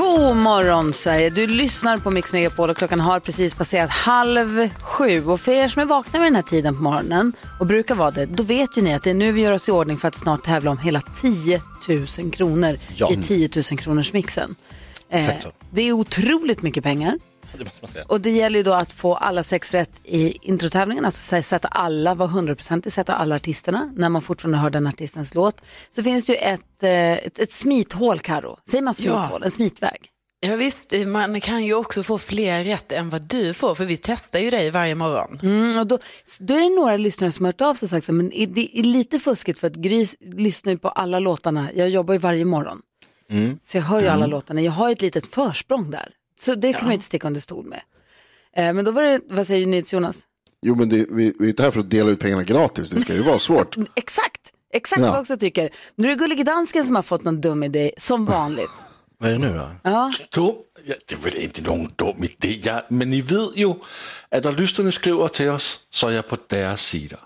God 0.00 0.36
morgon 0.36 0.92
Sverige! 0.92 1.30
Du 1.30 1.46
lyssnar 1.46 1.98
på 1.98 2.10
Mix 2.10 2.32
Megapol 2.32 2.70
och 2.70 2.76
klockan 2.76 3.00
har 3.00 3.20
precis 3.20 3.54
passerat 3.54 3.90
halv 3.90 4.68
sju. 4.82 5.26
Och 5.26 5.40
för 5.40 5.52
er 5.52 5.68
som 5.68 5.82
är 5.82 5.86
vakna 5.86 6.18
vid 6.18 6.26
den 6.26 6.34
här 6.34 6.42
tiden 6.42 6.76
på 6.76 6.82
morgonen 6.82 7.32
och 7.60 7.66
brukar 7.66 7.94
vara 7.94 8.10
det, 8.10 8.26
då 8.26 8.42
vet 8.42 8.78
ju 8.78 8.82
ni 8.82 8.94
att 8.94 9.02
det 9.02 9.10
är 9.10 9.14
nu 9.14 9.32
vi 9.32 9.40
gör 9.40 9.52
oss 9.52 9.68
i 9.68 9.72
ordning 9.72 9.96
för 9.96 10.08
att 10.08 10.14
snart 10.14 10.44
tävla 10.44 10.70
om 10.70 10.78
hela 10.78 11.00
10 11.00 11.60
000 12.18 12.30
kronor 12.32 12.76
Ja. 12.96 13.12
i 13.12 13.16
10 13.16 13.50
000 13.70 13.78
kronors 13.78 14.12
mixen. 14.12 14.54
Eh, 15.10 15.30
det 15.70 15.82
är 15.82 15.92
otroligt 15.92 16.62
mycket 16.62 16.84
pengar. 16.84 17.18
Det 17.58 17.64
måste 17.64 17.78
man 17.82 17.90
säga. 17.90 18.04
Och 18.08 18.20
det 18.20 18.30
gäller 18.30 18.58
ju 18.58 18.62
då 18.62 18.72
att 18.72 18.92
få 18.92 19.14
alla 19.14 19.42
sex 19.42 19.74
rätt 19.74 19.90
i 20.04 20.38
introtävlingen, 20.48 21.04
alltså 21.04 21.36
sä- 21.36 21.42
sätta 21.42 21.68
alla, 21.68 22.14
vara 22.14 22.28
hundraprocentig, 22.28 22.92
sätta 22.92 23.14
alla 23.14 23.34
artisterna 23.34 23.92
när 23.96 24.08
man 24.08 24.22
fortfarande 24.22 24.58
hör 24.58 24.70
den 24.70 24.86
artistens 24.86 25.34
låt. 25.34 25.60
Så 25.90 26.02
finns 26.02 26.26
det 26.26 26.32
ju 26.32 26.38
ett, 26.38 26.82
eh, 26.82 27.12
ett, 27.26 27.38
ett 27.38 27.52
smithål, 27.52 28.18
Karo. 28.18 28.58
Säger 28.68 28.82
man 28.82 28.94
smithål? 28.94 29.42
En 29.42 29.50
smitväg? 29.50 30.06
Ja, 30.46 30.56
visst, 30.56 30.92
man 31.06 31.40
kan 31.40 31.64
ju 31.64 31.74
också 31.74 32.02
få 32.02 32.18
fler 32.18 32.64
rätt 32.64 32.92
än 32.92 33.08
vad 33.10 33.28
du 33.28 33.54
får, 33.54 33.74
för 33.74 33.84
vi 33.84 33.96
testar 33.96 34.38
ju 34.38 34.50
dig 34.50 34.70
varje 34.70 34.94
morgon. 34.94 35.38
Mm, 35.42 35.78
och 35.78 35.86
då, 35.86 35.98
då 36.40 36.54
är 36.54 36.60
det 36.60 36.76
några 36.82 36.96
lyssnare 36.96 37.32
som 37.32 37.44
har 37.44 37.52
hört 37.52 37.60
av 37.60 37.74
sig 37.74 37.86
och 37.86 37.90
sagt 37.90 38.08
men 38.08 38.28
det 38.28 38.78
är 38.78 38.82
lite 38.82 39.18
fuskigt 39.18 39.58
för 39.60 39.66
att 39.66 39.74
Gry 39.74 40.06
lyssnar 40.36 40.72
ju 40.72 40.78
på 40.78 40.88
alla 40.88 41.18
låtarna, 41.18 41.68
jag 41.74 41.88
jobbar 41.90 42.14
ju 42.14 42.18
varje 42.18 42.44
morgon. 42.44 42.78
Så 43.62 43.76
jag 43.76 43.82
hör 43.82 44.00
ju 44.00 44.06
alla 44.08 44.26
låtarna, 44.26 44.60
jag 44.60 44.72
har 44.72 44.90
ett 44.90 45.02
litet 45.02 45.26
försprång 45.26 45.90
där. 45.90 46.08
Så 46.40 46.54
det 46.54 46.72
kan 46.72 46.84
man 46.84 46.92
inte 46.92 47.04
sticka 47.06 47.26
under 47.26 47.40
stol 47.40 47.64
med. 47.66 47.80
Eh, 48.56 48.72
men 48.74 48.84
då 48.84 48.90
var 48.90 49.02
det, 49.02 49.20
vad 49.30 49.46
säger 49.46 49.66
ni 49.66 49.84
Jonas? 49.86 50.20
Jo, 50.62 50.74
men 50.74 50.88
det, 50.88 51.06
vi, 51.10 51.34
vi 51.38 51.44
är 51.44 51.48
inte 51.48 51.62
här 51.62 51.70
för 51.70 51.80
att 51.80 51.90
dela 51.90 52.10
ut 52.10 52.20
pengarna 52.20 52.42
gratis. 52.42 52.90
Det 52.90 53.00
ska 53.00 53.14
ju 53.14 53.22
vara 53.22 53.38
svårt. 53.38 53.76
Exakt, 53.94 54.40
exakt 54.72 55.00
Ja. 55.00 55.06
vad 55.06 55.14
jag 55.16 55.20
också 55.20 55.36
tycker. 55.36 55.70
Nu 55.94 56.04
är 56.04 56.08
det 56.08 56.14
Gullige 56.16 56.44
Dansken 56.44 56.86
som 56.86 56.94
har 56.96 57.02
fått 57.02 57.24
någon 57.24 57.40
dum 57.40 57.62
idé, 57.62 57.92
som 57.98 58.26
vanligt. 58.26 58.70
Vad 59.22 59.30
är 59.30 59.32
det 59.34 59.38
nu 59.40 59.54
då? 59.58 59.66
Ja. 59.82 60.12
Dum? 60.34 60.54
Ja, 60.84 60.94
det 61.06 61.14
är 61.14 61.18
väl 61.18 61.36
inte 61.36 61.62
någon 61.62 61.88
dum 61.96 62.24
idé. 62.24 62.60
Ja, 62.64 62.84
men 62.88 63.10
ni 63.10 63.20
vet 63.20 63.50
ju 63.56 63.70
att 64.30 64.44
när 64.44 64.52
lyssnarna 64.52 64.90
skriver 64.90 65.28
till 65.28 65.48
oss 65.48 65.86
så 65.90 66.08
är 66.08 66.12
jag 66.12 66.28
på 66.28 66.36
deras 66.48 66.82
sida. 66.82 67.16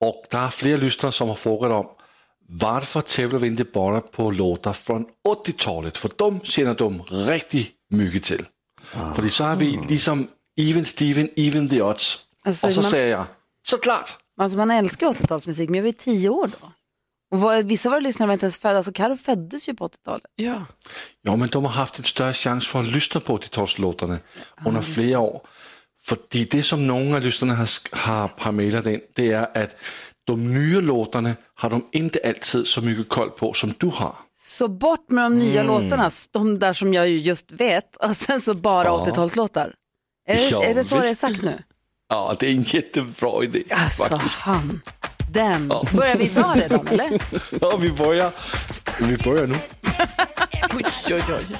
Och 0.00 0.24
det 0.30 0.36
är 0.36 0.48
flera 0.48 0.76
lyssnare 0.76 1.12
som 1.12 1.28
har 1.28 1.34
frågat 1.34 1.72
om 1.72 1.86
varför 2.50 3.00
tävlar 3.00 3.38
vi 3.38 3.46
inte 3.46 3.64
bara 3.64 4.00
på 4.00 4.30
låtar 4.30 4.72
från 4.72 5.06
80-talet? 5.28 5.96
För 5.96 6.10
de 6.16 6.40
känner 6.40 6.74
de 6.74 7.02
riktigt 7.02 7.70
mycket 7.90 8.22
till. 8.22 8.44
För 9.16 9.28
så 9.28 9.44
har 9.44 9.56
vi 9.56 9.80
liksom 9.88 10.28
even 10.60 10.84
Steven, 10.84 11.28
even 11.36 11.68
the 11.68 11.82
odds. 11.82 12.24
Alltså, 12.44 12.66
och 12.66 12.74
så 12.74 12.80
man- 12.80 12.90
säger 12.90 13.08
jag, 13.08 13.24
såklart! 13.62 14.16
Alltså 14.40 14.58
man 14.58 14.70
älskar 14.70 15.06
80-talsmusik, 15.06 15.66
men 15.68 15.74
jag 15.74 15.82
var 15.82 15.86
ju 15.86 15.92
tio 15.92 16.28
år 16.28 16.50
då. 16.60 16.72
Och 17.30 17.40
vad, 17.40 17.64
vissa 17.64 17.88
av 17.88 17.90
våra 17.90 18.00
lyssnare 18.00 18.26
var 18.26 18.32
inte 18.32 18.46
ens 18.46 18.58
födda, 18.58 18.76
alltså 18.76 18.92
Karo 18.92 19.16
föddes 19.16 19.68
ju 19.68 19.74
på 19.74 19.88
80-talet. 19.88 20.22
Ja. 20.36 20.64
Ja, 21.22 21.36
men 21.36 21.48
de 21.48 21.64
har 21.64 21.72
haft 21.72 21.98
en 21.98 22.04
större 22.04 22.32
chans 22.32 22.68
för 22.68 22.80
att 22.80 22.88
lyssna 22.88 23.20
på 23.20 23.38
80-talslåtarna 23.38 24.18
under 24.66 24.82
flera 24.82 25.18
år. 25.18 25.40
För 26.02 26.18
det 26.50 26.62
som 26.62 26.86
några 26.86 27.16
av 27.16 27.22
lyssnarna 27.22 27.54
har, 27.54 27.68
har, 27.92 28.30
har 28.38 28.52
mejlat 28.52 28.86
in, 28.86 29.00
det 29.14 29.32
är 29.32 29.62
att 29.64 29.74
de 30.32 30.54
nya 30.54 30.80
låtarna 30.80 31.34
har 31.54 31.70
de 31.70 31.86
inte 31.92 32.18
alltid 32.24 32.66
så 32.66 32.80
mycket 32.80 33.08
koll 33.08 33.30
på 33.30 33.52
som 33.52 33.72
du 33.78 33.86
har. 33.86 34.12
Så 34.38 34.68
bort 34.68 35.10
med 35.10 35.24
de 35.24 35.38
nya 35.38 35.62
låtarna, 35.62 36.10
de 36.32 36.58
där 36.58 36.72
som 36.72 36.94
jag 36.94 37.08
ju 37.08 37.18
just 37.18 37.50
vet, 37.52 37.96
och 37.96 38.16
sen 38.16 38.40
så 38.40 38.54
bara 38.54 38.84
Ja. 38.84 39.04
80-talslåtar. 39.06 39.72
Är, 40.28 40.34
det- 40.36 40.48
Ja, 40.50 40.64
är 40.64 40.74
det 40.74 40.84
så 40.84 40.94
det 40.94 41.00
är 41.04 41.08
visst. 41.08 41.20
sagt 41.20 41.42
nu? 41.42 41.62
Ja, 42.08 42.36
det 42.40 42.46
är 42.46 42.50
en 42.50 42.62
jättebra 42.62 43.44
idé 43.44 43.62
Alltså 43.70 44.04
faktiskt. 44.04 44.38
han, 44.38 44.80
den. 45.32 45.68
Börjar 45.68 46.16
vi 46.16 46.24
idag 46.24 46.52
redan 46.56 46.86
eller? 46.88 47.22
Ja, 47.60 47.76
vi 47.76 47.92
börjar, 47.92 48.32
vi 49.00 49.16
börjar 49.16 49.46
nu. 49.46 49.56
Oj, 50.74 50.84
oj, 51.14 51.22
oj. 51.28 51.56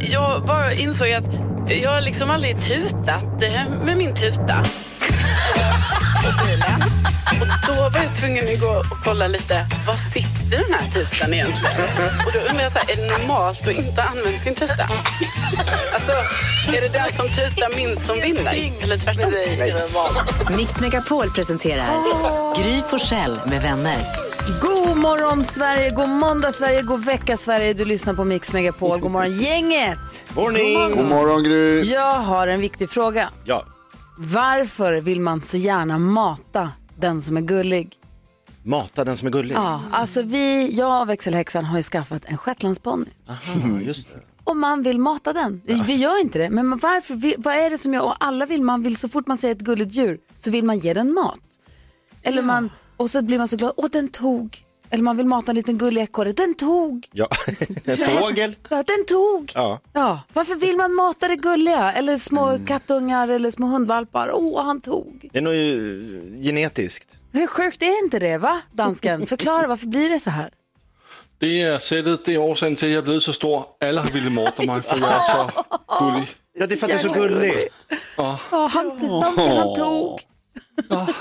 Jo, 0.00 0.08
jag 0.12 0.42
bara 0.42 0.72
insåg 0.72 1.10
att 1.12 1.24
jag 1.82 1.90
har 1.90 2.00
liksom 2.00 2.30
aldrig 2.30 2.62
tutat 2.62 3.42
eh, 3.42 3.68
med 3.84 3.96
min 3.96 4.14
tuta. 4.14 4.64
på 6.24 6.44
bilen. 6.46 6.82
Och 7.40 7.46
då 7.66 7.74
var 7.74 8.00
jag 8.02 8.14
tvungen 8.14 8.44
att 8.54 8.60
gå 8.60 8.66
och 8.68 9.04
kolla 9.04 9.26
lite, 9.26 9.66
var 9.86 9.94
sitter 9.94 10.58
den 10.64 10.72
här 10.74 10.90
tutan 10.90 11.34
egentligen? 11.34 11.76
Och 12.26 12.32
då 12.32 12.38
undrar 12.38 12.62
jag, 12.62 12.72
så 12.72 12.78
här, 12.78 12.90
är 12.92 12.96
det 12.96 13.18
normalt 13.18 13.66
att 13.66 13.72
inte 13.74 14.02
använda 14.02 14.38
sin 14.38 14.54
tuta? 14.54 14.88
Alltså, 15.94 16.12
är 16.76 16.80
det 16.80 16.88
den 16.92 17.12
som 17.12 17.28
tutar 17.28 17.76
minst 17.76 18.06
som 18.06 18.16
vinner? 18.20 18.72
Eller 18.82 18.96
tvärtom? 18.96 19.32
Mix 20.56 20.80
Megapol 20.80 21.30
presenterar 21.30 21.88
Gry 22.62 22.82
Forssell 22.90 23.40
med 23.46 23.62
vänner. 23.62 23.98
God 24.60 24.96
morgon 24.96 25.44
Sverige, 25.44 25.90
god 25.90 26.08
måndag 26.08 26.52
Sverige, 26.52 26.82
god 26.82 27.04
vecka 27.04 27.36
Sverige. 27.36 27.74
Du 27.74 27.84
lyssnar 27.84 28.14
på 28.14 28.24
Mix 28.24 28.52
Megapol. 28.52 29.00
God 29.00 29.10
morgon 29.10 29.32
gänget! 29.32 29.98
Morning! 30.36 30.74
God 30.96 31.08
morgon 31.08 31.42
Gry. 31.44 31.82
Jag 31.82 32.12
har 32.14 32.46
en 32.46 32.60
viktig 32.60 32.90
fråga. 32.90 33.28
Ja, 33.44 33.64
Varför 34.18 35.00
vill 35.00 35.20
man 35.20 35.42
så 35.42 35.56
gärna 35.56 35.98
mata 35.98 36.70
den 36.98 37.22
som 37.22 37.36
är 37.36 37.40
gullig? 37.40 37.92
mata 38.66 39.04
den 39.04 39.16
som 39.16 39.28
är 39.28 39.32
gullig. 39.32 39.54
Ja, 39.56 39.82
alltså 39.92 40.22
vi, 40.22 40.74
jag 40.76 41.02
och 41.02 41.08
växelhäxan 41.08 41.64
har 41.64 41.76
ju 41.76 41.82
skaffat 41.82 42.24
en 42.24 42.38
shetlandsponny. 42.38 43.06
Aha, 43.28 43.78
just 43.80 44.12
det. 44.12 44.20
Och 44.44 44.56
man 44.56 44.82
vill 44.82 44.98
mata 44.98 45.32
den. 45.32 45.60
Vi 45.86 45.94
gör 45.94 46.20
inte 46.20 46.38
det. 46.38 46.50
Men 46.50 46.70
varför? 46.78 47.14
vi- 47.14 47.34
Vad 47.38 47.54
är 47.54 47.70
det 47.70 47.78
som 47.78 47.94
gör? 47.94 48.02
Och 48.02 48.14
alla 48.20 48.46
vill, 48.46 48.62
man 48.62 48.82
vill 48.82 48.96
så 48.96 49.08
fort 49.08 49.26
man 49.26 49.38
säger 49.38 49.54
ett 49.54 49.60
gulligt 49.60 49.92
djur 49.94 50.18
så 50.38 50.50
vill 50.50 50.64
man 50.64 50.78
ge 50.78 50.94
den 50.94 51.12
mat. 51.14 51.38
Eller 52.22 52.42
man, 52.42 52.70
och 52.96 53.10
så 53.10 53.22
blir 53.22 53.38
man 53.38 53.48
så 53.48 53.56
glad. 53.56 53.72
Åh, 53.76 53.86
den 53.92 54.08
tog. 54.08 54.64
Eller 54.90 55.02
man 55.02 55.16
vill 55.16 55.26
mata 55.26 55.52
en 55.52 55.56
liten 55.56 55.78
gullig 55.78 56.02
ekorre. 56.02 56.32
Den 56.32 56.54
tog. 56.54 57.08
Ja. 57.12 57.28
En 57.84 57.96
fågel. 57.96 58.56
Ja, 58.68 58.76
den 58.82 59.04
tog. 59.08 59.52
Ja. 59.54 59.80
Ja, 59.92 60.20
varför 60.32 60.54
vill 60.54 60.76
man 60.76 60.92
mata 60.94 61.28
det 61.28 61.36
gulliga? 61.36 61.92
Eller 61.92 62.18
små 62.18 62.58
kattungar 62.66 63.28
eller 63.28 63.50
små 63.50 63.66
hundvalpar. 63.66 64.30
Åh, 64.32 64.64
han 64.64 64.80
tog. 64.80 65.28
Det 65.32 65.38
är 65.38 65.42
nog 65.42 65.54
ju 65.54 66.42
genetiskt. 66.42 67.16
Hur 67.32 67.46
sjukt 67.46 67.82
är 67.82 68.04
inte 68.04 68.18
det, 68.18 68.38
va, 68.38 68.60
dansken? 68.72 69.26
Förklara, 69.26 69.66
varför 69.66 69.86
blir 69.86 70.10
det 70.10 70.20
så 70.20 70.30
här? 70.30 70.50
Det 71.38 71.62
är 71.62 71.78
sättet, 71.78 72.24
det 72.24 72.34
är 72.34 72.42
orsaken 72.52 72.76
till 72.76 72.88
att 72.88 72.94
jag 72.94 73.04
blivit 73.04 73.22
så 73.22 73.32
stor. 73.32 73.64
Alla 73.84 74.00
har 74.00 74.08
velat 74.08 74.32
mata 74.32 74.62
mig 74.62 74.82
för 74.82 74.98
jag 74.98 75.08
är 75.08 75.20
så 75.20 75.50
gullig. 76.00 76.28
Ja, 76.58 76.66
det 76.66 76.74
är 76.74 76.76
för 76.76 76.86
att 76.86 76.90
du 76.90 77.08
är 77.08 77.12
så 77.12 77.14
gullig. 77.14 77.54
Ja, 78.16 78.38
han, 78.50 78.88
dansken, 78.88 79.56
han 79.56 79.74
tog. 79.74 80.20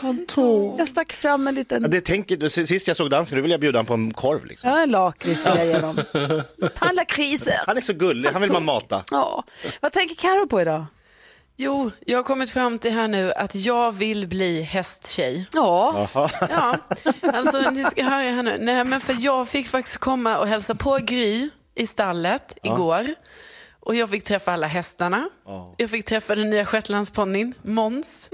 Han 0.01 0.25
tog. 0.27 0.79
Jag 0.79 0.87
stack 0.87 1.13
fram 1.13 1.47
en 1.47 1.55
liten... 1.55 1.81
Ja, 1.81 1.87
det 1.87 2.01
tänker, 2.01 2.47
sist 2.47 2.87
jag 2.87 2.97
såg 2.97 3.09
dansen, 3.09 3.37
då 3.37 3.41
ville 3.41 3.53
jag 3.53 3.61
bjuda 3.61 3.79
honom 3.79 3.85
på 3.85 3.93
en 3.93 4.13
korv. 4.13 4.45
Liksom. 4.45 4.69
Ja, 4.69 4.79
en 4.83 4.91
lakrits 4.91 5.45
vill 5.45 5.53
jag 5.57 5.67
ge 5.67 5.79
dem. 5.79 5.95
Ta. 6.75 6.85
Han 7.67 7.77
är 7.77 7.81
så 7.81 7.93
gullig, 7.93 8.29
han 8.29 8.41
vill 8.41 8.51
man 8.51 8.65
mata. 8.65 9.03
Ja. 9.11 9.43
Vad 9.81 9.91
tänker 9.93 10.15
Karo 10.15 10.47
på 10.47 10.61
idag? 10.61 10.85
Jo, 11.57 11.91
jag 12.05 12.17
har 12.17 12.23
kommit 12.23 12.51
fram 12.51 12.79
till 12.79 12.91
här 12.91 13.07
nu 13.07 13.33
att 13.33 13.55
jag 13.55 13.91
vill 13.91 14.27
bli 14.27 14.61
hästtjej. 14.61 15.45
Ja, 15.53 16.07
Ja, 16.49 16.77
alltså 17.33 17.69
ni 17.69 17.83
ska 17.85 18.03
höra 18.03 18.31
här 18.31 18.43
nu. 18.43 18.57
Nej, 18.61 18.83
men 18.83 19.01
för 19.01 19.15
jag 19.19 19.47
fick 19.47 19.67
faktiskt 19.67 19.97
komma 19.97 20.37
och 20.37 20.47
hälsa 20.47 20.75
på 20.75 20.97
Gry 20.97 21.49
i 21.75 21.87
stallet 21.87 22.57
igår. 22.63 23.15
Och 23.85 23.95
jag 23.95 24.09
fick 24.09 24.23
träffa 24.23 24.53
alla 24.53 24.67
hästarna. 24.67 25.29
Jag 25.77 25.89
fick 25.89 26.05
träffa 26.05 26.35
den 26.35 26.49
nya 26.49 26.65
shetlandsponnyn, 26.65 27.53
Måns. 27.61 28.29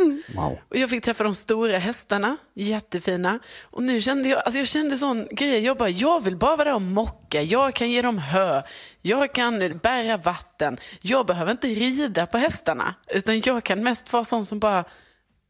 Och 0.69 0.77
jag 0.77 0.89
fick 0.89 1.03
träffa 1.03 1.23
de 1.23 1.33
stora 1.33 1.77
hästarna, 1.77 2.37
jättefina. 2.55 3.39
Och 3.63 3.83
nu 3.83 4.01
kände 4.01 4.29
jag, 4.29 4.39
alltså 4.45 4.59
jag 4.59 4.67
kände 4.67 4.97
sån 4.97 5.27
grej, 5.31 5.59
jag 5.65 5.77
bara, 5.77 5.89
jag 5.89 6.23
vill 6.23 6.35
bara 6.37 6.55
vara 6.55 6.67
där 6.67 6.75
och 6.75 6.81
mocka. 6.81 7.41
Jag 7.41 7.73
kan 7.73 7.91
ge 7.91 8.01
dem 8.01 8.17
hö, 8.17 8.61
jag 9.01 9.33
kan 9.33 9.79
bära 9.83 10.17
vatten. 10.17 10.77
Jag 11.01 11.25
behöver 11.25 11.51
inte 11.51 11.67
rida 11.67 12.25
på 12.25 12.37
hästarna, 12.37 12.95
utan 13.07 13.41
jag 13.41 13.63
kan 13.63 13.83
mest 13.83 14.13
vara 14.13 14.23
sån 14.23 14.45
som 14.45 14.59
bara, 14.59 14.83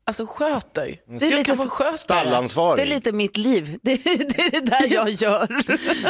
alltså 0.09 0.25
sköter. 0.25 0.81
är 0.87 1.19
Så 1.19 1.25
jag 1.25 1.31
lite 1.31 1.43
kan 1.43 1.57
vara 1.57 1.69
skötare. 1.69 2.75
det 2.75 2.81
är 2.81 2.87
lite 2.87 3.11
mitt 3.11 3.37
liv. 3.37 3.79
Det, 3.83 3.95
det 4.03 4.09
är 4.41 4.51
det 4.51 4.65
där 4.65 4.93
jag 4.93 5.09
gör. 5.09 5.63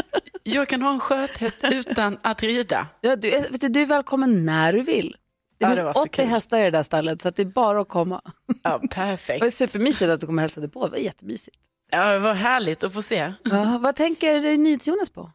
Jag 0.43 0.67
kan 0.67 0.81
ha 0.81 0.93
en 0.93 0.99
sköthäst 0.99 1.63
utan 1.63 2.17
att 2.21 2.43
rida. 2.43 2.87
Ja, 3.01 3.15
du, 3.15 3.31
är, 3.31 3.49
vet 3.49 3.61
du, 3.61 3.69
du 3.69 3.81
är 3.81 3.85
välkommen 3.85 4.45
när 4.45 4.73
du 4.73 4.81
vill. 4.81 5.09
Det 5.11 5.65
Ja, 5.65 5.67
finns 5.67 5.79
det 5.79 5.85
var 5.85 5.93
så 5.93 6.01
80 6.01 6.09
kul. 6.09 6.25
hästar 6.25 6.59
i 6.59 6.63
det 6.63 6.71
där 6.71 6.83
stallet 6.83 7.21
så 7.21 7.27
att 7.27 7.35
det 7.35 7.41
är 7.41 7.45
bara 7.45 7.81
att 7.81 7.89
komma. 7.89 8.21
Ja, 8.63 8.79
Det 8.81 8.87
perfekt. 8.87 9.41
var 9.43 9.49
supermysigt 9.49 10.09
att 10.11 10.19
du 10.19 10.25
kom 10.25 10.35
och 10.35 10.41
hälsade 10.41 10.69
på. 10.69 10.85
Det 10.85 10.91
var 10.91 10.97
jättemysigt. 10.97 11.57
Ja, 11.91 12.13
det 12.13 12.19
var 12.19 12.33
härligt 12.33 12.83
att 12.83 12.93
få 12.93 13.01
se. 13.01 13.33
Ja, 13.43 13.77
vad 13.81 13.95
tänker 13.95 14.57
NyhetsJonas 14.57 15.09
på? 15.09 15.31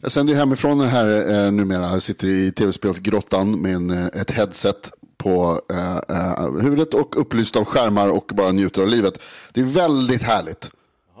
Jag 0.00 0.12
sänder 0.12 0.32
ju 0.32 0.38
hemifrån 0.38 0.80
här 0.80 1.30
eh, 1.46 1.52
numera. 1.52 1.82
Jag 1.82 2.02
sitter 2.02 2.26
i 2.26 2.52
tv-spelsgrottan 2.52 3.62
med 3.62 3.74
en, 3.74 3.90
eh, 3.90 4.06
ett 4.06 4.30
headset 4.30 4.90
på 5.18 5.60
eh, 5.70 5.96
eh, 5.96 6.52
huvudet 6.60 6.94
och 6.94 7.20
upplyst 7.20 7.56
av 7.56 7.64
skärmar 7.64 8.08
och 8.08 8.30
bara 8.34 8.52
njuter 8.52 8.82
av 8.82 8.88
livet. 8.88 9.22
Det 9.52 9.60
är 9.60 9.64
väldigt 9.64 10.22
härligt 10.22 10.70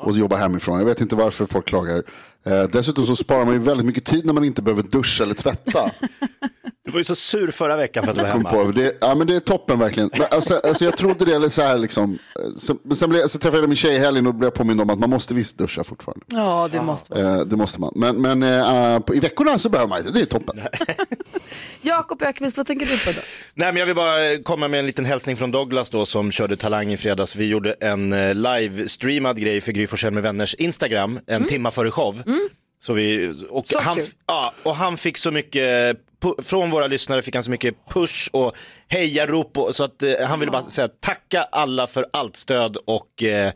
att 0.06 0.16
jobba 0.16 0.36
hemifrån. 0.36 0.78
Jag 0.78 0.86
vet 0.86 1.00
inte 1.00 1.16
varför 1.16 1.46
folk 1.46 1.66
klagar. 1.66 2.02
Eh, 2.46 2.62
dessutom 2.62 3.06
så 3.06 3.16
sparar 3.16 3.44
man 3.44 3.54
ju 3.54 3.60
väldigt 3.60 3.86
mycket 3.86 4.04
tid 4.04 4.26
när 4.26 4.32
man 4.32 4.44
inte 4.44 4.62
behöver 4.62 4.82
duscha 4.82 5.24
eller 5.24 5.34
tvätta. 5.34 5.90
Du 6.86 6.92
var 6.92 7.00
ju 7.00 7.04
så 7.04 7.14
sur 7.14 7.50
förra 7.50 7.76
veckan 7.76 8.04
för 8.04 8.10
att 8.10 8.16
du 8.16 8.22
var 8.22 8.28
hemma. 8.28 8.50
på, 8.50 8.64
det, 8.64 8.96
ja, 9.00 9.14
men 9.14 9.26
det 9.26 9.36
är 9.36 9.40
toppen 9.40 9.78
verkligen. 9.78 10.10
Men, 10.12 10.26
alltså, 10.30 10.60
alltså, 10.64 10.84
jag 10.84 10.96
trodde 10.96 11.24
det, 11.24 11.34
eller 11.34 11.48
så 11.48 11.62
här 11.62 11.78
liksom. 11.78 12.12
eh, 12.12 12.50
Så, 12.56 12.76
men 12.82 12.96
sen, 12.96 13.10
blev, 13.10 13.26
så 13.26 13.38
träffade 13.38 13.62
jag 13.62 13.68
min 13.68 13.76
tjej 13.76 13.94
i 13.94 13.98
helgen 13.98 14.26
och 14.26 14.32
då 14.32 14.38
blev 14.38 14.46
jag 14.46 14.54
påmind 14.54 14.80
om 14.80 14.90
att 14.90 14.98
man 14.98 15.10
måste 15.10 15.34
visst 15.34 15.58
duscha 15.58 15.84
fortfarande. 15.84 16.24
Ja, 16.28 16.68
det 16.72 16.82
måste 16.82 17.14
vara. 17.14 17.34
Eh, 17.34 17.40
det 17.40 17.56
måste 17.56 17.80
man. 17.80 17.92
Men, 17.96 18.22
men 18.22 18.42
eh, 18.42 18.98
på, 19.00 19.14
i 19.14 19.20
veckorna 19.20 19.58
så 19.58 19.68
behöver 19.68 19.88
man 19.88 19.98
inte, 19.98 20.10
det 20.10 20.20
är 20.20 20.24
toppen. 20.24 20.60
Jakob 21.82 22.22
Ökvist, 22.22 22.56
vad 22.56 22.66
tänker 22.66 22.86
du 22.86 22.98
på 22.98 23.10
då? 23.20 23.26
Nej, 23.54 23.72
men 23.72 23.76
jag 23.76 23.86
vill 23.86 23.96
bara 23.96 24.42
komma 24.42 24.68
med 24.68 24.80
en 24.80 24.86
liten 24.86 25.04
hälsning 25.04 25.36
från 25.36 25.50
Douglas 25.50 25.90
då 25.90 26.06
som 26.06 26.32
körde 26.32 26.56
Talang 26.56 26.92
i 26.92 26.96
fredags. 26.96 27.36
Vi 27.36 27.46
gjorde 27.46 27.72
en 27.80 28.12
eh, 28.12 28.34
live-streamad 28.34 29.40
grej 29.40 29.60
för 29.60 29.72
Gry 29.72 30.10
med 30.10 30.22
vänners 30.22 30.54
Instagram 30.54 31.20
en 31.26 31.44
timma 31.44 31.70
före 31.70 31.90
show. 31.90 32.22
Så 32.78 32.92
vi, 32.92 33.34
och, 33.50 33.66
Så 33.68 33.78
han, 33.78 33.96
kul. 33.96 34.04
ja, 34.26 34.52
och 34.62 34.76
han 34.76 34.96
fick 34.96 35.16
så 35.16 35.30
mycket, 35.30 35.96
från 36.42 36.70
våra 36.70 36.86
lyssnare 36.86 37.22
fick 37.22 37.34
han 37.34 37.44
så 37.44 37.50
mycket 37.50 37.74
push 37.90 38.28
och 38.32 38.54
hejarop 38.88 39.58
och, 39.58 39.74
så 39.74 39.84
att 39.84 40.02
eh, 40.02 40.12
han 40.26 40.40
ville 40.40 40.52
bara 40.52 40.62
säga 40.62 40.88
tacka 40.88 41.42
alla 41.42 41.86
för 41.86 42.06
allt 42.12 42.36
stöd 42.36 42.76
och 42.76 43.22
eh, 43.22 43.52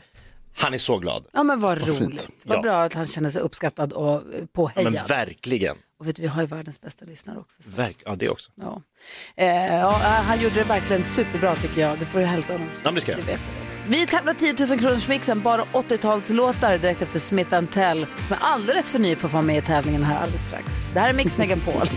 han 0.60 0.74
är 0.74 0.78
så 0.78 0.98
glad. 0.98 1.24
Ja, 1.32 1.42
men 1.42 1.60
vad 1.60 1.78
fint. 1.78 2.00
roligt. 2.00 2.28
Vad 2.44 2.58
Ja. 2.58 2.62
bra 2.62 2.82
att 2.82 2.94
han 2.94 3.06
känner 3.06 3.30
sig 3.30 3.42
uppskattad 3.42 3.92
och 3.92 4.14
eh, 4.14 4.20
Ja, 4.40 4.46
påhejad. 4.52 4.92
men 4.92 5.02
verkligen. 5.08 5.76
och 6.00 6.08
vet 6.08 6.16
du, 6.16 6.22
vi 6.22 6.28
har 6.28 6.40
ju 6.42 6.46
världens 6.46 6.80
bästa 6.80 7.04
lyssnare 7.04 7.38
också. 7.38 7.62
Så. 7.62 7.70
Verk, 7.70 8.02
ja, 8.04 8.14
det 8.18 8.28
också. 8.28 8.50
Ja. 8.54 8.82
Eh, 9.36 9.46
ja, 9.76 9.90
han 10.26 10.40
gjorde 10.40 10.54
det 10.54 10.64
verkligen 10.64 11.04
superbra 11.04 11.56
tycker 11.56 11.80
jag. 11.80 11.98
Det 11.98 12.06
får 12.06 12.18
du 12.18 12.24
hälsa 12.24 12.52
honom. 12.52 12.68
Ja, 12.72 12.78
men 12.84 12.94
det 12.94 13.00
ska 13.00 13.12
jag. 13.12 13.20
Det 13.20 13.26
vet 13.26 13.40
du. 13.40 13.90
Vi 13.90 14.06
tävlar 14.06 14.34
10 14.34 14.54
000 14.68 14.78
kronors 14.78 15.08
mixen, 15.08 15.40
bara 15.42 15.64
80-talslåtar 15.64 16.78
direkt 16.78 17.02
efter 17.02 17.18
Smith 17.18 17.60
Tell 17.64 18.06
som 18.26 18.36
är 18.36 18.40
alldeles 18.40 18.90
för 18.90 18.98
ny 18.98 19.14
för 19.16 19.26
att 19.26 19.32
vara 19.32 19.42
med 19.42 19.56
i 19.58 19.62
tävlingen 19.66 20.02
här 20.02 20.20
alldeles 20.22 20.42
strax. 20.42 20.90
Det 20.94 21.00
här 21.00 21.08
är 21.08 21.14
Mix 21.14 21.38
Megapol. 21.38 21.88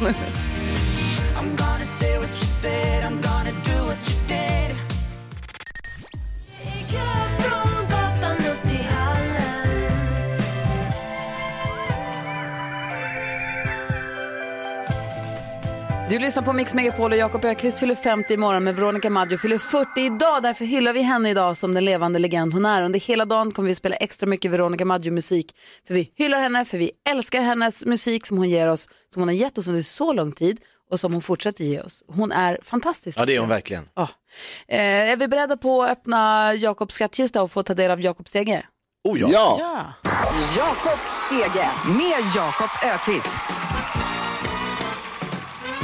Du 16.10 16.20
lyssnar 16.20 16.44
på 16.44 16.54
Mix 16.54 16.74
Megapol 16.74 17.12
och 17.12 17.18
Jakob 17.18 17.46
Ökvist 17.46 17.80
fyller 17.80 17.96
50 17.96 18.34
imorgon 18.34 18.64
med 18.64 18.76
Veronica 18.76 19.10
Maggio 19.10 19.38
fyller 19.38 19.58
40 19.58 20.02
idag. 20.02 20.44
Därför 20.44 20.66
hyllar 20.66 20.94
vi 20.94 21.02
henne 21.02 21.30
idag 21.30 21.58
som 21.58 21.74
den 21.74 21.86
levande 21.86 22.20
legend 22.20 22.54
hon 22.54 22.66
är. 22.66 22.82
Under 22.84 23.00
hela 23.00 23.26
dagen 23.26 23.52
kommer 23.52 23.70
vi 23.70 23.76
spela 23.76 23.96
extra 23.96 24.28
mycket 24.28 24.52
Veronica 24.52 24.86
Maggio-musik. 24.86 25.56
För 25.88 25.94
vi 25.94 26.12
hyllar 26.16 26.40
henne, 26.40 26.66
för 26.66 26.78
vi 26.78 26.92
älskar 27.10 27.42
hennes 27.42 27.86
musik 27.86 28.26
som 28.28 28.38
hon 28.38 28.50
ger 28.50 28.68
oss, 28.70 28.90
som 29.14 29.22
hon 29.22 29.30
har 29.30 29.36
gett 29.36 29.58
oss 29.58 29.68
under 29.68 29.82
så 29.82 30.14
lång 30.14 30.32
tid 30.32 30.60
och 30.92 31.00
som 31.00 31.14
hon 31.14 31.22
fortsätter 31.22 31.64
ge 31.64 31.82
oss. 31.82 32.04
Hon 32.08 32.32
är 32.32 32.60
fantastisk. 32.64 33.20
Ja, 33.20 33.26
det 33.26 33.36
är 33.36 33.40
hon 33.40 33.50
verkligen. 33.50 33.90
Ja. 33.96 34.10
Eh, 34.68 34.80
är 35.12 35.16
vi 35.18 35.28
beredda 35.28 35.58
på 35.58 35.84
att 35.84 35.92
öppna 35.92 36.54
Jakobs 36.54 36.96
skattkista 36.96 37.42
och 37.42 37.52
få 37.52 37.64
ta 37.64 37.74
del 37.74 37.92
av 37.92 38.02
Jakobs 38.02 38.30
stege? 38.30 38.64
Oh 39.04 39.20
ja. 39.20 39.28
Ja, 39.32 39.58
Ja. 39.60 39.94
Jakob 40.58 41.00
Stege 41.26 41.70
med 42.00 42.24
Jakob 42.36 42.70
Ökvist. 42.86 43.42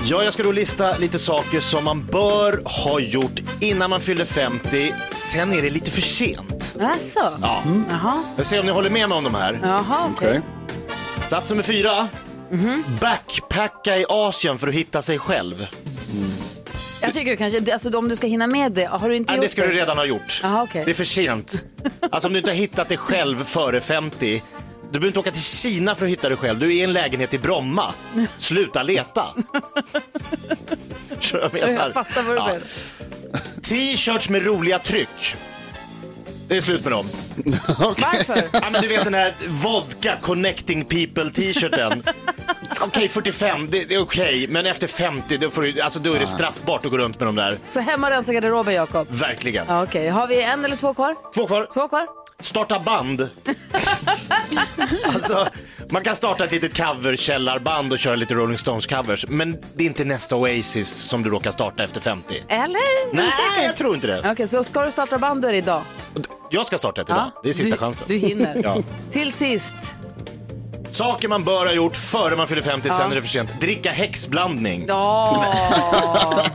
Ja, 0.05 0.23
jag 0.23 0.33
ska 0.33 0.43
då 0.43 0.51
lista 0.51 0.97
lite 0.97 1.19
saker 1.19 1.59
som 1.59 1.83
man 1.83 2.05
bör 2.05 2.61
ha 2.85 2.99
gjort 2.99 3.39
innan 3.59 3.89
man 3.89 4.01
fyller 4.01 4.25
50. 4.25 4.93
Sen 5.11 5.53
är 5.53 5.61
det 5.61 5.69
lite 5.69 5.91
för 5.91 6.01
sent. 6.01 6.77
Alltså? 6.81 7.37
Ja. 7.41 7.63
Jaha, 7.89 8.23
Jag 8.37 8.45
ser 8.45 8.59
om 8.59 8.65
ni 8.65 8.71
håller 8.71 8.89
med 8.89 9.09
mig 9.09 9.17
om 9.17 9.23
de 9.23 9.35
här. 9.35 9.59
Jaha 9.63 10.09
okej. 10.15 10.29
okej. 10.29 10.41
Plats 11.29 11.49
nummer 11.49 11.63
fyra. 11.63 12.07
Backpacka 13.01 13.97
i 13.97 14.05
Asien 14.09 14.57
för 14.57 14.67
att 14.67 14.73
hitta 14.73 15.01
sig 15.01 15.19
själv. 15.19 15.67
Jag 17.01 17.13
tycker 17.13 17.31
du 17.31 17.37
kanske, 17.37 17.73
alltså 17.73 17.97
om 17.97 18.09
du 18.09 18.15
ska 18.15 18.27
hinna 18.27 18.47
med 18.47 18.71
det, 18.71 18.85
har 18.85 19.09
du 19.09 19.15
inte 19.15 19.31
Nej, 19.31 19.37
gjort 19.37 19.43
det 19.45 19.49
ska 19.49 19.61
du 19.67 19.73
redan 19.73 19.97
ha 19.97 20.05
gjort. 20.05 20.39
Jaha, 20.43 20.63
okej. 20.63 20.81
Det 20.85 20.91
är 20.91 20.95
för 20.95 21.03
sent. 21.03 21.65
Alltså 22.11 22.27
om 22.27 22.33
du 22.33 22.39
inte 22.39 22.51
har 22.51 22.55
hittat 22.55 22.87
dig 22.89 22.97
själv 22.97 23.43
före 23.43 23.81
50. 23.81 24.41
Du 24.91 24.99
behöver 24.99 25.07
inte 25.07 25.19
åka 25.19 25.31
till 25.31 25.43
Kina 25.43 25.95
för 25.95 26.05
att 26.05 26.11
hitta 26.11 26.29
dig 26.29 26.37
själv. 26.37 26.59
Du 26.59 26.65
är 26.65 26.71
i 26.71 26.81
en 26.81 26.93
lägenhet 26.93 27.33
i 27.33 27.39
Bromma. 27.39 27.93
Sluta 28.37 28.83
leta. 28.83 29.25
Vad 31.31 31.43
jag 31.43 31.53
menar? 31.53 31.83
Jag 31.83 31.93
fattar 31.93 32.23
vad 32.23 32.35
du 32.35 32.39
Ja. 32.39 32.45
menar. 32.45 32.61
T-shirts 33.61 34.29
med 34.29 34.45
roliga 34.45 34.79
tryck. 34.79 35.35
Det 36.47 36.57
är 36.57 36.61
slut 36.61 36.83
med 36.83 36.91
dem. 36.91 37.05
Varför? 37.77 38.43
Ja, 38.53 38.69
men 38.71 38.81
du 38.81 38.87
vet 38.87 39.03
den 39.03 39.13
här 39.13 39.33
vodka 39.47 40.17
connecting 40.21 40.85
people 40.85 41.31
t-shirten. 41.31 42.03
Okej, 42.81 43.07
45, 43.07 43.69
det, 43.71 43.85
det 43.85 43.95
är 43.95 44.01
okej, 44.01 44.47
men 44.49 44.65
efter 44.65 44.87
50 44.87 45.37
då, 45.37 45.49
får 45.49 45.61
du, 45.61 45.81
alltså, 45.81 45.99
då 45.99 46.13
är 46.13 46.19
det 46.19 46.27
straffbart 46.27 46.85
att 46.85 46.91
gå 46.91 46.97
runt 46.97 47.19
med 47.19 47.27
de 47.27 47.35
där. 47.35 47.57
Så 47.69 47.79
hemma 47.79 48.07
och 48.07 48.13
rensa 48.13 48.33
garderoben, 48.33 48.73
Jakob? 48.73 49.07
Verkligen. 49.11 49.65
Ja, 49.67 49.83
Okej, 49.83 50.07
har 50.09 50.27
vi 50.27 50.41
en 50.41 50.65
eller 50.65 50.75
två 50.75 50.93
kvar? 50.93 51.15
Två 51.35 51.47
kvar. 51.47 51.67
Två 51.73 51.87
kvar? 51.87 52.07
Starta 52.39 52.79
band. 52.79 53.21
alltså, 55.05 55.47
man 55.89 56.03
kan 56.03 56.15
starta 56.15 56.43
ett 56.43 56.51
litet 56.51 56.77
coverkällarband 56.77 57.93
och 57.93 57.99
köra 57.99 58.15
lite 58.15 58.33
Rolling 58.33 58.57
Stones-covers, 58.57 59.25
men 59.29 59.57
det 59.73 59.83
är 59.83 59.87
inte 59.87 60.03
nästa 60.03 60.35
Oasis 60.35 60.89
som 60.89 61.23
du 61.23 61.29
råkar 61.29 61.51
starta 61.51 61.83
efter 61.83 62.01
50. 62.01 62.43
Eller? 62.49 63.15
Nej, 63.15 63.31
jag 63.65 63.77
tror 63.77 63.95
inte 63.95 64.07
det. 64.07 64.31
Okej, 64.31 64.47
så 64.47 64.63
ska 64.63 64.85
du 64.85 64.91
starta 64.91 65.19
band 65.19 65.41
då 65.41 65.47
är 65.47 65.51
det 65.51 65.57
idag? 65.57 65.81
Jag 66.49 66.67
ska 66.67 66.77
starta 66.77 67.01
ett 67.01 67.09
idag. 67.09 67.31
Det 67.43 67.49
är 67.49 67.53
sista 67.53 67.75
du, 67.75 67.79
chansen. 67.79 68.07
Du 68.07 68.17
hinner. 68.17 68.61
Ja. 68.63 68.77
Till 69.11 69.33
sist, 69.33 69.95
Saker 70.89 71.27
man 71.27 71.43
bör 71.43 71.65
ha 71.65 71.73
gjort 71.73 71.95
före 71.95 72.35
man 72.35 72.47
fyller 72.47 72.61
50, 72.61 72.89
sen 72.89 73.11
är 73.11 73.15
det 73.15 73.21
för 73.21 73.29
sent. 73.29 73.59
Dricka 73.59 73.91
häxblandning. 73.91 74.85
ja. 74.87 75.45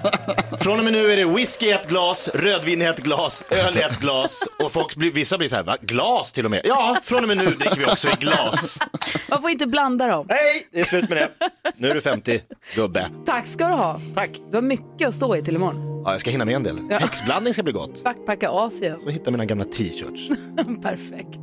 Från 0.65 0.79
och 0.79 0.85
med 0.85 0.93
nu 0.93 1.11
är 1.11 1.17
det 1.17 1.25
whisky 1.25 1.67
i 1.67 1.71
ett 1.71 1.89
glas, 1.89 2.29
rödvin 2.29 2.83
i 2.83 2.85
ett 2.85 2.99
glas, 2.99 3.45
öl 3.51 3.77
i 3.77 3.81
ett 3.81 4.01
glas 4.01 4.49
och 4.65 4.73
folk 4.73 4.97
blir, 4.97 5.13
vissa 5.13 5.39
blir 5.39 5.49
så 5.49 5.57
här, 5.57 5.63
va? 5.63 5.77
Glas 5.81 6.33
till 6.33 6.45
och 6.45 6.51
med? 6.51 6.61
Ja, 6.65 6.97
från 7.03 7.23
och 7.23 7.29
med 7.29 7.37
nu 7.37 7.45
dricker 7.45 7.77
vi 7.77 7.85
också 7.85 8.09
i 8.09 8.13
glas. 8.21 8.79
man 9.29 9.43
får 9.43 9.51
inte 9.51 9.67
blanda 9.67 10.07
dem. 10.07 10.27
Hej, 10.29 10.69
det 10.73 10.81
är 10.81 10.85
slut 10.85 11.09
med 11.09 11.19
det. 11.19 11.31
Nu 11.77 11.91
är 11.91 11.95
du 11.95 12.01
50, 12.01 12.41
gubbe. 12.75 13.07
Tack 13.27 13.47
ska 13.47 13.69
du 13.69 13.75
ha. 13.75 14.01
Tack. 14.15 14.31
Du 14.51 14.57
har 14.57 14.63
mycket 14.63 15.09
att 15.09 15.15
stå 15.15 15.37
i 15.37 15.43
till 15.43 15.55
imorgon. 15.55 16.03
Ja, 16.05 16.13
jag 16.13 16.21
ska 16.21 16.31
hinna 16.31 16.45
med 16.45 16.55
en 16.55 16.63
del. 16.63 16.79
Häxblandning 16.91 17.55
ska 17.55 17.63
bli 17.63 17.73
gott. 17.73 18.05
Backpacka 18.05 18.51
Asien. 18.51 18.99
Och 19.05 19.13
hitta 19.13 19.31
mina 19.31 19.45
gamla 19.45 19.65
t-shirts. 19.65 20.29
Perfekt. 20.83 21.41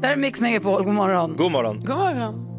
Det 0.00 0.06
här 0.06 0.12
är 0.12 0.16
Mix 0.16 0.40
Megapol, 0.40 0.84
god 0.84 0.94
morgon. 0.94 1.36
God 1.36 1.52
morgon. 1.52 1.80
God 1.80 1.96
morgon. 1.96 2.54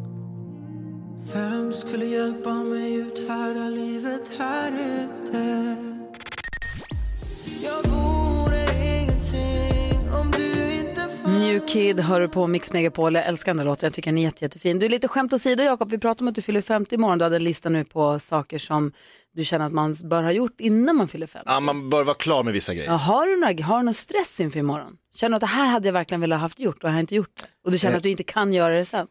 Vem 1.32 1.72
skulle 1.72 2.04
hjälpa 2.04 2.50
mig 2.50 2.94
ut 3.00 3.28
här 3.28 3.70
livet 3.70 4.22
här 4.38 4.72
ute? 4.72 5.65
Kid 11.76 12.00
hör 12.00 12.20
du 12.20 12.28
på 12.28 12.46
Mix 12.46 12.72
Megapol. 12.72 13.14
Jag 13.14 13.26
älskar 13.26 13.50
den 13.52 13.56
där 13.56 13.64
låten. 13.64 13.86
Jag 13.86 13.94
tycker 13.94 14.10
den 14.10 14.18
är 14.18 14.22
jätte, 14.22 14.44
jättefin. 14.44 14.78
Du 14.78 14.86
är 14.86 14.90
lite 14.90 15.08
skämt 15.08 15.32
åsido 15.32 15.62
Jakob. 15.62 15.90
Vi 15.90 15.98
pratar 15.98 16.22
om 16.24 16.28
att 16.28 16.34
du 16.34 16.42
fyller 16.42 16.60
50 16.60 16.94
imorgon. 16.94 17.18
Du 17.18 17.24
hade 17.24 17.36
en 17.36 17.44
lista 17.44 17.68
nu 17.68 17.84
på 17.84 18.18
saker 18.18 18.58
som 18.58 18.92
du 19.34 19.44
känner 19.44 19.66
att 19.66 19.72
man 19.72 19.96
bör 20.04 20.22
ha 20.22 20.32
gjort 20.32 20.60
innan 20.60 20.96
man 20.96 21.08
fyller 21.08 21.26
50. 21.26 21.44
Ja, 21.50 21.60
man 21.60 21.90
bör 21.90 22.04
vara 22.04 22.14
klar 22.14 22.42
med 22.42 22.52
vissa 22.52 22.74
grejer. 22.74 22.90
Ja, 22.90 22.96
har, 22.96 23.26
du 23.26 23.36
några, 23.40 23.64
har 23.64 23.78
du 23.78 23.84
någon 23.84 23.94
stress 23.94 24.40
inför 24.40 24.58
imorgon? 24.58 24.96
Känner 25.14 25.30
du 25.30 25.36
att 25.36 25.40
det 25.40 25.46
här 25.56 25.66
hade 25.66 25.88
jag 25.88 25.92
verkligen 25.92 26.20
velat 26.20 26.40
haft 26.40 26.58
gjort 26.58 26.82
och 26.82 26.88
jag 26.88 26.92
har 26.94 27.00
inte 27.00 27.14
gjort 27.14 27.36
det? 27.36 27.46
Och 27.64 27.72
du 27.72 27.78
känner 27.78 27.94
Eh. 27.94 27.96
att 27.96 28.02
du 28.02 28.10
inte 28.10 28.22
kan 28.22 28.52
göra 28.52 28.74
det 28.74 28.84
sen? 28.84 29.06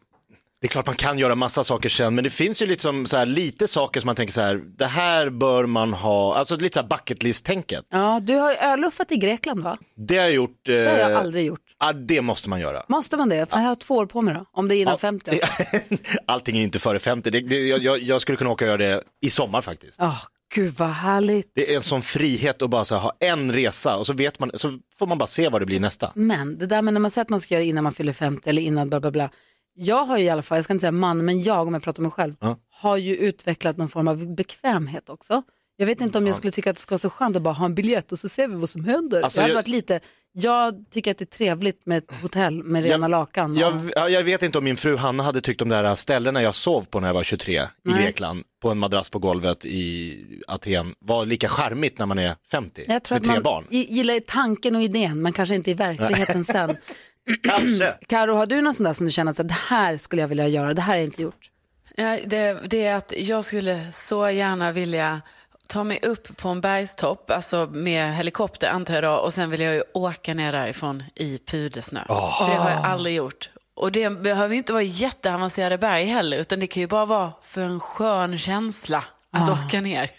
Det 0.60 0.66
är 0.66 0.68
klart 0.68 0.86
man 0.86 0.94
kan 0.96 1.18
göra 1.18 1.34
massa 1.34 1.64
saker 1.64 1.88
sen, 1.88 2.14
men 2.14 2.24
det 2.24 2.30
finns 2.30 2.62
ju 2.62 2.66
liksom 2.66 3.06
så 3.06 3.16
här, 3.16 3.26
lite 3.26 3.68
saker 3.68 4.00
som 4.00 4.06
man 4.08 4.16
tänker 4.16 4.32
så 4.34 4.40
här, 4.40 4.60
det 4.78 4.86
här 4.86 5.30
bör 5.30 5.66
man 5.66 5.92
ha, 5.92 6.36
alltså 6.36 6.56
lite 6.56 6.74
så 6.74 6.80
här 6.80 6.88
bucket 6.88 7.22
list-tänket. 7.22 7.84
Ja, 7.90 8.20
du 8.22 8.34
har 8.34 8.50
ju 8.50 8.56
öluffat 8.56 9.12
i 9.12 9.16
Grekland 9.16 9.62
va? 9.62 9.78
Det 9.96 10.16
har 10.16 10.24
jag 10.24 10.32
gjort. 10.32 10.60
Det 10.64 10.88
har 10.90 10.96
jag 10.98 11.12
eh, 11.12 11.18
aldrig 11.20 11.46
gjort. 11.46 11.60
Ja, 11.80 11.92
det 11.92 12.20
måste 12.22 12.48
man 12.48 12.60
göra. 12.60 12.82
Måste 12.88 13.16
man 13.16 13.28
det? 13.28 13.50
För 13.50 13.56
jag 13.58 13.64
har 13.64 13.74
två 13.74 13.94
år 13.96 14.06
på 14.06 14.22
mig 14.22 14.34
då, 14.34 14.44
om 14.52 14.68
det 14.68 14.76
är 14.76 14.80
innan 14.80 14.92
Ja, 14.92 14.98
50. 14.98 15.30
det- 15.30 15.98
Allting 16.26 16.58
är 16.58 16.62
inte 16.62 16.78
före 16.78 16.98
50. 16.98 17.30
Det, 17.30 17.40
det, 17.40 17.66
jag- 17.66 17.98
jag, 18.02 18.20
skulle 18.20 18.38
kunna 18.38 18.50
åka 18.50 18.64
och 18.64 18.68
göra 18.68 18.76
det 18.78 19.02
i 19.22 19.30
sommar 19.30 19.60
faktiskt. 19.60 19.98
Åh, 20.02 20.18
gud 20.54 20.74
vad 20.74 20.88
härligt. 20.90 21.50
Det 21.54 21.70
är 21.70 21.74
en 21.74 21.82
sån 21.82 22.02
frihet 22.02 22.62
att 22.62 22.70
bara 22.70 22.84
här, 22.90 22.96
ha 22.98 23.12
en 23.20 23.52
resa 23.52 23.96
och 23.96 24.06
så, 24.06 24.12
vet 24.12 24.38
man, 24.40 24.50
så 24.54 24.78
får 24.98 25.06
man 25.06 25.18
bara 25.18 25.26
se 25.26 25.48
vad 25.48 25.62
det 25.62 25.66
blir 25.66 25.80
nästa. 25.80 26.12
Men 26.14 26.58
det 26.58 26.66
där 26.66 26.82
med 26.82 26.94
när 26.94 27.00
man 27.00 27.10
säger 27.10 27.22
att 27.24 27.28
man 27.30 27.40
ska 27.40 27.54
göra 27.54 27.62
det 27.64 27.68
innan 27.68 27.84
man 27.84 27.92
fyller 27.92 28.12
50 28.12 28.50
eller 28.50 28.62
innan 28.62 28.88
bla 28.88 29.00
bla 29.00 29.10
bla. 29.10 29.30
Jag 29.78 30.04
har 30.04 30.18
ju 30.18 30.24
i 30.24 30.28
alla 30.28 30.42
fall, 30.42 30.56
jag 30.58 30.64
ska 30.64 30.72
inte 30.72 30.80
säga 30.80 30.92
man, 30.92 31.24
men 31.24 31.42
jag 31.42 31.66
om 31.68 31.74
jag 31.74 31.82
pratar 31.82 32.00
om 32.00 32.02
mig 32.02 32.12
själv, 32.12 32.34
Ja. 32.40 32.56
har 32.70 32.96
ju 32.96 33.16
utvecklat 33.16 33.76
någon 33.76 33.88
form 33.88 34.08
av 34.08 34.34
bekvämhet 34.34 35.08
också. 35.10 35.42
Jag 35.76 35.86
vet 35.86 36.00
inte 36.00 36.18
om 36.18 36.26
jag 36.26 36.36
skulle 36.36 36.50
tycka 36.52 36.70
att 36.70 36.76
det 36.76 36.82
skulle 36.82 36.94
vara 36.94 36.98
så 36.98 37.10
skönt 37.10 37.36
att 37.36 37.42
bara 37.42 37.54
ha 37.54 37.64
en 37.64 37.74
biljett 37.74 38.12
och 38.12 38.18
så 38.18 38.28
ser 38.28 38.48
vi 38.48 38.54
vad 38.54 38.68
som 38.68 38.84
händer. 38.84 39.22
Alltså, 39.22 39.42
jag- 39.42 39.54
varit 39.54 39.68
lite, 39.68 40.00
jag 40.32 40.84
tycker 40.90 41.10
att 41.10 41.18
det 41.18 41.24
är 41.24 41.36
trevligt 41.36 41.86
med 41.86 41.98
ett 41.98 42.10
hotell 42.22 42.62
med 42.64 42.82
rena 42.84 43.04
Jag- 43.04 43.10
lakan. 43.10 43.56
Jag, 43.56 43.74
ja, 43.94 44.08
jag 44.08 44.24
vet 44.24 44.42
inte 44.42 44.58
om 44.58 44.64
min 44.64 44.76
fru 44.76 44.96
Hanna 44.96 45.22
hade 45.22 45.40
tyckt 45.40 45.62
om 45.62 45.68
de 45.68 45.74
där 45.82 45.94
ställena 45.94 46.42
jag 46.42 46.54
sov 46.54 46.82
på 46.90 47.00
när 47.00 47.08
jag 47.08 47.14
var 47.14 47.22
23 47.22 47.62
i 47.62 47.66
Nej. 47.84 48.02
Grekland, 48.04 48.44
på 48.62 48.70
en 48.70 48.78
madrass 48.78 49.10
på 49.10 49.18
golvet 49.18 49.64
i 49.64 50.18
Aten, 50.48 50.94
var 50.98 51.26
lika 51.26 51.48
charmigt 51.48 51.98
när 51.98 52.06
man 52.06 52.18
är 52.18 52.34
50 52.50 52.84
Jag 52.88 53.02
tror 53.02 53.16
med 53.16 53.24
tre 53.24 53.34
man 53.34 53.42
barn. 53.42 53.64
i- 53.70 53.94
gillar 53.94 54.20
tanken 54.20 54.76
och 54.76 54.82
idén 54.82 55.22
men 55.22 55.32
kanske 55.32 55.54
inte 55.54 55.70
i 55.70 55.74
verkligheten 55.74 56.44
sen. 56.44 56.76
Kanske. 57.42 57.94
Karo, 58.06 58.34
har 58.34 58.46
du 58.46 58.60
någon 58.60 58.74
sån 58.74 58.84
där 58.84 58.92
som 58.92 59.06
du 59.06 59.12
känner 59.12 59.30
att 59.30 59.36
så, 59.36 59.42
det 59.42 59.56
här 59.68 59.96
skulle 59.96 60.22
jag 60.22 60.28
vilja 60.28 60.48
göra, 60.48 60.74
det 60.74 60.82
här 60.82 60.92
har 60.92 60.98
jag 60.98 61.04
inte 61.04 61.22
gjort? 61.22 61.50
Ja, 61.96 62.18
det, 62.26 62.60
det 62.66 62.86
är 62.86 62.94
att 62.94 63.12
jag 63.16 63.44
skulle 63.44 63.92
så 63.92 64.30
gärna 64.30 64.72
vilja 64.72 65.22
ta 65.66 65.84
mig 65.84 66.00
upp 66.02 66.36
på 66.36 66.48
en 66.48 66.60
bergstopp, 66.60 67.30
alltså 67.30 67.68
med 67.72 68.14
helikopter 68.14 68.68
antar 68.68 68.94
jag 68.94 69.02
då, 69.04 69.10
och 69.12 69.32
sen 69.32 69.50
vill 69.50 69.60
jag 69.60 69.74
ju 69.74 69.82
åka 69.94 70.34
ner 70.34 70.52
därifrån 70.52 71.02
i 71.14 71.38
pudersnö. 71.38 72.00
För 72.06 72.50
det 72.50 72.56
har 72.56 72.70
jag 72.70 72.84
aldrig 72.84 73.14
gjort. 73.14 73.50
Och 73.74 73.92
det 73.92 74.10
behöver 74.10 74.54
ju 74.54 74.58
inte 74.58 74.72
vara 74.72 74.82
jätteavancerade 74.82 75.78
berg 75.78 76.04
heller, 76.04 76.36
utan 76.36 76.60
det 76.60 76.66
kan 76.66 76.80
ju 76.80 76.86
bara 76.86 77.06
vara 77.06 77.32
för 77.42 77.60
en 77.60 77.80
skön 77.80 78.38
känsla 78.38 79.04
att 79.30 79.48
åka 79.48 79.80
ner. 79.80 80.10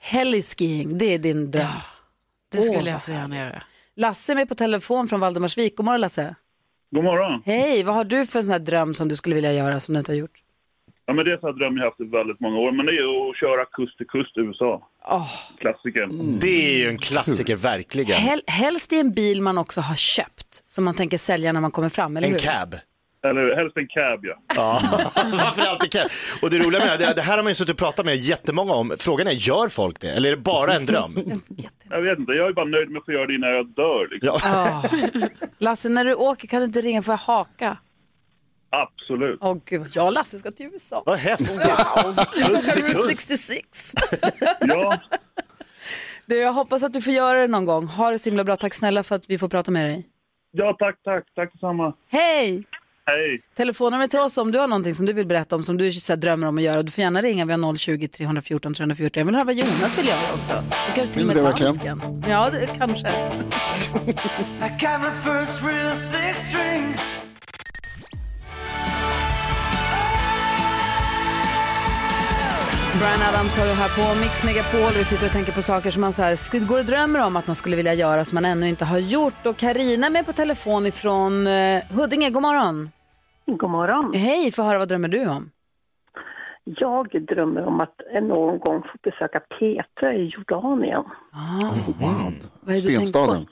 Heliskiing, 0.00 0.98
det 0.98 1.14
är 1.14 1.18
din 1.18 1.50
dröm. 1.50 1.66
Det 2.50 2.58
Åh, 2.58 2.64
skulle 2.64 2.78
vad 2.78 2.92
jag 2.92 3.00
så 3.00 3.12
gärna 3.12 3.36
göra. 3.36 3.62
Lasse 3.98 4.32
är 4.32 4.36
med 4.36 4.48
på 4.48 4.54
telefon 4.54 5.08
från 5.08 5.20
Valdemarsvik. 5.20 5.76
God 5.76 5.86
morgon 5.86 6.00
Lasse. 6.00 6.34
God 6.90 7.04
morgon. 7.04 7.42
Hej, 7.46 7.82
vad 7.84 7.94
har 7.94 8.04
du 8.04 8.26
för 8.26 8.42
sån 8.42 8.50
här 8.50 8.58
dröm 8.58 8.94
som 8.94 9.08
du 9.08 9.16
skulle 9.16 9.34
vilja 9.34 9.52
göra 9.52 9.80
som 9.80 9.94
du 9.94 9.98
inte 9.98 10.12
har 10.12 10.16
gjort? 10.16 10.42
Ja, 11.06 11.12
men 11.14 11.24
det 11.24 11.32
är 11.32 11.36
så 11.38 11.46
här 11.46 11.52
dröm 11.54 11.76
jag 11.76 11.84
haft 11.84 12.00
i 12.00 12.04
väldigt 12.04 12.40
många 12.40 12.58
år, 12.58 12.72
men 12.72 12.86
det 12.86 12.92
är 12.92 12.94
ju 12.94 13.30
att 13.30 13.36
köra 13.36 13.64
kust 13.64 13.96
till 13.98 14.06
kust 14.06 14.36
i 14.36 14.40
USA. 14.40 14.88
Oh. 15.10 15.30
Klassiker. 15.58 16.08
Det 16.40 16.74
är 16.74 16.78
ju 16.78 16.88
en 16.88 16.98
klassiker, 16.98 17.56
verkligen. 17.56 18.16
Hel, 18.16 18.42
helst 18.46 18.92
i 18.92 19.00
en 19.00 19.10
bil 19.14 19.42
man 19.42 19.58
också 19.58 19.80
har 19.80 19.96
köpt, 19.96 20.62
som 20.66 20.84
man 20.84 20.94
tänker 20.94 21.18
sälja 21.18 21.52
när 21.52 21.60
man 21.60 21.70
kommer 21.70 21.88
fram, 21.88 22.16
eller 22.16 22.26
En 22.26 22.32
hur? 22.32 22.38
cab. 22.40 22.74
Eller 23.22 23.56
helst 23.56 23.76
en 23.76 23.86
cab, 23.88 24.24
ja. 24.24 24.34
Ja, 24.56 24.80
varför 25.14 25.62
alltid 25.62 25.90
cab? 25.92 26.08
Och 26.42 26.50
det 26.50 26.58
roliga 26.58 26.84
med 26.84 26.98
det, 26.98 27.04
här, 27.06 27.14
det 27.14 27.22
här 27.22 27.36
har 27.36 27.42
man 27.42 27.50
ju 27.50 27.54
suttit 27.54 27.72
och 27.72 27.78
pratat 27.78 28.06
med 28.06 28.16
jättemånga 28.16 28.72
om. 28.72 28.92
Frågan 28.98 29.26
är, 29.26 29.32
gör 29.32 29.68
folk 29.68 30.00
det? 30.00 30.10
Eller 30.10 30.32
är 30.32 30.36
det 30.36 30.42
bara 30.42 30.72
en 30.74 30.84
dröm? 30.86 31.14
Jag 31.90 32.02
vet 32.02 32.18
inte, 32.18 32.32
jag 32.32 32.48
är 32.48 32.52
bara 32.52 32.64
nöjd 32.64 32.90
med 32.90 32.98
att 33.00 33.04
få 33.04 33.12
göra 33.12 33.26
det 33.26 33.34
innan 33.34 33.50
jag 33.50 33.66
dör. 33.66 34.08
Liksom. 34.10 34.38
Ja. 34.44 34.82
Lasse, 35.58 35.88
när 35.88 36.04
du 36.04 36.14
åker 36.14 36.48
kan 36.48 36.60
du 36.60 36.64
inte 36.64 36.80
ringa 36.80 37.02
för 37.02 37.12
att 37.12 37.20
haka? 37.20 37.76
Absolut. 38.70 39.38
Åh 39.42 39.56
gud, 39.64 39.86
jag 39.94 40.06
och 40.06 40.12
Lasse 40.12 40.38
ska 40.38 40.50
till 40.50 40.66
USA. 40.66 41.02
Vad 41.06 41.18
häftigt. 41.18 41.60
Till 42.74 42.82
Route 42.82 42.92
kust. 42.94 43.06
66. 43.06 43.92
Ja, 44.60 45.00
Du, 46.26 46.36
jag 46.38 46.52
hoppas 46.52 46.82
att 46.82 46.92
du 46.92 47.00
får 47.00 47.12
göra 47.12 47.38
det 47.40 47.46
någon 47.46 47.64
gång. 47.64 47.86
Ha 47.86 48.10
det 48.10 48.18
så 48.18 48.30
himla 48.30 48.44
bra. 48.44 48.56
Tack 48.56 48.74
snälla 48.74 49.02
för 49.02 49.14
att 49.16 49.30
vi 49.30 49.38
får 49.38 49.48
prata 49.48 49.70
med 49.70 49.84
dig. 49.86 50.06
ja 50.52 50.76
tack, 50.78 50.96
tack. 51.04 51.24
Tack 51.34 51.52
detsamma. 51.52 51.92
Hej! 52.10 52.64
Hej. 53.08 53.40
Telefonnumret 53.56 54.10
till 54.10 54.20
oss 54.20 54.38
om 54.38 54.52
du 54.52 54.58
har 54.58 54.68
någonting 54.68 54.94
som 54.94 55.06
du 55.06 55.12
vill 55.12 55.26
berätta 55.26 55.56
om 55.56 55.64
som 55.64 55.76
du 55.76 55.92
så 55.92 56.12
här, 56.12 56.16
drömmer 56.16 56.46
om 56.46 56.58
att 56.58 56.64
göra. 56.64 56.82
Du 56.82 56.90
får 56.90 57.02
gärna 57.02 57.22
ringa. 57.22 57.44
Vi 57.44 57.52
har 57.52 57.76
020 57.76 58.08
314 58.08 58.74
314. 58.74 59.20
Jag 59.20 59.26
vill 59.26 59.34
höra 59.34 59.44
vad 59.44 59.54
Jonas 59.54 59.98
vill 59.98 60.08
göra 60.08 60.34
också. 60.34 60.54
Och 60.88 60.94
kanske 60.94 61.14
till 61.14 61.30
och 61.30 61.36
med 61.36 61.44
dansken. 61.44 62.24
Ja, 62.28 62.50
det, 62.50 62.68
kanske. 62.78 63.08
Brian 72.98 73.22
Adams 73.34 73.56
har 73.56 73.66
du 73.66 73.72
här 73.72 74.14
på 74.14 74.20
Mix 74.20 74.44
Megapol. 74.44 74.90
Vi 74.98 75.04
sitter 75.04 75.26
och 75.26 75.32
tänker 75.32 75.52
på 75.52 75.62
saker 75.62 75.90
som 75.90 76.00
man 76.00 76.12
så 76.12 76.22
här, 76.22 76.66
går 76.66 76.78
och 76.78 76.84
drömmer 76.84 77.26
om 77.26 77.36
att 77.36 77.46
man 77.46 77.56
skulle 77.56 77.76
vilja 77.76 77.94
göra 77.94 78.24
som 78.24 78.34
man 78.34 78.44
ännu 78.44 78.68
inte 78.68 78.84
har 78.84 78.98
gjort. 78.98 79.46
Och 79.46 79.56
Karina 79.56 80.06
är 80.06 80.10
med 80.10 80.26
på 80.26 80.32
telefon 80.32 80.86
ifrån 80.86 81.46
eh, 81.46 81.82
Huddinge. 81.90 82.30
God 82.30 82.42
morgon. 82.42 82.90
God 83.56 83.70
morgon. 83.70 84.14
Hej, 84.14 84.52
få 84.52 84.62
höra 84.62 84.78
vad 84.78 84.88
drömmer 84.88 85.08
du 85.08 85.28
om? 85.28 85.50
Jag 86.64 87.24
drömmer 87.26 87.64
om 87.66 87.80
att 87.80 88.00
någon 88.22 88.58
gång 88.58 88.82
få 88.82 88.98
besöka 89.02 89.40
Petra 89.40 90.14
i 90.14 90.26
Jordanien. 90.26 91.04
Ah, 91.32 91.70
Wow. 91.86 92.32
tänker 92.64 92.72
på? 92.72 92.78
Stenstaden. 92.78 93.46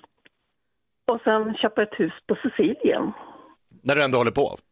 Och 1.13 1.21
sen 1.25 1.55
köpa 1.55 1.83
ett 1.83 1.93
hus 2.01 2.13
på 2.29 2.37
Sicilien. 2.43 3.13
När 3.83 3.95
du 3.97 4.05
ändå 4.05 4.19
håller 4.19 4.31
på. 4.31 4.57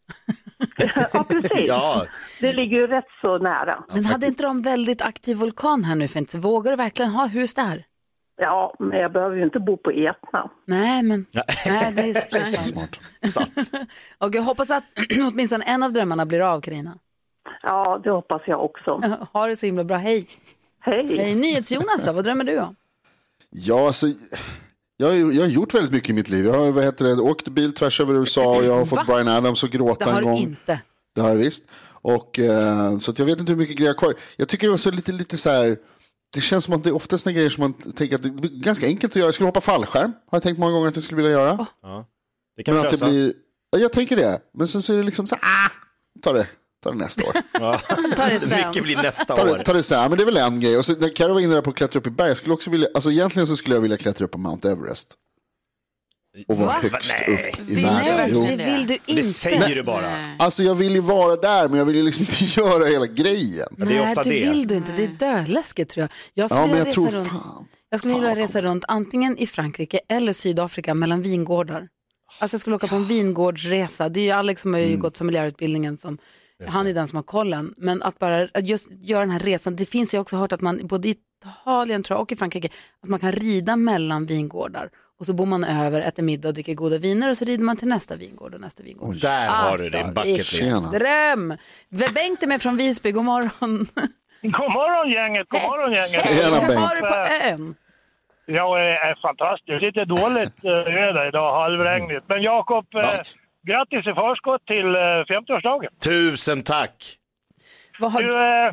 Ja, 1.13 1.25
precis. 1.29 1.67
Ja, 1.69 2.07
Det 2.41 2.53
ligger 2.53 2.77
ju 2.77 2.87
rätt 2.87 3.05
så 3.21 3.39
nära. 3.39 3.85
Men 3.95 4.05
hade 4.05 4.27
inte 4.27 4.43
de 4.43 4.63
väldigt 4.63 5.03
aktiv 5.03 5.37
vulkan 5.37 5.85
här 5.85 5.95
nu 5.97 6.09
för 6.09 6.19
inte? 6.19 6.39
Vågar 6.39 6.71
du 6.71 6.77
verkligen 6.77 7.11
ha 7.13 7.27
hus 7.27 7.55
där? 7.55 7.85
Ja, 8.37 8.75
men 8.79 8.99
jag 8.99 9.13
behöver 9.13 9.37
ju 9.37 9.43
inte 9.45 9.59
bo 9.61 9.77
på 9.77 9.91
Etna. 9.91 10.51
Nej, 10.67 11.03
men 11.03 11.27
nej, 11.67 11.93
det 11.97 12.03
är 12.03 12.15
så 12.15 12.65
Smart. 12.73 12.99
Och 14.19 14.35
jag 14.35 14.43
hoppas 14.43 14.71
att 14.71 14.85
åtminstone 15.33 15.65
en 15.65 15.83
av 15.83 15.93
drömmarna 15.93 16.27
blir 16.27 16.41
av, 16.41 16.61
Karina. 16.61 16.99
Ja, 17.63 18.01
det 18.05 18.11
hoppas 18.11 18.43
jag 18.47 18.65
också. 18.65 19.01
Ha 19.33 19.47
det 19.47 19.57
så 19.57 19.67
himla 19.67 19.85
bra. 19.85 19.97
Hej. 19.97 20.27
Hej. 20.81 21.17
Hej. 21.19 21.35
NyhetsJonas 21.35 22.07
vad 22.07 22.25
drömmer 22.25 22.45
du 22.45 22.59
om? 22.61 22.77
Ja, 23.51 23.87
alltså, 23.87 24.07
jag, 24.97 25.07
har, 25.07 25.15
jag 25.15 25.43
har 25.43 25.49
gjort 25.49 25.75
väldigt 25.75 25.93
mycket 25.93 26.11
i 26.11 26.13
mitt 26.13 26.29
liv. 26.29 26.45
Jag 26.45 26.53
har 26.53 26.73
vad 26.73 26.85
heter 26.85 27.05
det, 27.05 27.13
åkt 27.23 27.49
bil 27.49 27.73
tvärs 27.75 28.01
över 28.01 28.15
USA 28.15 28.57
och 28.57 28.65
jag 28.65 28.75
har 28.75 28.85
fått 28.85 28.99
Va? 28.99 29.05
Brian 29.07 29.29
Adams 29.29 29.65
att 29.65 29.73
Det 29.73 29.79
gråta 29.79 30.05
har 30.05 30.13
en 30.13 30.19
du 30.19 30.25
gång. 30.25 30.39
inte. 30.39 30.81
Det 31.15 31.21
har 31.21 31.29
jag 31.29 31.37
visst. 31.37 31.69
Och, 31.93 32.39
eh, 32.39 32.97
så 32.99 33.11
att 33.11 33.19
jag 33.19 33.27
vet 33.27 33.41
inte 33.41 33.53
hur 33.53 33.59
mycket 33.59 33.77
grejer 33.77 33.89
jag 33.89 33.95
har 33.95 33.99
kvar. 33.99 34.15
Jag 34.37 34.49
tycker 34.49 34.67
det 34.67 34.71
var 34.71 34.77
så 34.77 34.91
lite, 34.91 35.13
lite 35.13 35.37
så 35.37 35.51
här, 35.51 35.77
det 36.35 36.41
känns 36.41 36.65
som 36.65 36.75
att 36.75 36.83
det 36.83 36.89
är 36.89 36.95
oftast 36.95 37.25
såna 37.25 37.33
grejer 37.35 37.51
som 37.51 37.61
man 37.63 37.73
tänker 37.93 38.17
att 38.17 38.23
det 38.23 38.31
blir 38.31 38.51
ganska 38.51 38.87
enkelt 38.87 39.13
att 39.13 39.17
göra. 39.17 39.27
Jag 39.27 39.35
skulle 39.35 39.49
hoppa 39.49 39.61
fallskärm, 39.61 40.13
har 40.31 40.37
jag 40.37 40.43
tänkt 40.43 40.59
många 40.59 40.73
gånger 40.73 40.89
att 40.89 40.95
jag 40.97 41.03
skulle 41.05 41.23
vilja 41.23 41.31
göra. 41.39 41.67
det 42.57 42.63
kan 42.63 42.75
Men 42.75 42.85
att 42.85 42.91
det 42.91 42.97
lösa. 42.97 43.07
blir, 43.07 43.33
ja, 43.71 43.79
jag 43.79 43.93
tänker 43.93 44.17
det. 44.17 44.41
Men 44.55 44.69
sen 44.69 44.83
så 44.83 44.93
är 44.93 44.97
det 44.97 45.03
liksom 45.03 45.27
så 45.27 45.35
här, 45.41 45.67
ah, 45.67 45.71
ta 46.23 46.33
det, 46.33 46.47
ta 46.83 46.91
det 46.91 46.97
nästa 46.99 47.27
år. 47.27 47.33
Ta 48.17 48.27
det 48.29 48.41
sen. 48.41 48.69
Mycket 48.69 48.83
blir 48.83 48.97
nästa 48.97 49.25
Ta 49.37 49.51
år. 49.51 49.59
det, 49.59 49.65
ta 49.65 49.73
det 49.73 49.91
här, 49.91 50.09
men 50.09 50.19
det 50.19 50.25
är 50.25 50.27
väl 50.27 50.37
en 50.37 50.61
grej. 50.61 50.79
Och 50.79 50.85
så, 50.85 50.93
när 50.93 51.09
Carro 51.09 51.33
var 51.35 51.41
inne 51.41 51.55
där 51.55 51.63
på 51.63 51.71
att 51.71 51.77
klättra 51.77 52.01
upp 52.01 52.07
i 52.07 52.11
berg, 52.11 52.29
jag 52.29 52.37
skulle 52.37 52.55
också 52.55 52.71
vilja, 52.71 52.89
alltså 52.95 53.11
egentligen 53.11 53.47
så 53.47 53.57
skulle 53.57 53.77
jag 53.77 53.81
vilja 53.83 53.97
klättra 53.97 54.25
upp 54.25 54.31
på 54.31 54.39
Mount 54.39 54.71
Everest. 54.71 55.15
Och 56.49 56.57
vara 56.57 56.67
Va? 56.67 56.79
högst 56.83 57.15
Nej. 57.29 57.53
upp 57.61 57.69
i 57.71 57.75
Nej, 57.75 57.85
världen. 57.85 58.29
Jo. 58.33 58.45
det 58.47 58.57
vill 58.57 58.87
du 58.87 58.95
inte. 58.95 59.13
Det 59.15 59.23
säger 59.23 59.75
du 59.75 59.83
bara. 59.83 60.37
Alltså 60.39 60.63
jag 60.63 60.75
vill 60.75 60.95
ju 60.95 61.01
vara 61.01 61.37
där, 61.37 61.69
men 61.69 61.79
jag 61.79 61.85
vill 61.85 61.97
ju 61.97 62.03
liksom 62.03 62.23
inte 62.31 62.61
göra 62.61 62.85
hela 62.89 63.07
grejen. 63.07 63.67
Men 63.71 63.89
det 63.89 63.95
är 63.95 64.01
Nej, 64.01 64.09
ofta 64.09 64.23
det 64.23 64.31
det. 64.31 64.51
vill 64.51 64.67
du 64.69 64.75
inte. 64.77 64.93
Det 64.93 65.05
är 65.05 65.09
dödläskigt 65.09 65.91
tror 65.91 66.03
jag. 66.03 66.11
Jag 66.35 66.51
skulle 66.51 66.63
Ja, 66.63 66.67
men 66.67 66.77
vilja 66.77 66.79
jag 66.79 66.89
resa 66.89 67.11
tror 67.11 67.21
runt. 67.21 67.29
fan. 67.29 67.67
Jag 67.91 68.01
skulle 68.01 68.15
Fan, 68.15 68.21
vilja 68.21 68.37
resa 68.37 68.61
runt 68.61 68.85
antingen 68.89 69.39
i 69.39 69.47
Frankrike 69.47 70.01
eller 70.09 70.33
Sydafrika 70.33 70.95
mellan 70.95 71.23
vingårdar. 71.23 71.89
Alltså 72.39 72.55
jag 72.55 72.61
skulle 72.61 72.77
åka 72.77 72.87
på 72.87 72.95
en 72.97 73.05
vingårdsresa. 73.07 74.09
Det 74.09 74.21
är 74.21 74.25
ju 74.25 74.31
Alex 74.31 74.61
som 74.63 74.73
har 74.75 74.81
Mm. 74.81 74.91
ju 74.93 74.97
gått 74.99 75.17
sommelierutbildningen 75.17 75.99
som 75.99 76.19
han 76.67 76.87
är 76.87 76.95
den 76.95 77.09
som 77.09 77.17
har 77.17 77.23
kollen. 77.23 77.75
Men 77.77 78.03
att 78.03 78.19
bara 78.19 78.49
att 78.55 78.69
just 78.69 78.89
göra 78.91 79.21
den 79.21 79.31
här 79.31 79.39
resan. 79.41 79.77
Det 79.77 79.87
finns 79.87 80.15
jag 80.15 80.21
också 80.21 80.37
hört 80.37 80.53
att 80.53 80.61
man 80.61 80.81
både 80.87 81.09
i 81.09 81.17
Italien 81.63 82.03
tror 82.03 82.17
jag, 82.17 82.23
och 82.23 82.33
i 82.33 82.37
Frankrike 82.37 82.69
att 83.03 83.09
man 83.09 83.21
kan 83.21 83.33
rida 83.33 83.77
mellan 83.77 84.27
vingårdar. 84.27 84.91
Och 85.25 85.27
så 85.27 85.33
bor 85.35 85.47
man 85.47 85.65
över, 85.65 86.01
äter 86.01 86.23
middag 86.23 86.49
och 86.49 86.55
dricker 86.55 86.75
goda 86.75 86.99
viner 86.99 87.31
och 87.31 87.37
så 87.39 87.45
rider 87.45 87.65
man 87.65 87.77
till 87.77 87.89
nästa 87.89 88.17
vingård 88.17 88.55
och 88.55 88.61
nästa 88.61 88.83
vingård. 88.83 89.15
Där 89.15 89.47
har 89.49 89.77
du 89.79 89.83
Alltså, 89.85 89.97
din 89.99 90.15
bucket 90.15 90.37
list. 90.61 90.93
Dröm! 90.93 91.49
Bengt 92.15 92.43
är 92.43 92.47
med 92.47 92.63
från 92.63 92.77
Visby, 92.77 93.13
god 93.13 93.25
morgon. 93.25 93.87
God 94.43 94.71
morgon 94.79 95.13
gänget, 95.13 95.47
god 95.49 95.63
morgon 95.63 95.93
gänget. 95.93 96.11
Tjena, 96.11 96.61
Hur 96.61 96.75
var 96.81 96.95
du 96.95 97.01
på 97.01 97.45
ön? 97.55 97.75
Jag 98.47 98.81
är, 98.81 98.85
är 99.11 99.15
fantastiskt. 99.23 99.83
Lite 99.83 100.05
dåligt 100.05 100.65
eh, 100.65 100.71
väder 100.95 101.29
idag, 101.29 101.61
halvregnigt. 101.63 102.25
Men 102.29 102.43
Jakob, 102.43 102.87
eh, 102.95 103.01
Ja. 103.03 103.23
grattis 103.67 104.07
i 104.07 104.15
förskott 104.15 104.67
till 104.67 104.95
eh, 104.95 105.01
50-årsdagen. 105.01 105.89
Tusen 106.05 106.63
tack. 106.63 107.17
Vad 108.01 108.13
har 108.13 108.23
Du, 108.23 108.29
eh, 108.33 108.73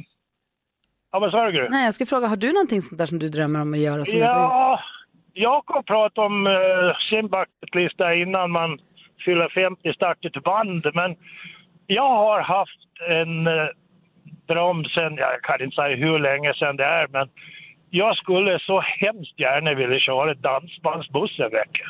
ja 1.11 1.19
vad 1.19 1.31
sa 1.31 1.45
du? 1.51 1.69
Nej, 1.69 1.85
jag 1.85 1.93
skulle 1.93 2.07
fråga, 2.07 2.27
har 2.27 2.35
du 2.35 2.53
någonting 2.53 2.81
sånt 2.81 2.97
där 2.99 3.05
som 3.05 3.19
du 3.19 3.29
drömmer 3.29 3.61
om 3.61 3.73
att 3.73 3.79
göra? 3.79 4.05
Som 4.05 4.17
jag 4.17 4.27
inte 4.27 4.35
har 4.37 4.43
gjort? 4.43 4.51
Ja, 4.51 4.79
Jakob 5.33 5.85
pratade 5.85 6.25
om 6.27 6.47
uh, 6.47 6.93
sin 7.09 7.27
bucketlista 7.27 8.15
innan 8.15 8.51
man 8.51 8.79
fyller 9.25 9.49
50, 9.49 9.93
starta 9.93 10.27
ett 10.27 10.43
band. 10.43 10.85
Men 10.93 11.15
jag 11.87 12.09
har 12.09 12.41
haft 12.41 12.79
en 13.09 13.47
uh, 13.47 13.67
dröm 14.47 14.85
sen, 14.85 15.15
jag 15.15 15.41
kan 15.41 15.61
inte 15.61 15.75
säga 15.75 15.95
hur 15.95 16.19
länge 16.19 16.53
sedan 16.53 16.77
det 16.77 16.85
är, 16.85 17.07
men 17.07 17.29
jag 17.89 18.17
skulle 18.17 18.59
så 18.59 18.79
hemskt 18.79 19.39
gärna 19.39 19.73
vilja 19.73 19.99
köra 19.99 20.33
dansbandsbuss 20.33 21.39
en 21.39 21.51
vecka. 21.51 21.85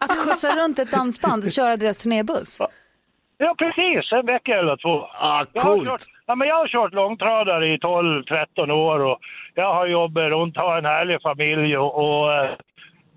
Att 0.00 0.16
skjutsa 0.16 0.48
runt 0.48 0.78
ett 0.78 0.90
dansband, 0.90 1.52
köra 1.52 1.76
deras 1.76 1.98
turnébuss? 1.98 2.60
Ja, 3.38 3.54
precis. 3.58 4.12
En 4.12 4.26
vecka 4.26 4.58
eller 4.58 4.76
två. 4.76 4.98
Ah, 5.00 5.44
Jag 5.52 5.62
har, 5.62 5.74
coolt. 5.76 5.88
kört, 5.88 6.00
ja, 6.26 6.34
men 6.34 6.48
jag 6.48 6.54
har 6.54 6.66
kört 6.68 6.92
långtradare 6.94 7.66
i 7.68 7.76
12-13 7.76 8.70
år 8.70 8.98
och 9.00 9.18
jag 9.54 9.74
har 9.74 9.86
jobbat 9.86 10.30
runt, 10.30 10.56
har 10.60 10.78
en 10.78 10.84
härlig 10.84 11.22
familj 11.22 11.78
och, 11.78 11.94
och 12.22 12.32
eh, 12.34 12.50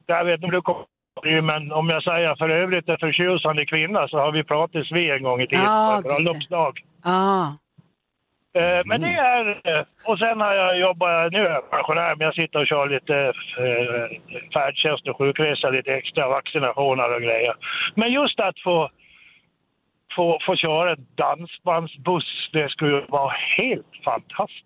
jag 0.06 0.26
vet 0.26 0.34
inte 0.34 0.46
om 0.46 0.52
du 0.52 0.62
kommer 0.62 0.86
men 1.42 1.72
om 1.72 1.88
jag 1.88 2.04
säger 2.04 2.36
för 2.36 2.50
övrigt 2.50 2.90
en 2.90 2.98
förtjusande 2.98 3.66
kvinna 3.66 4.08
så 4.08 4.18
har 4.20 4.32
vi 4.32 4.44
pratats 4.44 4.92
vid 4.92 5.12
en 5.12 5.24
gång 5.24 5.42
i 5.42 5.48
tiden 5.48 5.66
Ja, 5.66 6.02
på 6.04 6.10
bröllopsdag. 6.10 6.80
Ah. 7.04 7.46
Eh, 8.60 8.82
Men 8.86 9.02
det 9.02 9.08
är... 9.14 9.50
eh, 9.50 9.84
Och 10.06 10.20
sen 10.20 10.42
har 10.42 10.54
jag 10.54 10.80
jobbat... 10.80 11.32
Nu 11.32 11.40
är 11.48 11.50
jag 11.52 11.70
pensionär, 11.70 12.16
men 12.16 12.26
jag 12.26 12.36
sitter 12.36 12.60
och 12.60 12.68
kör 12.68 12.90
lite 12.90 13.16
eh, 13.64 14.18
färdtjänst 14.54 15.08
och 15.08 15.18
sjukresa, 15.18 15.70
lite 15.70 15.94
extra 15.94 16.28
vaccinationer 16.30 17.16
och 17.16 17.22
grejer. 17.22 17.54
Men 17.96 18.12
just 18.12 18.40
att 18.40 18.60
få, 18.64 18.88
få, 20.20 20.40
få 20.46 20.56
köra 20.56 20.92
en 20.92 21.06
dansbandsbuss, 21.24 22.30
det 22.54 22.70
skulle 22.70 22.92
ju 22.96 23.02
vara 23.18 23.32
helt 23.58 23.94
fantastiskt. 24.06 24.66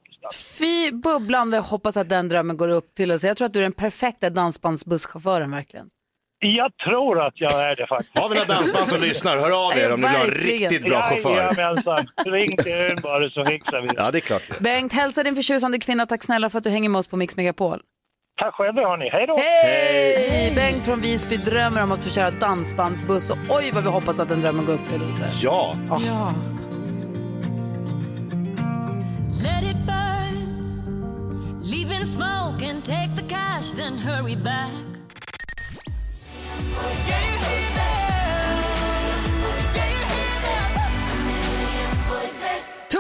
Fy 0.60 0.92
bubblande, 0.92 1.58
hoppas 1.58 1.98
att 1.98 2.10
den 2.10 2.30
drömmen 2.30 2.58
går 2.58 2.70
i 2.70 2.74
uppfyllelse. 2.74 3.28
Jag 3.28 3.38
tror 3.38 3.46
att 3.46 3.54
du 3.54 3.60
är 3.60 3.64
den 3.64 3.72
perfekta 3.86 4.30
dansbandsbusschauffören 4.30 5.52
verkligen. 5.52 5.88
Jag 6.40 6.78
tror 6.78 7.22
att 7.28 7.34
jag 7.36 7.52
är 7.52 7.76
det 7.76 7.88
faktiskt. 7.88 8.18
Har 8.18 8.30
vi 8.30 8.36
några 8.36 8.48
dansband 8.48 8.88
som 8.88 9.02
lyssnar, 9.02 9.38
hör 9.38 9.68
av 9.68 9.78
er 9.78 9.94
om 9.94 10.02
ni 10.02 10.08
vill 10.08 10.16
ha 10.16 10.24
en 10.24 10.32
riktigt 10.32 10.84
bra 10.84 11.02
chaufför. 11.02 11.38
Jajamensan. 11.38 12.08
Ring 12.26 12.58
till 12.58 12.72
ön 12.72 12.98
bara 13.04 13.30
så 13.30 13.46
fixar 13.46 13.82
vi 13.82 13.88
det. 13.88 13.94
Ja, 13.98 14.12
det 14.12 14.18
är 14.18 14.22
klart. 14.22 14.60
Bengt, 14.60 14.94
hälsa 14.94 15.24
din 15.24 15.36
förtjusande 15.36 15.80
kvinna. 15.80 16.06
Tack 16.06 16.24
snälla 16.24 16.50
för 16.50 16.58
att 16.58 16.64
du 16.64 16.70
hänger 16.70 16.90
med 16.90 17.00
oss 17.00 17.08
på 17.08 17.18
Mix 17.18 17.38
Megapol. 17.38 17.80
Tack 18.42 18.54
själva 18.56 18.82
hörni. 18.82 19.10
Hej 19.10 19.28
då! 19.28 19.38
Hej! 19.38 20.54
Bengt 20.56 20.86
från 20.86 21.02
Visby 21.02 21.38
drömmer 21.38 21.84
om 21.84 21.92
att 21.92 22.04
få 22.04 22.10
köra 22.10 22.32
dansbandsbuss 22.32 23.30
och 23.30 23.38
oj 23.50 23.72
vad 23.74 23.84
vi 23.84 23.90
hoppas 23.90 24.20
att 24.20 24.30
den 24.30 24.42
drömmen 24.42 24.66
går 24.66 24.76
i 24.76 24.78
uppfyllelse. 24.78 25.30
Ja. 25.42 25.76
Ja. 25.90 26.34
Let 29.44 29.64
it 29.64 29.78
burn. 29.86 31.62
Leave 31.64 31.96
in 31.96 32.06
smoke 32.06 32.70
and 32.70 32.86
take 32.86 33.16
the 33.16 33.28
cash, 33.30 33.76
then 33.78 33.98
hurry 33.98 34.36
back. 34.36 34.72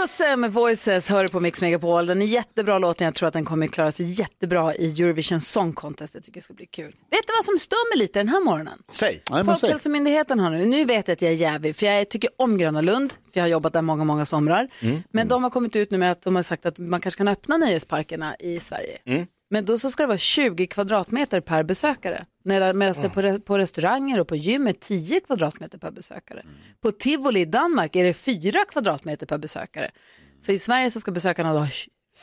Tusse 0.03 0.36
med 0.36 0.53
Voices 0.53 1.10
hör 1.10 1.24
du 1.24 1.29
på 1.29 1.39
Mix 1.39 1.62
Megapol. 1.62 2.05
Den 2.05 2.22
är 2.22 2.25
jättebra 2.25 2.79
låten. 2.79 3.05
Jag 3.05 3.15
tror 3.15 3.27
att 3.27 3.33
den 3.33 3.45
kommer 3.45 3.67
klara 3.67 3.91
sig 3.91 4.10
jättebra 4.10 4.75
i 4.75 5.01
Eurovision 5.01 5.41
Song 5.41 5.74
Contest. 5.74 6.15
Jag 6.15 6.24
tycker 6.24 6.39
det 6.39 6.43
ska 6.43 6.53
bli 6.53 6.65
kul. 6.65 6.95
Vet 7.12 7.27
du 7.27 7.33
vad 7.38 7.45
som 7.45 7.60
stör 7.60 7.91
mig 7.91 8.00
lite 8.00 8.19
den 8.19 8.29
här 8.29 8.41
morgonen? 8.41 8.83
Säg. 8.88 9.24
Folkhälsomyndigheten 9.45 10.39
har 10.39 10.50
nu, 10.50 10.65
nu 10.65 10.86
vet 10.86 11.07
jag 11.07 11.15
att 11.15 11.22
jag 11.22 11.31
är 11.31 11.36
jävig 11.36 11.75
för 11.75 11.86
jag 11.86 12.10
tycker 12.10 12.29
om 12.38 12.57
Gröna 12.57 12.81
Lund, 12.81 13.13
för 13.13 13.39
jag 13.39 13.43
har 13.43 13.50
jobbat 13.50 13.74
där 13.74 13.81
många, 13.81 14.03
många 14.03 14.25
somrar. 14.25 14.69
Mm. 14.81 15.03
Men 15.12 15.27
de 15.27 15.43
har 15.43 15.50
kommit 15.50 15.75
ut 15.75 15.91
nu 15.91 15.98
med 15.98 16.12
att 16.12 16.22
de 16.22 16.36
har 16.36 16.43
sagt 16.43 16.65
att 16.65 16.79
man 16.79 17.01
kanske 17.01 17.17
kan 17.17 17.27
öppna 17.27 17.57
nöjesparkerna 17.57 18.36
i 18.39 18.60
Sverige. 18.60 18.98
Mm. 19.05 19.25
Men 19.50 19.65
då 19.65 19.77
så 19.77 19.91
ska 19.91 20.03
det 20.03 20.07
vara 20.07 20.17
20 20.17 20.67
kvadratmeter 20.67 21.39
per 21.39 21.63
besökare. 21.63 22.25
Medan 22.43 22.79
det 22.79 23.09
på, 23.09 23.21
re- 23.21 23.39
på 23.39 23.57
restauranger 23.57 24.19
och 24.19 24.27
på 24.27 24.35
gym 24.35 24.67
är 24.67 24.73
10 24.73 25.19
kvadratmeter 25.19 25.77
per 25.77 25.91
besökare. 25.91 26.39
Mm. 26.39 26.55
På 26.81 26.91
tivoli 26.91 27.39
i 27.39 27.45
Danmark 27.45 27.95
är 27.95 28.03
det 28.03 28.13
4 28.13 28.59
kvadratmeter 28.71 29.25
per 29.25 29.38
besökare. 29.38 29.91
Så 30.39 30.51
i 30.51 30.59
Sverige 30.59 30.91
så 30.91 31.00
ska 31.00 31.12
besökarna 31.12 31.50
ha 31.50 31.67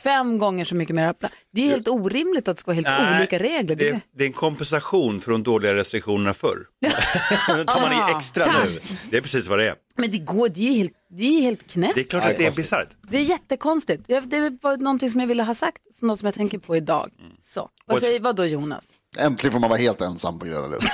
fem 0.03 0.37
gånger 0.37 0.65
så 0.65 0.75
mycket 0.75 0.95
mer 0.95 1.13
plats. 1.13 1.35
Det 1.51 1.61
är 1.61 1.67
helt 1.67 1.87
orimligt 1.87 2.47
att 2.47 2.57
det 2.57 2.61
ska 2.61 2.69
vara 2.71 2.75
helt 2.75 2.87
Nej, 2.87 3.17
olika 3.19 3.39
regler. 3.39 3.75
Det, 3.75 3.99
det 4.15 4.23
är 4.23 4.27
en 4.27 4.33
kompensation 4.33 5.19
för 5.19 5.31
de 5.31 5.43
dåliga 5.43 5.75
restriktionerna 5.75 6.33
förr. 6.33 6.67
Nu 6.81 7.63
tar 7.67 7.81
man 7.81 8.09
i 8.09 8.15
extra 8.15 8.45
tack. 8.45 8.69
nu. 8.69 8.79
Det 9.09 9.17
är 9.17 9.21
precis 9.21 9.47
vad 9.47 9.59
det 9.59 9.69
är. 9.69 9.75
Men 9.95 10.11
det 10.11 10.17
går, 10.17 10.49
det 10.49 10.61
är 10.61 10.71
ju 10.71 10.77
helt, 10.77 10.93
det 11.09 11.23
är 11.23 11.31
ju 11.31 11.41
helt 11.41 11.67
knäppt. 11.71 11.95
Det 11.95 12.01
är 12.01 12.05
klart 12.05 12.25
att 12.25 12.37
det 12.37 12.45
är 12.45 12.51
bisarrt. 12.51 12.89
Det 13.09 13.17
är 13.17 13.21
jättekonstigt. 13.23 14.07
Det 14.07 14.57
var 14.61 14.77
någonting 14.77 15.09
som 15.11 15.19
jag 15.19 15.27
ville 15.27 15.43
ha 15.43 15.55
sagt, 15.55 15.77
något 16.01 16.19
som 16.19 16.25
jag 16.25 16.35
tänker 16.35 16.57
på 16.57 16.75
idag. 16.77 17.09
Så, 17.39 17.69
vad 17.85 18.01
säger 18.01 18.19
vad 18.19 18.35
då 18.35 18.45
Jonas? 18.45 18.93
Äntligen 19.17 19.51
får 19.51 19.59
man 19.59 19.69
vara 19.69 19.79
helt 19.79 20.01
ensam 20.01 20.39
på 20.39 20.45
Gröna 20.45 20.67
Lund. 20.67 20.83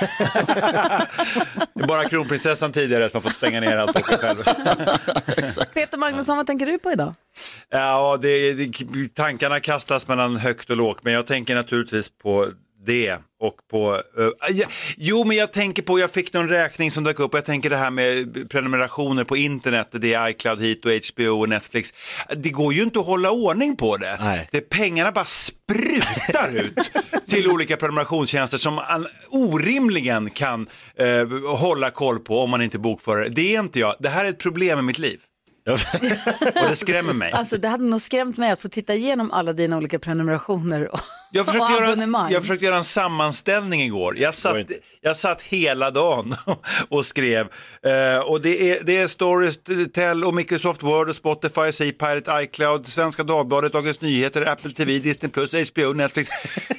Det 1.74 1.82
är 1.82 1.86
bara 1.86 2.08
kronprinsessan 2.08 2.72
tidigare 2.72 3.08
som 3.08 3.16
har 3.16 3.22
fått 3.22 3.32
stänga 3.32 3.60
ner 3.60 3.76
allt 3.76 3.96
på 3.96 4.02
sig 4.02 4.18
själv. 4.18 4.36
Peter 5.74 5.98
Magnusson, 5.98 6.36
vad 6.36 6.46
tänker 6.46 6.66
du 6.66 6.78
på 6.78 6.92
idag? 6.92 7.14
Ja, 7.70 8.18
det, 8.22 8.52
det, 8.52 9.14
tankarna 9.14 9.60
kastas 9.60 10.08
mellan 10.08 10.36
högt 10.36 10.70
och 10.70 10.76
lågt, 10.76 11.04
men 11.04 11.12
jag 11.12 11.26
tänker 11.26 11.54
naturligtvis 11.54 12.10
på 12.18 12.48
det 12.86 13.18
och 13.40 13.56
på, 13.70 14.02
eh, 14.18 14.50
ja, 14.52 14.66
jo 14.96 15.24
men 15.24 15.36
jag 15.36 15.52
tänker 15.52 15.82
på, 15.82 15.98
jag 15.98 16.10
fick 16.10 16.32
någon 16.32 16.48
räkning 16.48 16.90
som 16.90 17.04
dök 17.04 17.20
upp 17.20 17.32
och 17.32 17.38
jag 17.38 17.44
tänker 17.44 17.70
det 17.70 17.76
här 17.76 17.90
med 17.90 18.50
prenumerationer 18.50 19.24
på 19.24 19.36
internet, 19.36 19.88
det 19.92 20.14
är 20.14 20.28
iCloud 20.28 20.60
hit 20.60 20.84
och 20.84 20.90
HBO 20.90 21.40
och 21.40 21.48
Netflix. 21.48 21.92
Det 22.36 22.50
går 22.50 22.74
ju 22.74 22.82
inte 22.82 22.98
att 23.00 23.06
hålla 23.06 23.30
ordning 23.30 23.76
på 23.76 23.96
det. 23.96 24.46
det 24.52 24.60
pengarna 24.60 25.12
bara 25.12 25.24
sprutar 25.24 26.56
ut 26.56 26.90
till 27.28 27.50
olika 27.50 27.76
prenumerationstjänster 27.76 28.58
som 28.58 28.74
man 28.74 29.06
orimligen 29.28 30.30
kan 30.30 30.68
eh, 30.96 31.56
hålla 31.56 31.90
koll 31.90 32.18
på 32.18 32.40
om 32.40 32.50
man 32.50 32.62
inte 32.62 32.78
bokför 32.78 33.16
det. 33.16 33.28
Det 33.28 33.54
är 33.54 33.60
inte 33.60 33.78
jag, 33.78 33.94
det 33.98 34.08
här 34.08 34.24
är 34.24 34.28
ett 34.28 34.38
problem 34.38 34.78
i 34.78 34.82
mitt 34.82 34.98
liv. 34.98 35.20
och 36.62 36.68
det 36.68 36.76
skrämmer 36.76 37.12
mig. 37.12 37.32
Alltså 37.32 37.56
det 37.56 37.68
hade 37.68 37.84
nog 37.84 38.00
skrämt 38.00 38.36
mig 38.36 38.50
att 38.50 38.60
få 38.60 38.68
titta 38.68 38.94
igenom 38.94 39.30
alla 39.30 39.52
dina 39.52 39.76
olika 39.76 39.98
prenumerationer 39.98 40.94
och, 40.94 41.00
Jag 41.30 41.46
försökte, 41.46 41.72
göra, 41.72 41.86
abonnemang. 41.86 42.32
jag 42.32 42.42
försökte 42.42 42.64
göra 42.64 42.76
en 42.76 42.84
sammanställning 42.84 43.82
igår. 43.82 44.18
Jag 44.18 44.34
satt, 44.34 44.56
jag 45.00 45.16
satt 45.16 45.42
hela 45.42 45.90
dagen 45.90 46.34
och 46.88 47.06
skrev. 47.06 47.46
Eh, 47.82 48.18
och 48.18 48.40
det 48.40 48.70
är, 48.70 48.84
det 48.84 48.96
är 48.96 49.08
Storytel 49.08 50.24
och 50.24 50.34
Microsoft 50.34 50.82
Word 50.82 51.08
och 51.08 51.16
Spotify, 51.16 51.72
C-Pirate, 51.72 52.42
iCloud, 52.42 52.86
Svenska 52.86 53.24
Dagbladet, 53.24 53.72
Dagens 53.72 54.00
Nyheter, 54.00 54.46
Apple 54.46 54.70
TV, 54.70 54.98
Disney+, 54.98 55.64
HBO, 55.74 55.92
Netflix. 55.92 56.28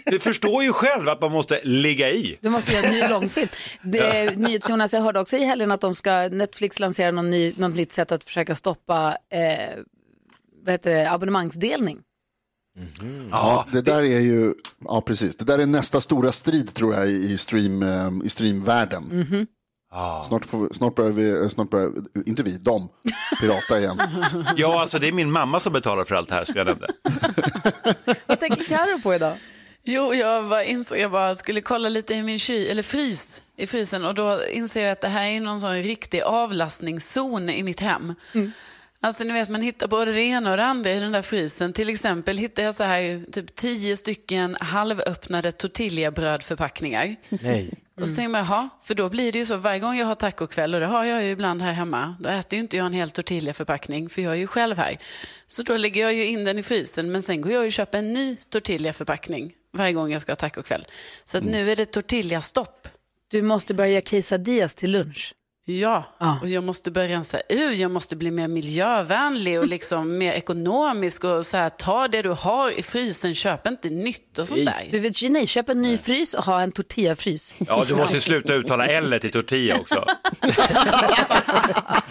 Du 0.05 0.19
förstår 0.19 0.63
ju 0.63 0.73
själv 0.73 1.09
att 1.09 1.21
man 1.21 1.31
måste 1.31 1.59
ligga 1.63 2.09
i. 2.09 2.37
Du 2.41 2.49
måste 2.49 2.75
göra 2.75 2.85
en 2.85 2.93
ny 2.93 3.07
långfilm. 3.07 3.47
Det, 3.81 4.37
NyhetsJonas, 4.37 4.93
jag 4.93 5.01
hörde 5.01 5.19
också 5.19 5.37
i 5.37 5.45
helgen 5.45 5.71
att 5.71 5.81
de 5.81 5.95
ska, 5.95 6.27
Netflix 6.27 6.79
lansera 6.79 7.11
någon 7.11 7.29
ny, 7.29 7.53
något 7.57 7.75
nytt 7.75 7.91
sätt 7.91 8.11
att 8.11 8.23
försöka 8.23 8.55
stoppa 8.55 9.17
eh, 9.31 9.79
vad 10.65 10.73
heter 10.73 10.91
det, 10.91 11.11
abonnemangsdelning. 11.11 11.99
Ja, 13.31 13.65
det 13.71 13.81
där 13.81 14.03
är 14.03 14.19
ju, 14.19 14.53
ja 14.85 15.01
precis, 15.01 15.35
det 15.35 15.45
där 15.45 15.59
är 15.59 15.65
nästa 15.65 16.01
stora 16.01 16.31
strid 16.31 16.73
tror 16.73 16.93
jag 16.93 17.07
i, 17.07 17.37
stream, 17.37 17.83
eh, 17.83 18.09
i 18.25 18.29
streamvärlden. 18.29 19.03
Mhm. 19.03 19.47
Snart, 20.27 20.45
får, 20.45 20.69
snart 20.73 20.95
börjar 20.95 21.11
vi, 21.11 21.29
eh, 21.29 21.47
snart 21.47 21.69
börjar, 21.69 21.91
inte 22.25 22.43
vi, 22.43 22.57
de, 22.57 22.89
pirata 23.41 23.79
igen. 23.79 24.01
Ja, 24.55 24.81
alltså 24.81 24.99
det 24.99 25.07
är 25.07 25.11
min 25.11 25.31
mamma 25.31 25.59
som 25.59 25.73
betalar 25.73 26.03
för 26.03 26.15
allt 26.15 26.29
det 26.29 26.35
här, 26.35 26.45
skulle 26.45 26.59
jag 26.59 26.67
nämna. 26.67 26.87
Vad 28.25 28.39
tänker 28.39 28.63
Carro 28.63 29.01
på 29.01 29.15
idag? 29.15 29.37
Jo, 29.83 30.13
jag 30.13 30.49
bara 30.49 30.63
insåg, 30.63 30.97
jag 30.97 31.11
bara 31.11 31.35
skulle 31.35 31.61
kolla 31.61 31.89
lite 31.89 32.13
i 32.13 32.21
min 32.23 32.39
ky, 32.39 32.67
eller 32.67 32.83
frys, 32.83 33.41
i 33.57 33.67
frysen 33.67 34.05
och 34.05 34.15
då 34.15 34.45
inser 34.51 34.81
jag 34.81 34.91
att 34.91 35.01
det 35.01 35.07
här 35.07 35.23
är 35.25 35.41
någon 35.41 35.59
sån 35.59 35.83
riktig 35.83 36.21
avlastningszon 36.21 37.49
i 37.49 37.63
mitt 37.63 37.79
hem. 37.79 38.13
Alltså 39.01 39.23
ni 39.23 39.33
vet, 39.33 39.49
man 39.49 39.61
hittar 39.61 39.87
både 39.87 40.11
det 40.11 40.21
ena 40.21 40.51
och 40.51 40.57
det 40.57 40.65
andra 40.65 40.91
i 40.91 40.99
den 40.99 41.11
där 41.11 41.21
frysen. 41.21 41.73
Till 41.73 41.89
exempel 41.89 42.37
hittar 42.37 42.63
jag 42.63 42.75
så 42.75 42.83
här 42.83 43.31
typ 43.31 43.55
tio 43.55 43.97
stycken 43.97 44.57
halvöppnade 44.59 45.51
tortillabrödförpackningar. 45.51 47.15
Nej. 47.29 47.73
Och 48.01 48.07
så 48.07 48.15
tänker 48.15 48.29
man, 48.29 48.45
jaha, 48.45 48.69
för 48.83 48.95
då 48.95 49.09
blir 49.09 49.31
det 49.31 49.39
ju 49.39 49.45
så 49.45 49.55
varje 49.55 49.79
gång 49.79 49.97
jag 49.97 50.05
har 50.05 50.15
tacokväll, 50.15 50.73
och 50.73 50.79
det 50.79 50.85
har 50.85 51.05
jag 51.05 51.23
ju 51.23 51.29
ibland 51.29 51.61
här 51.61 51.73
hemma, 51.73 52.15
då 52.19 52.29
äter 52.29 52.57
ju 52.57 52.61
inte 52.61 52.77
jag 52.77 52.85
en 52.85 52.93
hel 52.93 53.11
tortillaförpackning, 53.11 54.09
för 54.09 54.21
jag 54.21 54.33
är 54.33 54.37
ju 54.37 54.47
själv 54.47 54.77
här. 54.77 54.97
Så 55.47 55.63
då 55.63 55.77
lägger 55.77 56.01
jag 56.01 56.13
ju 56.13 56.25
in 56.25 56.43
den 56.43 56.59
i 56.59 56.63
frysen, 56.63 57.11
men 57.11 57.21
sen 57.21 57.41
går 57.41 57.51
jag 57.51 57.65
och 57.65 57.71
köper 57.71 57.97
en 57.97 58.13
ny 58.13 58.35
tortillaförpackning 58.35 59.53
varje 59.73 59.93
gång 59.93 60.11
jag 60.11 60.21
ska 60.21 60.31
ha 60.31 60.35
tacokväll. 60.35 60.85
Så 61.25 61.37
att 61.37 61.43
nu 61.43 61.71
är 61.71 61.75
det 61.75 61.85
tortillastopp. 61.85 62.87
Du 63.27 63.41
måste 63.41 63.73
börja 63.73 63.91
göra 63.91 64.01
quesadillas 64.01 64.75
till 64.75 64.91
lunch. 64.91 65.33
Ja, 65.77 66.03
och 66.41 66.49
jag 66.49 66.63
måste 66.63 66.91
börja 66.91 67.07
rensa 67.07 67.41
ur, 67.49 67.71
jag 67.73 67.91
måste 67.91 68.15
bli 68.15 68.31
mer 68.31 68.47
miljövänlig 68.47 69.59
och 69.59 69.67
liksom 69.67 70.17
mer 70.17 70.33
ekonomisk 70.33 71.23
och 71.23 71.45
så 71.45 71.57
här, 71.57 71.69
ta 71.69 72.07
det 72.07 72.21
du 72.21 72.29
har 72.29 72.71
i 72.79 72.81
frysen, 72.83 73.35
köp 73.35 73.67
inte 73.67 73.89
nytt 73.89 74.39
och 74.39 74.47
sånt 74.47 74.65
där. 74.65 74.87
Du 74.91 74.99
vet, 74.99 75.15
nej, 75.29 75.47
köp 75.47 75.69
en 75.69 75.81
ny 75.81 75.97
frys 75.97 76.33
och 76.33 76.43
ha 76.45 76.61
en 76.61 76.71
tortillafrys. 76.71 77.55
Ja, 77.67 77.83
du 77.87 77.95
måste 77.95 78.19
sluta 78.21 78.53
uttala 78.55 78.87
L 78.87 79.19
i 79.23 79.29
tortilla 79.29 79.75
också. 79.79 80.05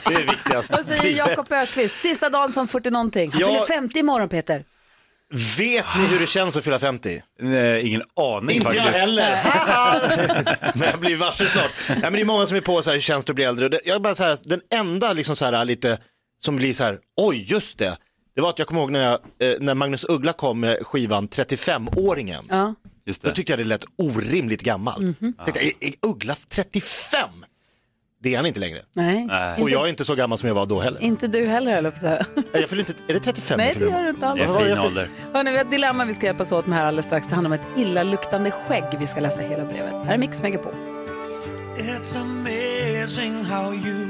Det 0.09 0.15
är 0.15 0.23
viktigast. 0.27 0.71
Vad 0.71 0.87
säger 0.87 1.17
Jakob 1.19 1.53
Ökvist? 1.53 1.99
Sista 2.01 2.31
dagen 2.31 2.53
som 2.53 2.69
40 2.69 2.91
någonting. 2.91 3.31
Han 3.33 3.41
Ja. 3.41 3.47
fyller 3.49 3.67
50 3.81 3.99
imorgon 3.99 4.29
Peter. 4.29 4.65
Vet 5.59 5.87
ni 5.99 6.07
hur 6.07 6.21
det 6.21 6.27
känns 6.27 6.57
att 6.57 6.65
fylla 6.65 6.79
50? 6.79 7.23
Nej, 7.41 7.87
ingen 7.87 8.03
aning 8.17 8.57
Inte 8.57 8.77
jag 8.77 8.85
faktiskt. 8.85 9.01
heller. 9.07 9.43
men 10.75 10.89
jag 10.89 11.01
blir 11.01 11.17
varse 11.17 11.47
snart. 11.47 11.71
Ja, 11.89 11.95
men 12.03 12.13
det 12.13 12.21
är 12.21 12.25
många 12.25 12.47
som 12.47 12.57
är 12.57 12.61
på 12.61 12.83
så 12.83 12.91
här, 12.91 12.95
hur 12.95 13.01
känns 13.01 13.25
det 13.25 13.31
att 13.31 13.35
bli 13.35 13.45
äldre? 13.45 13.69
Det- 13.69 13.81
Jag 13.85 13.95
är 13.95 14.01
bara 14.01 14.15
så 14.15 14.25
här, 14.25 14.39
den 14.45 14.61
enda 14.75 15.13
liksom 15.13 15.37
så 15.37 15.45
här, 15.45 15.65
lite 15.65 15.99
som 16.39 16.57
blir 16.57 16.75
så 16.75 16.85
här, 16.85 16.99
oj 17.17 17.45
just 17.53 17.79
det. 17.79 17.97
Det 18.35 18.41
var 18.41 18.51
att 18.51 18.59
jag 18.59 18.69
kommer 18.69 18.81
ihåg 18.81 18.91
när, 18.91 19.05
jag, 19.05 19.19
eh, 19.53 19.57
när 19.61 19.75
Magnus 19.75 20.05
Uggla 20.09 20.33
kom 20.33 20.61
med 20.61 20.79
skivan 20.87 21.29
35-åringen. 21.29 22.45
Ja. 22.49 22.75
Just 23.07 23.23
Då 23.23 23.31
tyckte 23.31 23.53
jag 23.53 23.59
det 23.61 23.65
lät 23.65 23.85
orimligt 23.99 24.63
gammalt. 24.63 24.99
Mhm. 25.21 25.35
Tänkte, 25.45 25.61
jag, 25.65 25.73
är 25.89 25.95
Uggla 26.07 26.37
35? 26.49 27.29
Det 28.23 28.33
är 28.33 28.37
han 28.37 28.47
inte 28.47 28.61
längre. 28.61 28.83
Nej. 28.93 29.25
Och 29.55 29.59
Inte- 29.61 29.73
jag 29.73 29.85
är 29.85 29.89
inte 29.89 30.05
så 30.05 30.15
gammal 30.15 30.39
som 30.39 30.47
jag 30.49 30.55
var 30.55 30.67
då 30.67 30.81
heller. 30.81 31.01
Inte 31.03 31.27
du 31.29 31.47
heller, 31.47 31.73
på 31.73 31.97
att. 31.97 32.03
Nej, 32.35 32.45
Jag 32.53 32.69
fyller 32.69 32.83
inte, 32.83 32.93
är 33.09 33.15
det 33.15 33.21
35? 33.21 33.57
Nej, 33.59 33.73
jag 33.79 33.89
det 33.89 33.95
gör 33.95 34.03
du 34.03 34.11
inte 34.11 34.27
alls. 34.27 34.41
Det 34.41 34.47
är 34.47 34.65
fin 34.75 34.79
ålder. 34.79 35.09
Hörrni, 35.33 35.51
vi 35.51 35.57
har 35.57 35.65
ett 35.65 35.71
dilemma 35.71 36.05
vi 36.05 36.15
ska 36.15 36.27
hjälpas 36.27 36.53
åt 36.53 36.67
med 36.67 36.79
här 36.79 36.87
alldeles 36.87 37.07
strax. 37.07 37.27
Det 37.29 37.35
handlar 37.35 37.49
om 37.49 37.53
ett 37.53 37.79
illaluktande 37.81 38.51
skägg. 38.51 38.85
Vi 39.01 39.07
ska 39.07 39.21
läsa 39.21 39.41
hela 39.43 39.65
brevet. 39.65 39.93
Här 40.07 40.15
är 40.15 40.19
Mix 40.19 40.43
Megapol. 40.43 40.73
It's 41.77 42.17
amazing 42.21 43.45
how 43.45 43.75
you 43.75 44.07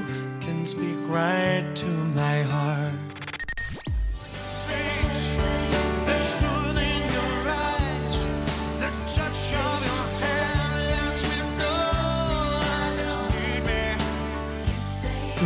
can 0.46 0.66
speak 0.66 0.96
right 1.14 1.76
to 1.76 1.86
my 2.14 2.42
heart. 2.42 3.07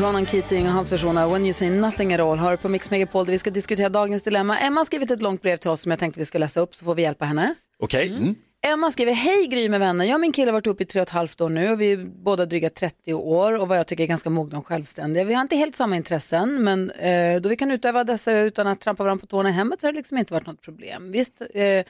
Ronan 0.00 0.26
Keating 0.26 0.66
och 0.66 0.72
hans 0.72 0.92
version 0.92 1.18
av 1.18 1.32
When 1.32 1.42
you 1.42 1.52
say 1.52 1.70
nothing 1.70 2.12
at 2.12 2.20
all 2.20 2.38
har 2.38 2.56
på 2.56 2.68
Mix 2.68 2.90
Megapol 2.90 3.24
där 3.26 3.32
vi 3.32 3.38
ska 3.38 3.50
diskutera 3.50 3.88
dagens 3.88 4.22
dilemma. 4.22 4.58
Emma 4.58 4.80
har 4.80 4.84
skrivit 4.84 5.10
ett 5.10 5.22
långt 5.22 5.42
brev 5.42 5.56
till 5.56 5.70
oss 5.70 5.80
som 5.80 5.90
jag 5.92 5.98
tänkte 5.98 6.20
vi 6.20 6.26
ska 6.26 6.38
läsa 6.38 6.60
upp 6.60 6.74
så 6.74 6.84
får 6.84 6.94
vi 6.94 7.02
hjälpa 7.02 7.24
henne. 7.24 7.54
Okej. 7.78 8.34
Emma 8.66 8.90
skriver, 8.90 9.12
hej 9.12 9.46
Gry 9.46 9.68
med 9.68 9.80
vänner. 9.80 10.04
Jag 10.04 10.14
och 10.14 10.20
min 10.20 10.32
kille 10.32 10.46
har 10.46 10.52
varit 10.52 10.66
ihop 10.66 10.80
i 10.80 10.84
tre 10.84 11.00
och 11.00 11.06
ett 11.06 11.12
halvt 11.12 11.40
år 11.40 11.48
nu 11.48 11.70
och 11.72 11.80
vi 11.80 11.92
är 11.92 11.96
båda 11.96 12.46
dryga 12.46 12.70
30 12.70 13.14
år 13.14 13.52
och 13.60 13.68
vad 13.68 13.78
jag 13.78 13.86
tycker 13.86 14.04
är 14.04 14.08
ganska 14.08 14.30
mogna 14.30 14.58
och 14.58 14.66
självständiga. 14.66 15.24
Vi 15.24 15.34
har 15.34 15.42
inte 15.42 15.56
helt 15.56 15.76
samma 15.76 15.96
intressen 15.96 16.64
men 16.64 16.90
eh, 16.90 17.40
då 17.40 17.48
vi 17.48 17.56
kan 17.56 17.70
utöva 17.70 18.04
dessa 18.04 18.38
utan 18.38 18.66
att 18.66 18.80
trampa 18.80 19.02
varandra 19.02 19.20
på 19.20 19.26
tårna 19.26 19.48
i 19.48 19.52
hemmet 19.52 19.80
så 19.80 19.86
har 19.86 19.92
det 19.92 19.98
liksom 19.98 20.18
inte 20.18 20.34
varit 20.34 20.46
något 20.46 20.62
problem. 20.62 21.12
Visst 21.12 21.42
eh, 21.54 21.84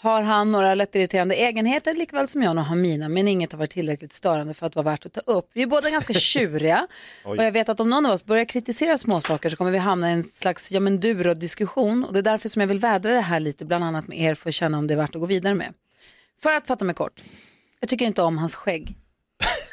har 0.00 0.22
han 0.22 0.52
några 0.52 0.74
lättirriterande 0.74 1.34
egenheter 1.34 1.94
likväl 1.94 2.28
som 2.28 2.42
jag 2.42 2.56
nog 2.56 2.64
har 2.64 2.76
mina 2.76 3.08
men 3.08 3.28
inget 3.28 3.52
har 3.52 3.58
varit 3.58 3.70
tillräckligt 3.70 4.12
störande 4.12 4.54
för 4.54 4.66
att 4.66 4.76
vara 4.76 4.84
värt 4.84 5.06
att 5.06 5.12
ta 5.12 5.20
upp. 5.20 5.50
Vi 5.52 5.62
är 5.62 5.66
båda 5.66 5.90
ganska 5.90 6.12
tjuriga 6.14 6.86
och 7.24 7.36
jag 7.36 7.52
vet 7.52 7.68
att 7.68 7.80
om 7.80 7.90
någon 7.90 8.06
av 8.06 8.12
oss 8.12 8.24
börjar 8.24 8.44
kritisera 8.44 8.98
småsaker 8.98 9.48
så 9.48 9.56
kommer 9.56 9.70
vi 9.70 9.78
hamna 9.78 10.10
i 10.10 10.12
en 10.12 10.24
slags 10.24 10.72
ja 10.72 10.80
men 10.80 11.00
diskussion 11.00 12.04
och 12.04 12.12
det 12.12 12.18
är 12.18 12.22
därför 12.22 12.48
som 12.48 12.60
jag 12.60 12.66
vill 12.66 12.78
vädra 12.78 13.12
det 13.12 13.20
här 13.20 13.40
lite 13.40 13.64
bland 13.64 13.84
annat 13.84 14.08
med 14.08 14.18
er 14.18 14.34
för 14.34 14.48
att 14.48 14.54
känna 14.54 14.78
om 14.78 14.86
det 14.86 14.94
är 14.94 14.98
värt 14.98 15.14
att 15.14 15.20
gå 15.20 15.26
vidare 15.26 15.54
med. 15.54 15.74
För 16.42 16.54
att 16.54 16.66
fatta 16.66 16.84
mig 16.84 16.94
kort, 16.94 17.22
jag 17.80 17.88
tycker 17.88 18.04
inte 18.04 18.22
om 18.22 18.38
hans 18.38 18.56
skägg. 18.56 18.96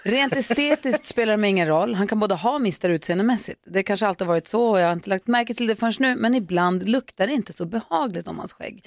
Rent 0.03 0.35
estetiskt 0.35 1.05
spelar 1.05 1.33
det 1.33 1.37
mig 1.37 1.49
ingen 1.49 1.67
roll. 1.67 1.95
Han 1.95 2.07
kan 2.07 2.19
både 2.19 2.35
ha 2.35 2.53
och 2.53 2.61
mista 2.61 2.87
utseendemässigt. 2.87 3.61
Det 3.65 3.83
kanske 3.83 4.07
alltid 4.07 4.27
varit 4.27 4.47
så 4.47 4.69
och 4.69 4.79
jag 4.79 4.85
har 4.85 4.93
inte 4.93 5.09
lagt 5.09 5.27
märke 5.27 5.53
till 5.53 5.67
det 5.67 5.75
förrän 5.75 5.93
nu. 5.99 6.15
Men 6.15 6.35
ibland 6.35 6.89
luktar 6.89 7.27
det 7.27 7.33
inte 7.33 7.53
så 7.53 7.65
behagligt 7.65 8.27
om 8.27 8.39
hans 8.39 8.53
skägg. 8.53 8.85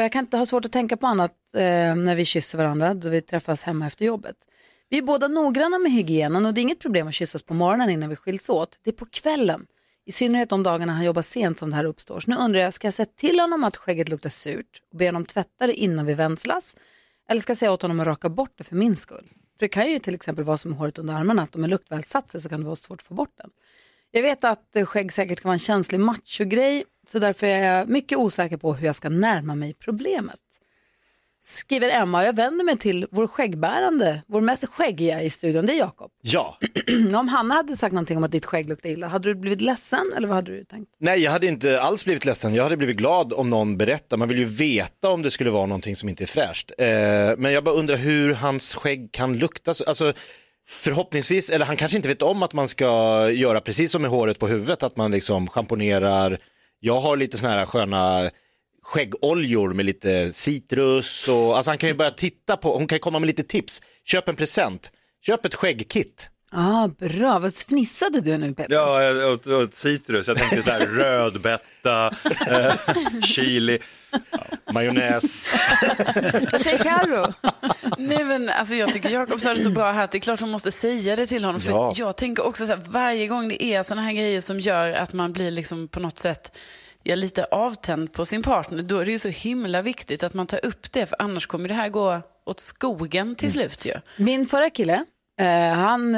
Och 0.00 0.04
jag 0.04 0.12
kan 0.12 0.24
inte 0.24 0.36
ha 0.36 0.46
svårt 0.46 0.64
att 0.64 0.72
tänka 0.72 0.96
på 0.96 1.06
annat 1.06 1.32
eh, 1.54 1.94
när 1.94 2.14
vi 2.14 2.24
kysser 2.24 2.58
varandra 2.58 2.94
då 2.94 3.08
vi 3.08 3.20
träffas 3.20 3.62
hemma 3.62 3.86
efter 3.86 4.04
jobbet. 4.04 4.36
Vi 4.88 4.98
är 4.98 5.02
båda 5.02 5.28
noggranna 5.28 5.78
med 5.78 5.92
hygienen 5.92 6.46
och 6.46 6.54
det 6.54 6.60
är 6.60 6.62
inget 6.62 6.78
problem 6.78 7.08
att 7.08 7.14
kyssas 7.14 7.42
på 7.42 7.54
morgonen 7.54 7.90
innan 7.90 8.08
vi 8.08 8.16
skiljs 8.16 8.48
åt. 8.48 8.78
Det 8.84 8.90
är 8.90 8.94
på 8.94 9.06
kvällen. 9.06 9.66
I 10.06 10.12
synnerhet 10.12 10.48
de 10.48 10.62
dagarna 10.62 10.92
han 10.92 11.04
jobbar 11.04 11.22
sent 11.22 11.58
som 11.58 11.70
det 11.70 11.76
här 11.76 11.84
uppstår. 11.84 12.20
Så 12.20 12.30
nu 12.30 12.36
undrar 12.36 12.60
jag, 12.60 12.74
ska 12.74 12.86
jag 12.86 12.94
säga 12.94 13.06
till 13.16 13.40
honom 13.40 13.64
att 13.64 13.76
skägget 13.76 14.08
luktar 14.08 14.30
surt 14.30 14.82
och 14.92 14.98
be 14.98 15.06
honom 15.06 15.24
tvätta 15.24 15.66
det 15.66 15.74
innan 15.74 16.06
vi 16.06 16.14
vänslas? 16.14 16.76
Eller 17.28 17.40
ska 17.40 17.50
jag 17.50 17.58
säga 17.58 17.72
åt 17.72 17.82
honom 17.82 18.00
att 18.00 18.06
raka 18.06 18.28
bort 18.28 18.52
det 18.56 18.64
för 18.64 18.76
min 18.76 18.96
skull? 18.96 19.28
För 19.58 19.66
det 19.66 19.68
kan 19.68 19.90
ju 19.90 19.98
till 19.98 20.14
exempel 20.14 20.44
vara 20.44 20.56
som 20.56 20.72
håret 20.72 20.98
under 20.98 21.14
armarna, 21.14 21.42
att 21.42 21.56
om 21.56 21.64
en 21.64 21.70
luktväl 21.70 22.04
satt 22.04 22.30
sig 22.30 22.40
så 22.40 22.48
kan 22.48 22.60
det 22.60 22.66
vara 22.66 22.76
svårt 22.76 23.00
att 23.00 23.06
få 23.06 23.14
bort 23.14 23.34
den. 23.36 23.50
Jag 24.10 24.22
vet 24.22 24.44
att 24.44 24.76
skägg 24.84 25.12
säkert 25.12 25.40
kan 25.40 25.48
vara 25.48 25.54
en 25.54 25.58
känslig 25.58 26.00
machogrej, 26.00 26.84
så 27.12 27.18
därför 27.18 27.46
är 27.46 27.72
jag 27.74 27.88
mycket 27.88 28.18
osäker 28.18 28.56
på 28.56 28.74
hur 28.74 28.86
jag 28.86 28.96
ska 28.96 29.08
närma 29.08 29.54
mig 29.54 29.74
problemet. 29.74 30.36
Skriver 31.42 31.90
Emma, 31.90 32.24
jag 32.24 32.36
vänder 32.36 32.64
mig 32.64 32.78
till 32.78 33.06
vår 33.10 33.26
skäggbärande, 33.26 34.22
vår 34.26 34.40
mest 34.40 34.64
skäggiga 34.68 35.22
i 35.22 35.30
studion, 35.30 35.66
det 35.66 35.72
är 35.72 35.78
Jakob. 35.78 36.10
Ja. 36.22 36.58
om 37.18 37.28
Hanna 37.28 37.54
hade 37.54 37.76
sagt 37.76 37.92
någonting 37.92 38.16
om 38.16 38.24
att 38.24 38.30
ditt 38.32 38.46
skägg 38.46 38.68
luktar 38.68 38.88
illa, 38.90 39.08
hade 39.08 39.28
du 39.28 39.34
blivit 39.34 39.60
ledsen 39.60 40.04
eller 40.16 40.28
vad 40.28 40.34
hade 40.36 40.52
du 40.52 40.64
tänkt? 40.64 40.90
Nej, 41.00 41.20
jag 41.22 41.30
hade 41.32 41.46
inte 41.46 41.80
alls 41.82 42.04
blivit 42.04 42.24
ledsen. 42.24 42.54
Jag 42.54 42.62
hade 42.62 42.76
blivit 42.76 42.96
glad 42.96 43.32
om 43.32 43.50
någon 43.50 43.76
berättar. 43.76 44.16
Man 44.16 44.28
vill 44.28 44.38
ju 44.38 44.44
veta 44.44 45.08
om 45.10 45.22
det 45.22 45.30
skulle 45.30 45.50
vara 45.50 45.66
någonting 45.66 45.96
som 45.96 46.08
inte 46.08 46.24
är 46.24 46.26
fräscht. 46.26 46.70
Eh, 46.78 46.86
men 47.38 47.52
jag 47.52 47.64
bara 47.64 47.74
undrar 47.74 47.96
hur 47.96 48.34
hans 48.34 48.74
skägg 48.74 49.12
kan 49.12 49.38
lukta. 49.38 49.74
så- 49.74 49.84
Alltså, 49.84 50.12
förhoppningsvis, 50.68 51.50
eller 51.50 51.66
han 51.66 51.76
kanske 51.76 51.96
inte 51.96 52.08
vet 52.08 52.22
om 52.22 52.42
att 52.42 52.52
man 52.52 52.68
ska 52.68 52.86
göra 53.30 53.60
precis 53.60 53.92
som 53.92 54.02
med 54.02 54.10
håret 54.10 54.38
på 54.38 54.48
huvudet, 54.48 54.82
att 54.82 54.96
man 54.96 55.10
liksom 55.10 55.48
schamponerar. 55.48 56.38
Jag 56.80 57.00
har 57.00 57.16
lite 57.16 57.38
såna 57.38 57.52
här 57.52 57.66
sköna 57.66 58.30
skäggoljor 58.82 59.72
med 59.72 59.84
lite 59.84 60.32
citrus 60.32 61.28
och 61.28 61.56
alltså 61.56 61.70
han 61.70 61.78
kan 61.78 61.88
ju 61.88 61.94
börja 61.94 62.10
titta 62.10 62.56
på, 62.56 62.74
hon 62.78 62.86
kan 62.86 62.96
ju 62.96 63.00
komma 63.00 63.18
med 63.18 63.26
lite 63.26 63.42
tips. 63.42 63.82
Köp 64.04 64.28
en 64.28 64.36
present, 64.36 64.92
köp 65.26 65.44
ett 65.44 65.54
skäggkit. 65.54 66.30
Ah, 66.52 66.88
bra, 66.98 67.38
vad 67.38 67.54
fnissade 67.56 68.20
du 68.20 68.38
nu 68.38 68.54
Peter? 68.54 68.74
Ja, 68.74 69.10
och, 69.32 69.46
och 69.46 69.68
citrus. 69.74 70.28
Jag 70.28 70.36
tänkte 70.38 70.62
så 70.62 70.70
här 70.70 70.80
rödbeta, 70.86 72.14
eh, 72.50 72.74
chili. 73.20 73.78
Majonnäs. 74.74 75.52
Vad 76.52 76.60
säger 76.60 76.78
Carro? 76.78 77.32
Nej, 77.98 78.24
men, 78.24 78.48
alltså, 78.48 78.74
jag 78.74 78.92
tycker 78.92 79.10
Jakob 79.10 79.40
sa 79.40 79.54
det 79.54 79.60
så 79.60 79.70
bra 79.70 79.92
här 79.92 80.04
att 80.04 80.10
det 80.10 80.18
är 80.18 80.20
klart 80.20 80.40
hon 80.40 80.50
måste 80.50 80.72
säga 80.72 81.16
det 81.16 81.26
till 81.26 81.44
honom. 81.44 81.60
För 81.60 81.70
Ja. 81.70 81.92
Jag 81.96 82.16
tänker 82.16 82.46
också 82.46 82.66
så 82.66 82.72
här, 82.72 82.82
varje 82.86 83.26
gång 83.26 83.48
det 83.48 83.64
är 83.64 83.82
sådana 83.82 84.02
här 84.02 84.12
grejer 84.12 84.40
som 84.40 84.60
gör 84.60 84.92
att 84.92 85.12
man 85.12 85.32
blir 85.32 85.50
liksom 85.50 85.88
på 85.88 86.00
något 86.00 86.18
sätt 86.18 86.56
ja, 87.02 87.14
lite 87.14 87.44
avtänd 87.44 88.12
på 88.12 88.24
sin 88.24 88.42
partner, 88.42 88.82
då 88.82 88.98
är 88.98 89.04
det 89.04 89.12
ju 89.12 89.18
så 89.18 89.28
himla 89.28 89.82
viktigt 89.82 90.22
att 90.22 90.34
man 90.34 90.46
tar 90.46 90.64
upp 90.66 90.92
det, 90.92 91.06
för 91.06 91.16
annars 91.22 91.46
kommer 91.46 91.68
det 91.68 91.74
här 91.74 91.88
gå 91.88 92.20
åt 92.46 92.60
skogen 92.60 93.34
till 93.34 93.52
slut 93.52 93.84
ju. 93.86 93.92
Min 94.16 94.46
förra 94.46 94.70
kille, 94.70 95.04
eh, 95.40 95.72
han, 95.74 96.12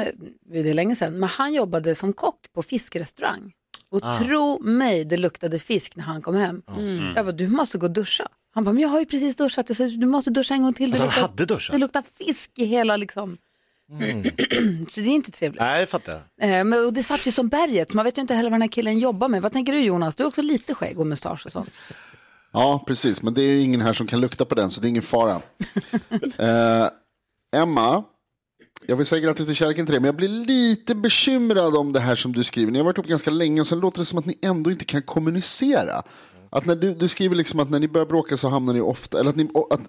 det 0.51 0.59
är 0.69 0.73
länge 0.73 0.95
sedan, 0.95 1.19
men 1.19 1.29
han 1.29 1.53
jobbade 1.53 1.95
som 1.95 2.13
kock 2.13 2.35
på 2.55 2.63
fiskrestaurang. 2.63 3.53
Och 3.89 3.99
Ah. 4.03 4.15
tro 4.15 4.59
mig, 4.59 5.05
det 5.05 5.17
luktade 5.17 5.59
fisk 5.59 5.95
när 5.95 6.03
han 6.03 6.21
kom 6.21 6.35
hem. 6.35 6.61
Mm. 6.77 7.13
Jag 7.15 7.25
bara, 7.25 7.31
du 7.31 7.47
måste 7.47 7.77
gå 7.77 7.85
och 7.85 7.91
duscha. 7.91 8.27
Han 8.53 8.63
bara, 8.63 8.73
men 8.73 8.81
jag 8.83 8.89
har 8.89 8.99
ju 8.99 9.05
precis 9.05 9.35
duschat. 9.35 9.69
Jag 9.69 9.75
sa, 9.77 9.83
du 9.85 10.05
måste 10.05 10.29
duscha 10.29 10.53
en 10.53 10.63
gång 10.63 10.73
till. 10.73 10.91
Det 10.91 11.01
Alltså, 11.01 11.03
han 11.21 11.29
luktar- 11.29 11.43
hade 11.43 11.45
duschat? 11.53 11.73
Det 11.73 11.79
luktar 11.79 12.01
fisk 12.17 12.51
i 12.55 12.65
hela 12.65 12.97
liksom. 12.97 13.37
Mm. 13.91 14.23
Så 14.89 14.99
det 14.99 15.07
är 15.07 15.15
inte 15.15 15.31
trevligt. 15.31 15.61
Nej, 15.61 15.79
jag 15.79 15.89
fattar. 15.89 16.13
Eh, 16.41 16.63
men, 16.63 16.73
och 16.85 16.93
det 16.93 17.03
satt 17.03 17.27
ju 17.27 17.31
som 17.31 17.47
berget, 17.49 17.91
så 17.91 17.97
man 17.97 18.03
vet 18.05 18.17
ju 18.17 18.21
inte 18.21 18.33
heller 18.35 18.49
vad 18.49 18.53
den 18.55 18.61
här 18.61 18.69
killen 18.69 18.99
jobbar 18.99 19.27
med. 19.27 19.41
Vad 19.41 19.51
tänker 19.51 19.73
du 19.73 19.79
Jonas? 19.79 20.15
Du 20.15 20.23
har 20.23 20.27
också 20.27 20.41
lite 20.41 20.73
skägg 20.75 20.99
och 20.99 21.07
mustasch 21.07 21.45
och 21.45 21.51
sånt. 21.51 21.69
Ja, 22.53 22.83
precis. 22.87 23.21
Men 23.21 23.33
det 23.33 23.41
är 23.41 23.47
ju 23.47 23.59
ingen 23.61 23.81
här 23.81 23.93
som 23.93 24.07
kan 24.07 24.21
lukta 24.21 24.45
på 24.45 24.55
den, 24.55 24.69
så 24.69 24.81
det 24.81 24.87
är 24.87 24.89
ingen 24.89 25.03
fara. 25.03 25.41
eh, 26.37 26.89
Emma, 27.55 28.03
jag 28.87 28.95
vill 28.95 29.05
säga 29.05 29.21
grattis 29.21 29.45
till 29.45 29.55
kärleken 29.55 29.85
till 29.85 29.93
dig, 29.93 29.99
men 29.99 30.05
jag 30.05 30.15
blir 30.15 30.45
lite 30.45 30.95
bekymrad 30.95 31.75
om 31.75 31.93
det 31.93 31.99
här 31.99 32.15
som 32.15 32.31
du 32.31 32.43
skriver. 32.43 32.71
Ni 32.71 32.79
har 32.79 32.85
varit 32.85 32.97
ihop 32.97 33.07
ganska 33.07 33.31
länge 33.31 33.61
och 33.61 33.67
sen 33.67 33.79
låter 33.79 33.99
det 33.99 34.05
som 34.05 34.17
att 34.17 34.25
ni 34.25 34.37
ändå 34.41 34.71
inte 34.71 34.85
kan 34.85 35.01
kommunicera. 35.01 36.03
Att 36.49 36.65
när 36.65 36.75
du, 36.75 36.93
du 36.93 37.07
skriver 37.07 37.35
liksom 37.35 37.59
att 37.59 37.69
när 37.69 37.79
ni 37.79 37.87
börjar 37.87 38.05
bråka 38.05 38.37
så 38.37 38.49
hamnar 38.49 38.73
ni 38.73 38.81
ofta, 38.81 39.19
eller 39.19 39.29
att 39.29 39.35
ni, 39.35 39.49
att 39.69 39.81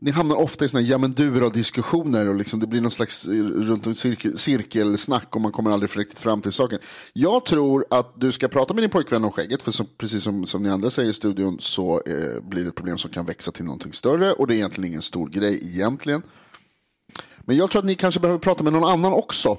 ni 0.00 0.10
hamnar 0.10 0.36
ofta 0.36 0.64
i 0.64 0.68
såna 0.68 0.80
ja 0.80 0.98
men 0.98 1.10
du 1.10 1.50
diskussioner 1.50 2.28
och 2.28 2.34
liksom 2.34 2.60
det 2.60 2.66
blir 2.66 2.80
någon 2.80 2.90
slags 2.90 3.28
eh, 3.28 3.32
runt 3.44 3.86
om 3.86 3.94
cirkel, 3.94 4.38
cirkelsnack 4.38 5.34
och 5.34 5.40
man 5.40 5.52
kommer 5.52 5.70
aldrig 5.70 5.98
riktigt 5.98 6.18
fram 6.18 6.40
till 6.40 6.52
saken. 6.52 6.78
Jag 7.12 7.44
tror 7.46 7.84
att 7.90 8.20
du 8.20 8.32
ska 8.32 8.48
prata 8.48 8.74
med 8.74 8.82
din 8.82 8.90
pojkvän 8.90 9.24
om 9.24 9.32
skägget, 9.32 9.62
för 9.62 9.72
som, 9.72 9.86
precis 9.98 10.22
som, 10.22 10.46
som 10.46 10.62
ni 10.62 10.68
andra 10.68 10.90
säger 10.90 11.10
i 11.10 11.12
studion 11.12 11.56
så 11.60 12.02
eh, 12.06 12.42
blir 12.42 12.62
det 12.62 12.68
ett 12.68 12.74
problem 12.74 12.98
som 12.98 13.10
kan 13.10 13.26
växa 13.26 13.52
till 13.52 13.64
någonting 13.64 13.92
större 13.92 14.32
och 14.32 14.46
det 14.46 14.54
är 14.54 14.56
egentligen 14.56 14.90
ingen 14.90 15.02
stor 15.02 15.28
grej 15.28 15.60
egentligen. 15.62 16.22
Men 17.46 17.56
jag 17.56 17.70
tror 17.70 17.80
att 17.80 17.86
ni 17.86 17.94
kanske 17.94 18.20
behöver 18.20 18.38
prata 18.38 18.64
med 18.64 18.72
någon 18.72 18.84
annan 18.90 19.12
också. 19.12 19.58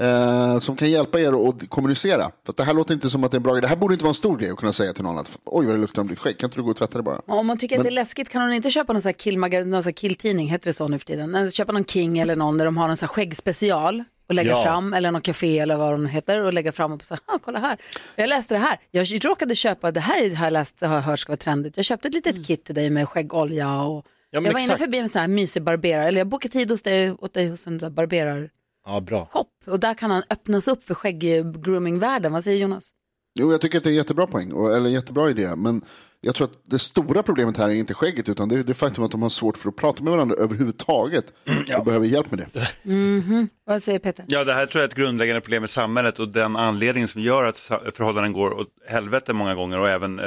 Eh, 0.00 0.58
som 0.58 0.76
kan 0.76 0.90
hjälpa 0.90 1.20
er 1.20 1.48
att 1.48 1.68
kommunicera. 1.70 2.30
För 2.46 2.52
att 2.52 2.56
det 2.56 2.64
här 2.64 2.74
låter 2.74 2.94
inte 2.94 3.10
som 3.10 3.24
att 3.24 3.30
det 3.30 3.34
är 3.34 3.38
en 3.38 3.42
bra 3.42 3.52
grej. 3.52 3.62
Det 3.62 3.68
här 3.68 3.76
borde 3.76 3.94
inte 3.94 4.04
vara 4.04 4.10
en 4.10 4.14
stor 4.14 4.36
grej 4.38 4.50
att 4.50 4.56
kunna 4.56 4.72
säga 4.72 4.92
till 4.92 5.04
någon 5.04 5.18
att 5.18 5.38
oj 5.44 5.66
vad 5.66 5.74
det 5.74 5.80
luktar 5.80 6.02
om 6.02 6.08
ditt 6.08 6.18
skägg, 6.18 6.38
kan 6.38 6.46
inte 6.48 6.58
du 6.58 6.62
gå 6.62 6.70
och 6.70 6.76
tvätta 6.76 6.98
det 6.98 7.02
bara? 7.04 7.20
Om 7.26 7.46
man 7.46 7.58
tycker 7.58 7.76
att 7.76 7.78
Men- 7.78 7.84
det 7.84 7.90
är 7.90 7.94
läskigt 7.94 8.28
kan 8.28 8.42
hon 8.42 8.52
inte 8.52 8.70
köpa 8.70 8.92
någon 8.92 9.02
sån 9.02 9.08
här, 9.08 9.14
killmaga- 9.14 9.64
någon 9.64 9.82
sån 9.82 9.88
här 9.90 9.94
killtidning, 9.94 10.48
heter 10.48 10.66
det 10.66 10.72
så 10.72 10.88
nu 10.88 10.98
för 10.98 11.06
tiden? 11.06 11.50
Köpa 11.50 11.72
någon 11.72 11.84
King 11.84 12.18
eller 12.18 12.36
någon 12.36 12.58
där 12.58 12.64
de 12.64 12.76
har 12.76 12.88
en 12.88 12.96
sån 12.96 13.06
här 13.06 13.14
skäggspecial 13.14 14.04
och 14.28 14.34
lägga 14.34 14.50
Ja. 14.50 14.62
fram, 14.62 14.92
eller 14.94 15.10
någon 15.10 15.20
café 15.20 15.58
eller 15.58 15.76
vad 15.76 15.92
de 15.92 16.06
heter 16.06 16.42
och 16.44 16.52
lägga 16.52 16.72
fram 16.72 16.92
och 16.92 17.04
säga, 17.04 17.18
ah, 17.26 17.38
kolla 17.42 17.58
här, 17.58 17.76
jag 18.16 18.28
läste 18.28 18.54
det 18.54 18.58
här. 18.58 18.80
Jag 18.90 19.24
råkade 19.24 19.54
köpa, 19.54 19.90
det 19.90 20.00
här 20.00 20.36
har 20.36 20.44
jag 20.46 20.52
läst, 20.52 20.80
har 20.80 20.94
jag 20.94 21.02
hört 21.02 21.18
ska 21.18 21.30
vara 21.30 21.36
trendigt. 21.36 21.76
Jag 21.76 21.84
köpte 21.86 22.08
ett 22.08 22.14
litet 22.14 22.46
kit 22.46 22.64
till 22.64 22.74
dig 22.74 22.90
med 22.90 23.08
skäggolja 23.08 23.82
och 23.82 24.04
Ja, 24.34 24.40
men 24.40 24.44
jag 24.44 24.52
var 24.52 24.60
inne 24.60 24.64
exakt. 24.72 24.80
förbi 24.80 24.98
en 24.98 25.08
sån 25.08 25.20
här 25.20 25.28
mysig 25.28 25.62
barberare, 25.62 26.08
eller 26.08 26.20
jag 26.20 26.28
bokade 26.28 26.52
tid 26.52 26.70
hos 26.70 26.82
dig, 26.82 27.10
åt 27.10 27.34
dig 27.34 27.48
hos 27.48 27.66
en 27.66 27.80
sån 27.80 27.86
här 27.86 27.94
barberar 27.94 28.50
Ja, 28.86 29.00
bra. 29.00 29.28
och 29.66 29.80
där 29.80 29.94
kan 29.94 30.10
han 30.10 30.22
öppnas 30.30 30.68
upp 30.68 30.82
för 30.82 30.94
skägg-grooming-världen. 30.94 32.32
Vad 32.32 32.44
säger 32.44 32.58
Jonas? 32.62 32.90
Jo, 33.38 33.52
jag 33.52 33.60
tycker 33.60 33.78
att 33.78 33.84
det 33.84 33.88
är 33.88 33.92
en 33.92 33.96
jättebra 33.96 34.26
poäng, 34.26 34.52
och- 34.52 34.76
eller 34.76 34.86
en 34.86 34.92
jättebra 34.92 35.30
idé. 35.30 35.56
Men 35.56 35.82
jag 36.24 36.34
tror 36.34 36.46
att 36.46 36.70
det 36.70 36.78
stora 36.78 37.22
problemet 37.22 37.56
här 37.56 37.68
är 37.68 37.74
inte 37.74 37.94
skägget, 37.94 38.28
utan 38.28 38.48
det 38.48 38.58
är 38.58 38.62
det 38.62 38.74
faktum 38.74 39.04
att 39.04 39.10
de 39.10 39.22
har 39.22 39.28
svårt 39.28 39.56
för 39.58 39.68
att 39.68 39.76
prata 39.76 40.02
med 40.02 40.12
varandra 40.12 40.36
överhuvudtaget. 40.36 41.24
Och 41.78 41.84
behöver 41.84 42.06
hjälp 42.06 42.30
med 42.30 42.38
det. 42.52 42.68
Mhm. 42.82 43.48
Vad 43.66 43.82
säger 43.82 43.98
Peter? 43.98 44.24
Ja, 44.28 44.44
det 44.44 44.52
här 44.52 44.66
tror 44.66 44.80
jag 44.80 44.88
är 44.88 44.92
ett 44.92 44.98
grundläggande 44.98 45.40
problem 45.40 45.64
i 45.64 45.68
samhället 45.68 46.18
och 46.18 46.28
den 46.28 46.56
anledningen 46.56 47.08
som 47.08 47.22
gör 47.22 47.44
att 47.44 47.58
förhållanden 47.94 48.32
går 48.32 48.52
åt 48.52 48.68
helvete 48.88 49.32
många 49.32 49.54
gånger 49.54 49.78
och 49.78 49.88
även 49.88 50.18
eh, 50.18 50.24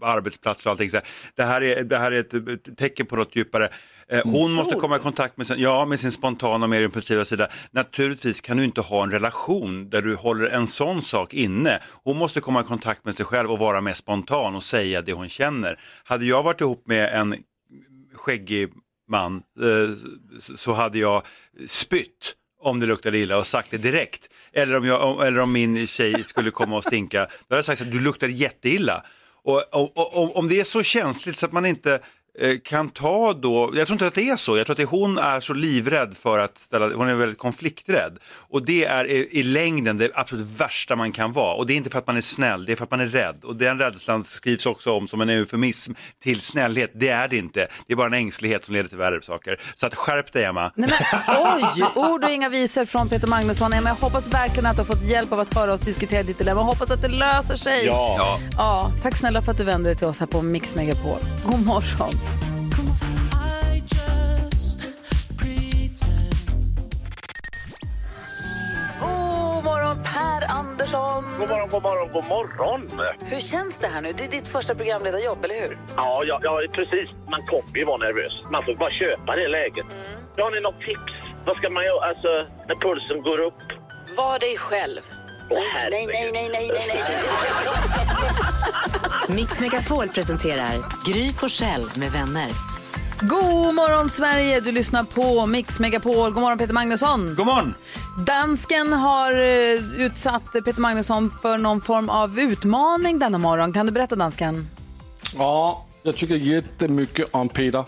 arbetsplatser 0.00 0.66
och 0.66 0.70
allting. 0.70 0.90
Så 0.90 0.96
här. 0.96 1.06
Det, 1.34 1.42
här 1.42 1.62
är, 1.62 1.84
det 1.84 1.98
här 1.98 2.12
är 2.12 2.20
ett, 2.20 2.34
ett 2.34 2.76
tecken 2.76 3.06
på 3.06 3.16
något 3.16 3.36
djupare. 3.36 3.68
Eh, 4.12 4.20
hon 4.24 4.52
måste 4.52 4.74
komma 4.74 4.96
i 4.96 4.98
kontakt 4.98 5.36
med 5.36 5.46
sin, 5.46 5.58
ja, 5.58 5.84
med 5.84 6.00
sin 6.00 6.12
spontana 6.12 6.64
och 6.64 6.70
mer 6.70 6.80
impulsiva 6.82 7.24
sida. 7.24 7.48
Naturligtvis 7.70 8.40
kan 8.40 8.56
du 8.56 8.64
inte 8.64 8.80
ha 8.80 9.02
en 9.02 9.10
relation 9.10 9.90
där 9.90 10.02
du 10.02 10.14
håller 10.14 10.46
en 10.50 10.66
sån 10.66 11.02
sak 11.02 11.34
inne. 11.34 11.80
Hon 12.04 12.16
måste 12.16 12.40
komma 12.40 12.60
i 12.60 12.64
kontakt 12.64 13.04
med 13.04 13.16
sig 13.16 13.24
själv 13.24 13.50
och 13.52 13.58
vara 13.58 13.80
mer 13.80 13.92
spontan 13.92 14.54
och 14.54 14.64
säga 14.64 15.02
det 15.02 15.12
hon 15.12 15.28
känner. 15.28 15.80
Hade 16.04 16.24
jag 16.24 16.42
varit 16.42 16.60
ihop 16.60 16.82
med 16.86 17.20
en 17.20 17.36
skäggig 18.14 18.68
man 19.08 19.36
eh, 19.36 19.94
så- 20.56 20.72
hade 20.72 20.98
jag 20.98 21.22
spytt 21.66 22.34
om 22.60 22.80
det 22.80 22.86
luktade 22.86 23.18
illa 23.18 23.36
och 23.36 23.46
sagt 23.46 23.70
det 23.70 23.76
direkt. 23.78 24.28
Eller 24.52 24.76
om, 24.76 24.84
jag, 24.86 25.26
eller 25.26 25.40
om 25.40 25.52
min 25.52 25.86
tjej 25.86 26.24
skulle 26.24 26.50
komma 26.50 26.76
och 26.76 26.84
stinka, 26.84 27.18
då 27.18 27.28
hade 27.54 27.58
jag 27.58 27.64
sagt 27.64 27.80
att 27.80 27.90
du 27.90 28.00
luktar 28.00 28.28
jätteilla. 28.28 29.04
Och, 29.44 29.74
och, 29.74 30.16
och, 30.22 30.36
om 30.36 30.48
det 30.48 30.60
är 30.60 30.64
så 30.64 30.82
känsligt 30.82 31.36
så 31.36 31.46
att 31.46 31.52
man 31.52 31.66
inte 31.66 32.00
kan 32.64 32.88
ta 32.88 33.32
då, 33.32 33.72
jag 33.74 33.86
tror 33.86 33.94
inte 33.94 34.06
att 34.06 34.14
det 34.14 34.28
är 34.28 34.36
så, 34.36 34.56
jag 34.56 34.66
tror 34.66 34.74
att 34.74 34.78
det, 34.78 34.84
hon 34.84 35.18
är 35.18 35.40
så 35.40 35.54
livrädd 35.54 36.16
för 36.16 36.38
att 36.38 36.58
ställa, 36.58 36.88
hon 36.88 37.08
är 37.08 37.14
väldigt 37.14 37.38
konflikträdd. 37.38 38.18
Och 38.34 38.64
det 38.64 38.84
är 38.84 39.10
i, 39.10 39.28
i 39.30 39.42
längden 39.42 39.98
det 39.98 40.10
absolut 40.14 40.60
värsta 40.60 40.96
man 40.96 41.12
kan 41.12 41.32
vara. 41.32 41.54
Och 41.54 41.66
det 41.66 41.72
är 41.72 41.76
inte 41.76 41.90
för 41.90 41.98
att 41.98 42.06
man 42.06 42.16
är 42.16 42.20
snäll, 42.20 42.64
det 42.64 42.72
är 42.72 42.76
för 42.76 42.84
att 42.84 42.90
man 42.90 43.00
är 43.00 43.06
rädd. 43.06 43.44
Och 43.44 43.56
den 43.56 43.78
rädslan 43.78 44.24
skrivs 44.24 44.66
också 44.66 44.92
om 44.92 45.08
som 45.08 45.20
en 45.20 45.28
eufemism 45.28 45.92
till 46.22 46.40
snällhet. 46.40 46.90
Det 46.94 47.08
är 47.08 47.28
det 47.28 47.36
inte, 47.36 47.68
det 47.86 47.92
är 47.92 47.96
bara 47.96 48.06
en 48.06 48.14
ängslighet 48.14 48.64
som 48.64 48.74
leder 48.74 48.88
till 48.88 48.98
värre 48.98 49.22
saker. 49.22 49.60
Så 49.74 49.86
att 49.86 49.94
skärp 49.94 50.32
dig 50.32 50.44
Emma. 50.44 50.72
Nej, 50.74 50.88
men, 50.90 51.36
oj, 51.76 51.84
ord 51.94 52.24
och 52.24 52.30
inga 52.30 52.48
visor 52.48 52.84
från 52.84 53.08
Peter 53.08 53.28
Magnusson. 53.28 53.72
Emma, 53.72 53.88
jag 53.88 53.96
hoppas 53.96 54.28
verkligen 54.28 54.66
att 54.66 54.76
du 54.76 54.80
har 54.80 54.86
fått 54.86 55.02
hjälp 55.02 55.32
av 55.32 55.40
att 55.40 55.54
höra 55.54 55.72
oss 55.72 55.80
diskutera 55.80 56.22
ditt 56.22 56.38
dilemma. 56.38 56.60
Jag 56.60 56.64
hoppas 56.64 56.90
att 56.90 57.02
det 57.02 57.08
löser 57.08 57.56
sig. 57.56 57.86
Ja. 57.86 58.38
ja. 58.56 58.90
Tack 59.02 59.16
snälla 59.16 59.42
för 59.42 59.52
att 59.52 59.58
du 59.58 59.64
vände 59.64 59.88
dig 59.88 59.96
till 59.96 60.06
oss 60.06 60.20
här 60.20 60.26
på 60.26 60.42
Mix 60.42 60.76
Megapol. 60.76 61.18
God 61.46 61.66
morgon. 61.66 62.25
God 71.46 71.48
morgon. 71.48 71.68
God 71.70 71.82
morgon, 71.82 72.12
god 72.12 72.24
morgon. 72.24 72.90
Hur 73.20 73.40
känns 73.40 73.78
det 73.78 73.86
här 73.86 74.00
nu? 74.00 74.12
Det 74.12 74.24
är 74.24 74.30
ditt 74.30 74.48
första 74.48 74.74
programledarjobb, 74.74 75.44
eller 75.44 75.60
hur? 75.60 75.78
Ja, 75.96 76.24
ja, 76.24 76.40
ja, 76.42 76.60
precis. 76.72 77.10
Man 77.30 77.46
kommer 77.46 77.78
ju 77.78 77.84
vara 77.84 77.96
nervös. 77.96 78.42
Man 78.50 78.64
får 78.64 78.74
bara 78.74 78.90
köpa 78.90 79.36
det 79.36 79.48
läget. 79.48 79.86
Har 80.38 80.50
ni 80.50 80.60
något 80.60 80.80
tips? 80.80 81.12
Vad 81.46 81.56
ska 81.56 81.70
man 81.70 81.84
göra 81.84 82.08
alltså, 82.08 82.28
när 82.68 82.74
pulsen 82.74 83.22
går 83.22 83.38
upp? 83.38 83.62
Var 84.16 84.38
dig 84.38 84.56
själv. 84.56 85.00
Nej, 85.50 85.88
nej, 85.90 86.06
nej, 86.06 86.30
nej, 86.32 86.50
nej, 86.52 86.70
nej. 86.88 87.02
Mix 89.36 89.60
Megapol 89.60 90.08
presenterar 90.08 90.74
Gry 91.04 91.32
Forssell 91.32 91.90
med 91.94 92.12
vänner. 92.12 92.48
God 93.20 93.74
morgon 93.74 94.10
Sverige, 94.10 94.60
du 94.60 94.72
lyssnar 94.72 95.04
på 95.04 95.46
Mix 95.46 95.80
Megapol. 95.80 96.30
God 96.32 96.42
morgon 96.42 96.58
Peter 96.58 96.74
Magnusson. 96.74 97.34
God 97.34 97.46
morgon. 97.46 97.74
Dansken 98.26 98.92
har 98.92 99.32
eh, 99.32 100.00
utsatt 100.06 100.52
Peter 100.52 100.80
Magnusson 100.80 101.32
för 101.42 101.58
någon 101.58 101.80
form 101.80 102.08
av 102.10 102.38
utmaning 102.38 103.18
denna 103.18 103.38
morgon. 103.38 103.72
Kan 103.72 103.86
du 103.86 103.92
berätta 103.92 104.16
dansken? 104.16 104.68
Ja, 105.36 105.86
jag 106.02 106.16
tycker 106.16 106.34
jättemycket 106.36 107.26
om 107.30 107.48
Peter. 107.48 107.84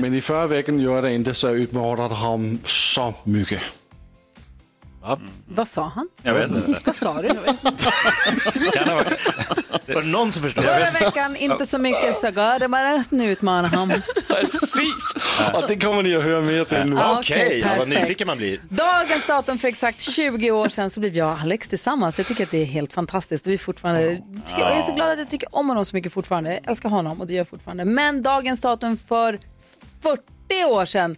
Men 0.00 0.14
i 0.14 0.20
förra 0.20 0.46
veckan 0.46 0.80
gjorde 0.80 0.94
jag 0.96 1.04
det 1.04 1.12
inte 1.14 1.34
så 1.34 1.46
jag 1.46 1.56
utmanade 1.56 2.14
honom 2.14 2.58
så 2.66 3.14
mycket. 3.24 3.62
Vad 5.46 5.68
sa 5.68 5.88
han? 5.94 6.08
Jag 6.22 6.34
vet 6.34 6.50
inte. 6.50 6.80
Vad 6.86 6.94
sa 6.94 7.22
du? 7.22 7.28
Var 9.94 10.02
det 10.02 10.08
någon 10.08 10.32
som 10.32 10.42
förstod? 10.42 10.64
Förra 10.64 10.90
veckan 10.90 11.36
inte 11.36 11.66
så 11.66 11.78
mycket 11.78 12.16
så 12.16 12.30
går 12.30 12.58
det 12.58 12.68
bara 12.68 13.04
nu 13.10 13.30
utmanar 13.32 13.68
han. 13.68 13.88
Precis! 14.28 14.94
Och 15.54 15.64
det 15.68 15.76
kommer 15.76 16.02
ni 16.02 16.16
att 16.16 16.22
höra 16.22 16.40
mer 16.40 16.64
till 16.64 16.78
nu. 16.84 16.96
Ja, 16.96 17.18
Okej, 17.18 17.58
ja, 17.58 17.68
vad 17.68 17.86
perfekt. 17.86 18.00
nyfiken 18.02 18.26
man 18.26 18.36
blir. 18.36 18.60
Dagens 18.68 19.26
datum 19.26 19.58
för 19.58 19.68
exakt 19.68 20.00
20 20.00 20.50
år 20.50 20.68
sedan 20.68 20.90
så 20.90 21.00
blev 21.00 21.16
jag 21.16 21.32
och 21.32 21.40
Alex 21.40 21.68
tillsammans. 21.68 22.18
Jag 22.18 22.26
tycker 22.26 22.44
att 22.44 22.50
det 22.50 22.62
är 22.62 22.66
helt 22.66 22.92
fantastiskt. 22.92 23.46
Vi 23.46 23.54
är 23.54 23.58
fortfarande, 23.58 24.22
jag 24.58 24.72
är 24.78 24.82
så 24.82 24.94
glad 24.94 25.10
att 25.10 25.18
jag 25.18 25.30
tycker 25.30 25.54
om 25.54 25.68
honom 25.68 25.84
så 25.84 25.96
mycket 25.96 26.12
fortfarande. 26.12 26.52
Jag 26.52 26.68
älskar 26.70 26.88
honom 26.88 27.20
och 27.20 27.26
det 27.26 27.32
gör 27.32 27.40
jag 27.40 27.48
fortfarande. 27.48 27.84
Men 27.84 28.22
dagens 28.22 28.60
datum 28.60 28.96
för 28.96 29.38
40 30.02 30.64
år 30.70 30.84
sedan 30.86 31.16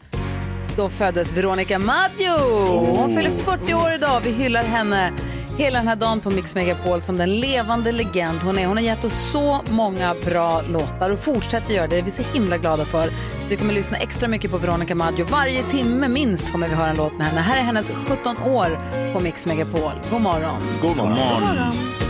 då 0.77 0.89
föddes 0.89 1.37
Veronica 1.37 1.79
Maggio. 1.79 2.39
Hon 2.97 3.17
fyller 3.17 3.31
40 3.31 3.75
år 3.75 3.93
idag. 3.93 4.21
Vi 4.25 4.31
hyllar 4.31 4.63
henne 4.63 5.13
hela 5.59 5.79
den 5.79 5.89
här 5.89 5.97
dagen 5.97 6.21
på 6.21 6.31
Mix 6.31 6.55
Megapol 6.55 7.01
som 7.01 7.19
den 7.19 7.41
levande 7.41 7.93
legend 7.93 8.43
hon 8.43 8.59
är. 8.59 8.67
Hon 8.67 8.77
har 8.77 8.85
gett 8.85 9.05
oss 9.05 9.31
så 9.33 9.63
många 9.71 10.15
bra 10.25 10.63
låtar 10.73 11.11
och 11.11 11.19
fortsätter 11.19 11.75
göra 11.75 11.87
det. 11.87 11.95
Det 11.95 11.99
är 11.99 12.03
vi 12.03 12.11
så 12.11 12.23
himla 12.35 12.59
glada 12.59 12.85
för. 12.85 13.07
Så 13.43 13.49
vi 13.49 13.57
kommer 13.57 13.75
lyssna 13.75 13.99
extra 13.99 14.29
mycket 14.29 14.51
på 14.51 14.59
Veronica 14.59 14.95
Maggio. 14.95 15.25
Varje 15.25 15.63
timme 15.63 16.09
minst 16.09 16.53
kommer 16.53 16.69
vi 16.69 16.75
höra 16.75 16.91
en 16.91 16.97
låt 16.97 17.19
med 17.19 17.27
henne. 17.27 17.41
Här 17.41 17.59
är 17.59 17.63
hennes 17.63 17.91
17 17.91 18.37
år 18.43 18.79
på 19.13 19.21
Mix 19.21 19.47
Megapol. 19.47 19.93
God 20.11 20.21
morgon. 20.21 20.61
God 20.83 20.97
morgon. 20.97 22.04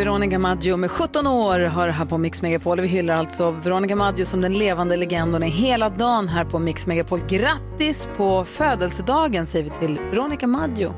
Veronica 0.00 0.38
Maggio 0.38 0.76
med 0.76 0.90
17 0.90 1.26
år 1.26 1.58
har 1.60 1.88
här 1.88 2.04
på 2.04 2.18
Mix 2.18 2.42
Megapol. 2.42 2.80
Vi 2.80 2.88
hyllar 2.88 3.16
alltså 3.16 3.50
Veronica 3.50 3.96
Maggio 3.96 4.24
som 4.24 4.40
den 4.40 4.52
levande 4.52 4.96
legenden 4.96 5.42
är 5.42 5.48
hela 5.48 5.90
dagen 5.90 6.28
här 6.28 6.44
på 6.44 6.58
Mix 6.58 6.86
Megapol. 6.86 7.20
Grattis 7.28 8.08
på 8.16 8.44
födelsedagen 8.44 9.46
säger 9.46 9.64
vi 9.64 9.70
till 9.70 9.98
Veronica 9.98 10.46
Maggio. 10.46 10.94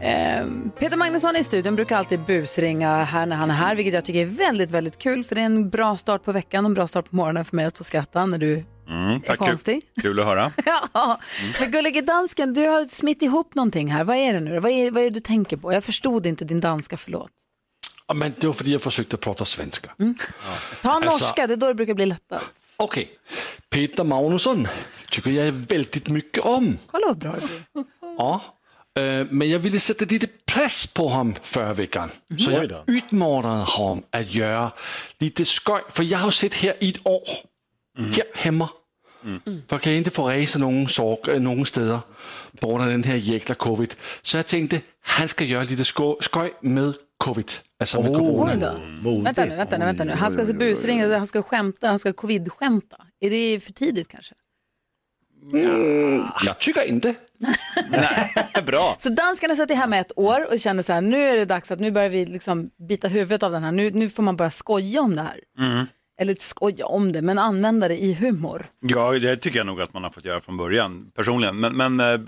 Eh, 0.00 0.46
Peter 0.78 0.96
Magnusson 0.96 1.36
i 1.36 1.44
studion 1.44 1.76
brukar 1.76 1.96
alltid 1.96 2.20
busringa 2.20 3.04
här 3.04 3.26
när 3.26 3.36
han 3.36 3.50
är 3.50 3.54
här, 3.54 3.76
vilket 3.76 3.94
jag 3.94 4.04
tycker 4.04 4.20
är 4.20 4.26
väldigt, 4.26 4.70
väldigt 4.70 4.98
kul. 4.98 5.24
För 5.24 5.34
det 5.34 5.40
är 5.40 5.46
en 5.46 5.70
bra 5.70 5.96
start 5.96 6.24
på 6.24 6.32
veckan 6.32 6.64
och 6.64 6.68
en 6.68 6.74
bra 6.74 6.86
start 6.86 7.10
på 7.10 7.16
morgonen 7.16 7.44
för 7.44 7.56
mig 7.56 7.64
att 7.64 7.78
få 7.78 7.84
skratta 7.84 8.26
när 8.26 8.38
du 8.38 8.64
Mm, 8.88 9.20
tack, 9.20 9.38
konstig. 9.38 9.82
Kul, 9.94 10.02
kul 10.02 10.20
att 10.20 10.26
höra. 10.26 10.52
Ja, 10.92 11.20
men 11.60 11.70
gullige 11.70 12.00
dansken, 12.00 12.54
du 12.54 12.66
har 12.66 12.84
smitt 12.84 13.22
ihop 13.22 13.54
någonting 13.54 13.92
här. 13.92 14.04
Vad 14.04 14.16
är 14.16 14.32
det 14.32 14.40
nu? 14.40 14.60
Vad 14.60 14.72
är, 14.72 14.90
vad 14.90 15.02
är 15.02 15.04
det 15.04 15.14
du 15.14 15.20
tänker 15.20 15.56
på? 15.56 15.72
Jag 15.72 15.84
förstod 15.84 16.26
inte 16.26 16.44
din 16.44 16.60
danska, 16.60 16.96
förlåt. 16.96 17.30
Ja, 18.06 18.14
Men 18.14 18.34
det 18.40 18.46
var 18.46 18.54
för 18.54 18.64
att 18.64 18.70
jag 18.70 18.82
försökte 18.82 19.16
prata 19.16 19.44
svenska. 19.44 19.90
Ta 20.82 20.90
Alltså- 20.90 21.10
norska, 21.10 21.46
det 21.46 21.52
är 21.54 21.56
då 21.56 21.66
det 21.68 21.74
brukar 21.74 21.94
bli 21.94 22.06
lättast. 22.06 22.52
Okej, 22.76 23.10
Peter 23.70 24.04
Magnusson 24.04 24.68
tycker 25.10 25.30
jag 25.30 25.52
väldigt 25.52 26.08
mycket 26.08 26.44
om. 26.44 26.78
Kolla 26.90 27.06
vad 27.06 27.18
bra 27.18 27.32
det 27.32 27.46
blir. 27.46 27.84
Ja, 28.18 28.40
eh, 28.98 29.26
men 29.30 29.50
jag 29.50 29.58
ville 29.58 29.80
sätta 29.80 30.04
lite 30.04 30.26
press 30.46 30.86
på 30.86 31.08
honom 31.08 31.34
förra 31.42 31.72
veckan. 31.72 32.10
Så 32.38 32.50
Oj 32.50 32.68
jag 32.70 32.82
utmanade 32.96 33.64
honom 33.64 34.02
att 34.10 34.34
göra 34.34 34.72
lite 35.18 35.44
skoj. 35.44 35.82
För 35.90 36.02
jag 36.02 36.18
har 36.18 36.30
sett 36.30 36.54
här 36.54 36.74
i 36.80 36.90
ett 36.90 37.06
år, 37.06 37.22
här 37.98 38.24
hemma. 38.34 38.68
För 39.44 39.62
jag 39.68 39.82
kan 39.82 39.92
inte 39.92 40.10
få 40.10 40.28
resa 40.28 40.58
någon, 40.58 40.88
sak, 40.88 41.28
äh, 41.28 41.40
någon 41.40 41.66
steder 41.66 41.98
på 42.60 42.68
grund 42.68 42.82
av 42.82 42.88
den 42.88 43.04
här 43.04 43.16
jäkla 43.16 43.54
covid. 43.54 43.94
Så 44.22 44.36
jag 44.36 44.46
tänkte, 44.46 44.80
han 45.06 45.28
ska 45.28 45.44
göra 45.44 45.64
lite 45.64 45.84
sko- 45.84 46.18
skoj 46.20 46.54
med 46.62 46.94
covid. 47.16 47.52
Alltså. 47.80 47.98
Oj 47.98 48.56
då. 48.60 49.20
Vänta 49.22 49.44
nu, 49.44 49.56
vänta 49.56 49.78
nu, 49.78 49.84
vänta 49.84 50.04
nu. 50.04 50.12
Han 50.12 50.30
ska 50.30 50.40
alltså 50.40 50.54
busringa, 50.54 51.18
han 51.18 51.26
ska 51.26 51.42
skämta, 51.42 51.88
han 51.88 51.98
ska 51.98 52.12
covid-skämta. 52.12 52.96
Är 53.20 53.30
det 53.30 53.60
för 53.60 53.72
tidigt 53.72 54.08
kanske? 54.08 54.34
Mm, 55.52 56.22
jag 56.44 56.58
tycker 56.58 56.88
inte. 56.88 57.14
Bra. 58.66 58.96
Så 58.98 59.08
danskarna 59.08 59.50
har 59.50 59.56
suttit 59.56 59.76
hemma 59.76 59.96
ett 59.96 60.12
år 60.16 60.52
och 60.52 60.60
känner 60.60 60.82
så 60.82 60.92
här, 60.92 61.00
nu 61.00 61.22
är 61.22 61.36
det 61.36 61.44
dags 61.44 61.70
att 61.70 61.80
nu 61.80 61.90
börjar 61.90 62.08
vi 62.08 62.26
liksom 62.26 62.70
bita 62.88 63.08
huvudet 63.08 63.42
av 63.42 63.52
den 63.52 63.64
här. 63.64 63.72
Nu, 63.72 63.90
nu 63.90 64.10
får 64.10 64.22
man 64.22 64.36
börja 64.36 64.50
skoja 64.50 65.00
om 65.02 65.16
det 65.16 65.22
här. 65.22 65.40
Mm. 65.58 65.86
Eller 66.20 66.34
skoja 66.38 66.86
om 66.86 67.12
det, 67.12 67.22
men 67.22 67.38
använda 67.38 67.88
det 67.88 68.02
i 68.02 68.14
humor. 68.14 68.66
Ja, 68.80 69.12
det 69.12 69.36
tycker 69.36 69.58
jag 69.58 69.66
nog 69.66 69.80
att 69.80 69.94
man 69.94 70.02
har 70.02 70.10
fått 70.10 70.24
göra 70.24 70.40
från 70.40 70.56
början 70.56 71.10
personligen. 71.14 71.60
Men, 71.60 71.76
men 71.76 72.00
äh, 72.00 72.20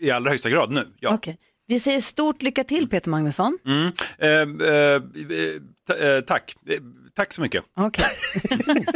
i 0.00 0.10
allra 0.10 0.30
högsta 0.30 0.50
grad 0.50 0.72
nu. 0.72 0.88
Ja. 1.00 1.14
Okej. 1.14 1.38
Vi 1.68 1.80
säger 1.80 2.00
stort 2.00 2.42
lycka 2.42 2.64
till 2.64 2.88
Peter 2.88 3.10
Magnusson. 3.10 3.58
Mm. 3.66 3.92
Eh, 4.18 4.28
eh, 4.68 4.94
eh, 4.94 5.60
ta- 5.86 6.22
tack. 6.26 6.54
Eh, 6.66 6.80
tack 7.14 7.32
så 7.32 7.40
mycket. 7.40 7.64
Okej. 7.76 8.04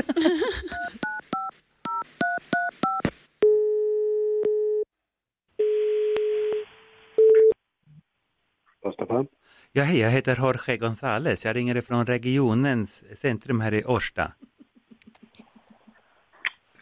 Ja, 9.72 9.82
hej, 9.82 9.98
jag 9.98 10.10
heter 10.10 10.36
Jorge 10.36 10.76
González. 10.76 11.46
Jag 11.46 11.56
ringer 11.56 11.80
från 11.80 12.06
regionens 12.06 13.02
centrum 13.14 13.60
här 13.60 13.74
i 13.74 13.84
Årsta. 13.84 14.32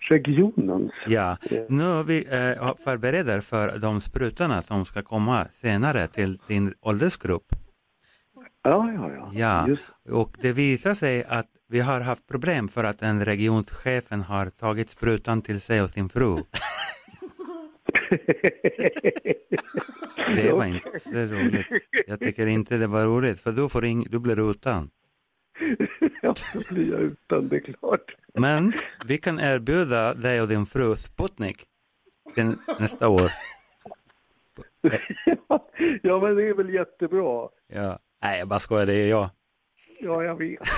Regionens? 0.09 0.93
Ja, 1.07 1.37
nu 1.69 2.03
vi 2.03 2.19
eh, 2.19 2.75
förbereder 2.85 3.41
för 3.41 3.79
de 3.79 4.01
sprutorna 4.01 4.63
som 4.63 4.85
ska 4.85 5.03
komma 5.03 5.47
senare 5.53 6.09
till 6.09 6.39
din 6.49 6.75
åldersgrupp. 6.81 7.47
Ja, 8.63 8.93
ja, 8.93 9.13
ja. 9.13 9.31
Ja, 9.35 9.77
och 10.13 10.37
det 10.41 10.53
visar 10.53 10.95
sig 10.95 11.25
att 11.25 11.47
vi 11.69 11.81
har 11.81 12.01
haft 12.01 12.27
problem 12.27 12.69
för 12.69 12.85
att 12.85 13.03
en 13.03 13.25
regionschefen 13.25 14.23
har 14.23 14.51
tagit 14.51 14.91
sprutan 14.91 15.43
till 15.43 15.61
sig 15.61 15.83
och 15.83 15.91
sin 15.91 16.09
fru. 16.09 16.37
Det 20.37 20.53
var 20.53 20.65
inte 20.65 21.27
roligt. 21.27 21.67
Jag 22.07 22.21
tycker 22.21 22.47
inte 22.47 22.77
det 22.77 22.87
var 22.87 23.05
roligt, 23.05 23.41
för 23.41 23.53
du, 23.53 23.69
får 23.69 24.09
du 24.11 24.19
blir 24.19 24.51
utan. 24.51 24.91
ja, 26.23 26.35
då 26.55 26.75
blir 26.75 26.93
jag 26.93 27.01
utan, 27.01 27.49
det 27.49 27.57
är 27.57 27.61
klart. 27.61 28.15
Men 28.35 28.73
vi 29.07 29.19
kan 29.19 29.41
erbjuda 29.41 30.15
dig 30.15 30.41
och 30.41 30.49
din 30.49 30.67
fru 30.67 30.97
Sputnik 30.97 31.65
nästa 32.79 33.09
år. 33.09 33.31
ja, 36.03 36.21
men 36.21 36.37
det 36.37 36.49
är 36.49 36.55
väl 36.55 36.75
jättebra. 36.75 37.49
Ja. 37.67 37.99
Nej, 38.23 38.39
jag 38.39 38.49
bara 38.49 38.59
skojar, 38.59 38.87
det 38.87 38.95
är 38.95 39.07
jag. 39.07 39.31
Ja, 40.01 40.25
jag 40.25 40.35
vet. 40.39 40.61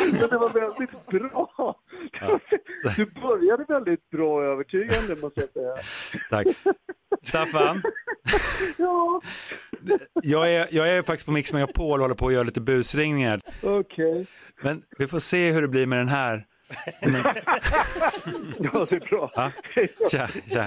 Men 0.00 0.28
det 0.30 0.38
var 0.38 0.60
väldigt 0.60 1.06
bra. 1.06 1.74
Du 2.96 3.06
började 3.06 3.64
väldigt 3.68 4.10
bra 4.10 4.34
och 4.36 4.44
övertygande 4.44 5.16
måste 5.22 5.40
jag 5.40 5.50
säga. 5.50 5.76
Tack. 6.30 6.46
Staffan, 7.22 7.82
Ja, 8.78 9.20
jag 10.22 10.52
är, 10.52 10.68
jag 10.70 10.88
är 10.88 11.02
faktiskt 11.02 11.26
på 11.26 11.32
Mix 11.32 11.52
Megapol 11.52 12.00
och 12.00 12.04
håller 12.04 12.14
på 12.14 12.26
att 12.26 12.32
göra 12.32 12.42
lite 12.42 12.60
busringningar. 12.60 13.40
okej. 13.62 14.26
Men 14.62 14.82
vi 14.98 15.06
får 15.06 15.18
se 15.18 15.50
hur 15.52 15.62
det 15.62 15.68
blir 15.68 15.86
med 15.86 15.98
den 15.98 16.08
här. 16.08 16.46
Om 17.02 17.12
den- 17.12 17.22
Ja, 18.58 18.86
det 18.90 18.96
är 18.96 19.08
bra. 19.10 19.30
Ja. 19.34 19.50
Tja, 20.10 20.28
tja. 20.50 20.66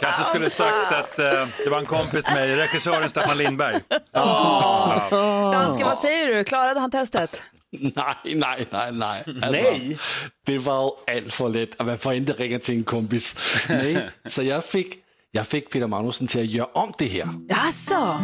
Kanske 0.00 0.24
skulle 0.24 0.50
sagt 0.50 0.92
att 0.92 1.18
eh, 1.18 1.46
det 1.64 1.70
var 1.70 1.78
en 1.78 1.86
kompis 1.86 2.24
till 2.24 2.34
mig, 2.34 2.56
regissören 2.56 3.10
Staffan 3.10 3.38
Lindberg. 3.38 3.80
Ja. 4.12 5.08
Dansken, 5.52 5.86
vad 5.86 5.98
säger 5.98 6.34
du? 6.34 6.44
Klarade 6.44 6.80
han 6.80 6.90
testet? 6.90 7.42
Nej, 7.70 7.92
nej, 8.24 8.66
nej, 8.70 8.92
nej. 8.92 9.24
Alltså, 9.26 9.62
Nej. 9.62 9.98
Det 10.46 10.58
var 10.58 10.92
allt 11.06 11.34
för 11.34 11.48
lätt 11.48 11.74
och 11.74 11.86
man 11.86 11.98
får 11.98 12.12
inte 12.14 12.32
ringa 12.32 12.58
till 12.58 12.74
en 12.74 12.82
kompis. 12.84 13.36
Nej, 13.68 14.10
så 14.26 14.42
jag 14.42 14.64
fick, 14.64 14.94
jag 15.30 15.46
fick 15.46 15.70
Peter 15.72 15.86
Magnusson 15.86 16.26
till 16.26 16.40
att 16.40 16.46
göra 16.46 16.68
om 16.72 16.92
det 16.98 17.06
här. 17.06 17.28
Jaså? 17.48 18.18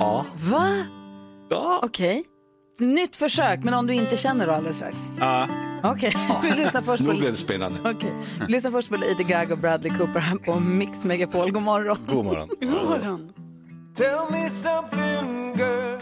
Ja. 0.00 0.26
Va? 0.34 0.84
Ja. 1.50 1.80
Okej. 1.82 2.24
Nytt 2.78 3.16
försök, 3.16 3.60
men 3.64 3.74
om 3.74 3.86
du 3.86 3.94
inte 3.94 4.16
känner 4.16 4.46
då 4.46 4.52
alldeles 4.52 4.76
strax? 4.76 4.96
Ja. 5.20 5.48
Okej, 5.82 6.12
vi 6.42 6.50
lyssnar 6.62 6.82
först 6.82 7.02
Nu 7.02 7.10
på... 7.12 7.18
blir 7.18 7.30
det 7.30 7.36
spännande. 7.36 7.78
Okej. 7.90 8.12
Vi 8.46 8.52
lyssnar 8.52 8.70
först 8.70 8.88
på 8.88 8.94
Lady 8.96 9.24
Gaga 9.24 9.52
och 9.54 9.58
Bradley 9.58 9.98
Cooper 9.98 10.20
här 10.20 10.36
på 10.36 10.60
Mix 10.60 11.04
Megapol. 11.04 11.50
God 11.50 11.62
morgon. 11.62 11.96
God 12.06 12.24
morgon. 12.24 12.48
God 12.60 12.70
morgon. 12.70 13.32
Tell 13.96 14.30
me 14.30 14.50
something, 14.50 15.54
girl. 15.56 15.98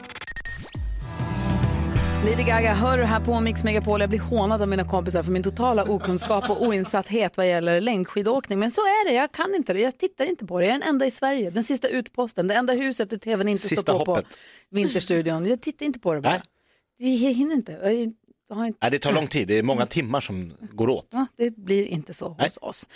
Lady 2.25 2.43
Gaga 2.43 2.75
hör 2.75 2.99
här 2.99 3.21
på 3.21 3.41
Mix 3.41 3.65
Megapol. 3.65 4.01
Jag 4.01 4.11
blir 4.11 4.21
hånad 4.21 4.63
av 4.63 4.69
mina 4.69 4.85
kompisar 4.85 5.23
för 5.23 5.33
min 5.33 5.43
totala 5.43 5.85
okunskap 5.85 6.51
och 6.51 6.63
oinsatthet 6.67 7.37
vad 7.37 7.49
gäller 7.49 7.81
längdskidåkning. 7.81 8.59
Men 8.59 8.71
så 8.71 8.81
är 8.81 9.09
det, 9.09 9.15
jag 9.15 9.33
kan 9.33 9.55
inte 9.55 9.73
det. 9.73 9.81
Jag 9.81 9.99
tittar 9.99 10.25
inte 10.25 10.47
på 10.47 10.61
det. 10.61 10.67
Jag 10.67 10.75
är 10.75 10.79
den 10.79 10.89
enda 10.89 11.07
i 11.07 11.11
Sverige. 11.11 11.51
Den 11.51 11.65
sista 11.65 11.89
utposten, 11.89 12.47
det 12.49 12.55
enda 12.55 12.73
huset 12.73 13.11
där 13.11 13.17
tvn 13.17 13.49
inte 13.49 13.63
Sista 13.63 13.83
står 13.83 14.05
på 14.05 14.13
hoppet. 14.13 14.29
på 14.29 14.37
Vinterstudion. 14.71 15.47
Jag 15.47 15.61
tittar 15.61 15.87
inte 15.87 15.99
på 15.99 16.15
det 16.15 16.21
bara. 16.21 16.31
Nej. 16.33 16.43
Jag 16.97 17.33
hinner 17.33 17.55
inte. 17.55 17.73
Jag 18.49 18.57
har 18.57 18.67
inte. 18.67 18.79
Nej, 18.83 18.91
det 18.91 18.99
tar 18.99 19.13
lång 19.13 19.27
tid, 19.27 19.49
det 19.49 19.59
är 19.59 19.63
många 19.63 19.87
timmar 19.87 20.21
som 20.21 20.53
går 20.73 20.89
åt. 20.89 21.09
Ja, 21.13 21.27
det 21.37 21.51
blir 21.57 21.85
inte 21.87 22.15
så 22.15 22.29
hos 22.29 22.59
oss. 22.61 22.89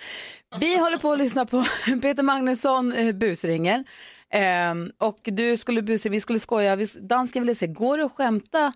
Vi 0.60 0.78
håller 0.78 0.96
på 0.96 1.12
att 1.12 1.18
lyssna 1.18 1.46
på 1.46 1.64
Peter 2.02 2.22
Magnusson 2.22 2.92
eh, 2.92 3.12
busringer. 3.12 3.84
Ehm, 4.32 4.92
och 4.98 5.18
du 5.22 5.56
skulle 5.56 5.82
busringa, 5.82 6.12
vi 6.12 6.20
skulle 6.20 6.38
skoja, 6.38 6.76
vi, 6.76 6.86
dansken 7.00 7.42
ville 7.42 7.54
se, 7.54 7.66
går 7.66 7.98
det 7.98 8.04
att 8.04 8.12
skämta 8.12 8.72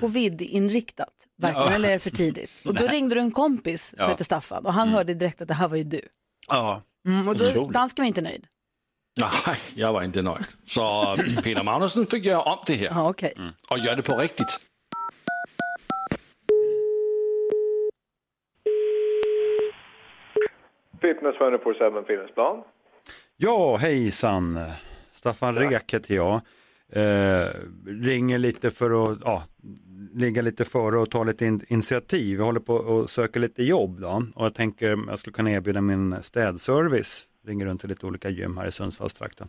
covid-inriktat? 0.00 1.14
Verkligen, 1.42 1.68
Ja. 1.68 1.74
eller 1.74 1.88
är 1.88 1.92
det 1.92 1.98
för 1.98 2.10
tidigt? 2.10 2.50
Och 2.66 2.74
då 2.74 2.86
ringde 2.86 3.14
du 3.14 3.20
en 3.20 3.30
kompis 3.30 3.88
som 3.88 3.98
Ja. 3.98 4.08
heter 4.08 4.24
Staffan 4.24 4.66
och 4.66 4.72
han 4.72 4.88
hörde 4.88 5.14
direkt 5.14 5.40
att 5.42 5.48
det 5.48 5.54
här 5.54 5.68
var 5.68 5.76
ju 5.76 5.84
du. 5.84 6.00
Ja. 6.48 6.82
Mm, 7.06 7.28
och 7.28 7.38
då, 7.38 7.68
dansken 7.68 8.02
var 8.02 8.06
inte 8.06 8.20
nöjd. 8.20 8.46
Nej, 9.20 9.56
jag 9.74 9.92
var 9.92 10.02
inte 10.02 10.22
nöjd. 10.22 10.44
Så 10.66 11.16
Peter 11.42 11.62
Magnusson 11.62 12.06
fick 12.06 12.24
göra 12.24 12.42
om 12.42 12.58
det 12.66 12.74
här. 12.74 12.86
Ja, 12.86 13.10
okej. 13.10 13.34
Och 13.70 13.78
göra 13.78 13.96
det 13.96 14.02
på 14.02 14.16
riktigt. 14.16 14.58
Fitness 21.00 21.36
24-7 21.36 22.04
Fitnessplan. 22.06 22.62
Ja, 23.36 23.76
hejsan. 23.76 24.58
Staffan 25.12 25.54
Rek 25.54 25.94
heter 25.94 26.14
jag. 26.14 26.40
Eh, 26.92 27.48
ringer 27.86 28.38
lite 28.38 28.70
för 28.70 29.12
att 29.12 29.18
ja, 29.24 29.42
ligga 30.14 30.42
lite 30.42 30.64
före 30.64 30.98
och 30.98 31.10
ta 31.10 31.24
lite 31.24 31.46
in, 31.46 31.60
initiativ. 31.68 32.38
Jag 32.38 32.44
håller 32.44 32.60
på 32.60 32.74
och 32.74 33.10
söker 33.10 33.40
lite 33.40 33.62
jobb 33.62 34.00
då. 34.00 34.22
Och 34.34 34.44
jag 34.44 34.54
tänker 34.54 34.92
att 34.92 34.98
jag 35.08 35.18
skulle 35.18 35.34
kunna 35.34 35.50
erbjuda 35.50 35.80
min 35.80 36.22
städservice. 36.22 37.26
Ringer 37.46 37.66
runt 37.66 37.80
till 37.80 37.90
lite 37.90 38.06
olika 38.06 38.28
gym 38.28 38.56
här 38.56 38.66
i 38.66 38.72
Sundsvallstrakten. 38.72 39.48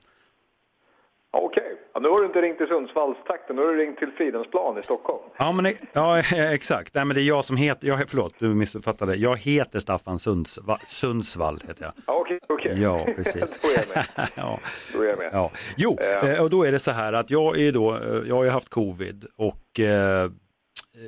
Okej, 1.32 1.59
ja, 2.00 2.04
nu 2.04 2.10
har 2.10 2.20
du 2.20 2.26
inte 2.26 2.42
ringt 2.42 2.58
till 2.58 2.68
Sundsvallstrakten, 2.68 3.56
nu 3.56 3.62
har 3.62 3.72
du 3.72 3.78
ringt 3.78 3.98
till 4.00 4.12
Fridhemsplan 4.18 4.78
i 4.80 4.84
Stockholm. 4.84 5.20
Ja, 5.38 5.52
men, 5.52 5.74
ja 5.94 6.20
exakt. 6.54 6.96
Nej, 6.96 7.06
men 7.06 7.16
det 7.16 7.22
är 7.22 7.24
jag 7.24 7.46
som 7.46 7.58
heter, 7.58 7.88
jag, 7.88 8.10
förlåt 8.10 8.34
du 8.40 8.48
missuppfattade. 8.48 9.16
Jag 9.16 9.38
heter 9.38 9.80
Staffan 9.80 10.20
Sundsvall, 10.20 10.78
Sundsvall 10.86 11.60
heter 11.68 11.84
jag. 11.84 11.94
Ja, 12.08 12.14
Okej, 12.14 12.40
okej. 12.50 12.82
Ja, 12.82 13.08
precis. 13.16 13.60
Då 13.62 13.68
är 13.68 13.78
jag 13.78 13.88
med. 13.96 14.28
ja. 14.36 14.60
Då 14.94 15.02
är 15.02 15.08
jag 15.08 15.18
med. 15.18 15.30
Ja. 15.34 15.52
Jo, 15.78 15.98
Eh. 16.02 16.32
eh, 16.34 16.44
och 16.44 16.50
då 16.50 16.64
är 16.64 16.72
det 16.72 16.80
så 16.80 16.92
här 16.92 17.14
att 17.14 17.30
jag 17.32 17.60
är 17.60 17.72
då, 17.72 17.96
eh, 17.96 18.28
jag 18.28 18.36
har 18.36 18.44
ju 18.44 18.50
haft 18.50 18.70
covid 18.70 19.26
och 19.38 19.80
eh, 19.80 20.32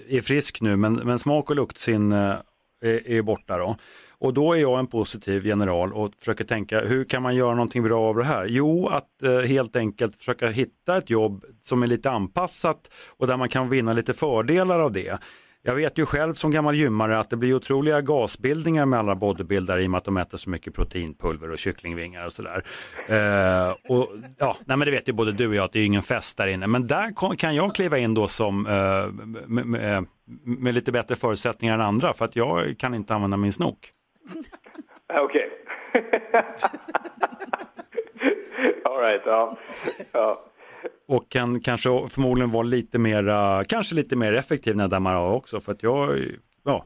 är 0.10 0.22
frisk 0.22 0.62
nu 0.62 0.76
men, 0.76 0.94
men 0.94 1.20
smak 1.20 1.50
och 1.50 1.56
luktsinn 1.56 2.12
eh, 2.12 2.34
är, 2.82 3.12
är 3.12 3.22
borta 3.22 3.58
då. 3.58 3.76
Och 4.22 4.34
då 4.34 4.54
är 4.54 4.58
jag 4.58 4.80
en 4.80 4.88
positiv 4.88 5.46
general 5.46 5.94
och 5.94 6.12
försöker 6.20 6.44
tänka 6.44 6.80
hur 6.80 7.04
kan 7.04 7.24
man 7.24 7.36
göra 7.36 7.56
någonting 7.56 7.84
bra 7.84 8.02
av 8.10 8.16
det 8.16 8.24
här? 8.24 8.46
Jo, 8.50 8.88
att 8.88 9.24
eh, 9.24 9.40
helt 9.40 9.76
enkelt 9.76 10.16
försöka 10.16 10.48
hitta 10.48 10.98
ett 10.98 11.10
jobb 11.10 11.44
som 11.62 11.84
är 11.84 11.88
lite 11.88 12.12
anpassat 12.12 12.78
och 13.18 13.28
där 13.28 13.38
man 13.38 13.50
kan 13.50 13.70
vinna 13.70 13.94
lite 13.94 14.14
fördelar 14.14 14.80
av 14.80 14.92
det. 14.92 15.18
Jag 15.64 15.76
vet 15.76 15.98
ju 15.98 16.06
själv 16.06 16.34
som 16.34 16.52
gammal 16.52 16.76
gymmare 16.76 17.20
att 17.20 17.30
det 17.30 17.38
blir 17.38 17.54
otroliga 17.54 18.02
gasbildningar 18.02 18.86
med 18.86 19.00
alla 19.00 19.16
bodybuildare 19.16 19.84
i 19.84 19.88
och 19.88 19.92
med 19.92 19.98
att 19.98 20.06
de 20.06 20.18
äter 20.18 20.38
så 20.38 20.50
mycket 20.50 20.74
proteinpulver 20.74 21.52
och 21.52 21.58
kycklingvingar 21.58 22.26
och 22.26 22.34
sådär. 22.34 22.64
Eh, 23.08 23.76
och, 23.90 24.08
ja, 24.38 24.58
nej, 24.66 24.78
men 24.78 24.86
det 24.86 24.92
vet 24.92 25.10
ju 25.10 25.14
både 25.14 25.32
du 25.32 25.48
och 25.48 25.56
jag 25.56 25.66
att 25.66 25.72
det 25.74 25.80
är 25.80 25.86
ingen 25.86 26.02
fest 26.02 26.38
där 26.38 26.48
inne. 26.48 26.68
Men 26.68 26.88
där 26.88 27.14
kom- 27.14 27.36
kan 27.36 27.56
jag 27.56 27.76
kliva 27.76 27.98
in 27.98 28.14
då 28.14 28.28
som 28.28 28.66
eh, 28.68 28.74
med, 29.48 29.66
med, 29.66 29.96
eh, 29.98 30.04
med 30.44 30.74
lite 30.74 30.92
bättre 30.92 31.16
förutsättningar 31.16 31.74
än 31.74 31.82
andra 31.82 32.14
för 32.14 32.26
att 32.26 32.36
jag 32.36 32.76
kan 32.80 32.94
inte 32.94 33.14
använda 33.16 33.38
min 33.38 33.54
snok. 33.54 33.78
Okej. 35.20 35.50
Alright. 38.86 39.22
ja. 39.26 39.58
ja. 40.12 40.46
Och 41.08 41.30
kan 41.30 41.62
kanske 41.62 41.90
förmodligen 42.10 42.52
vara 42.52 42.64
lite 42.64 42.98
mer, 42.98 43.64
kanske 43.64 43.96
lite 43.96 44.16
mer 44.16 44.34
effektiv 44.34 44.76
när 44.76 44.84
jag 44.84 44.92
dammar 44.92 45.16
av 45.16 45.34
också 45.34 45.62
för 45.62 45.72
att 45.72 45.84
jag, 45.84 46.20
ja, 46.64 46.86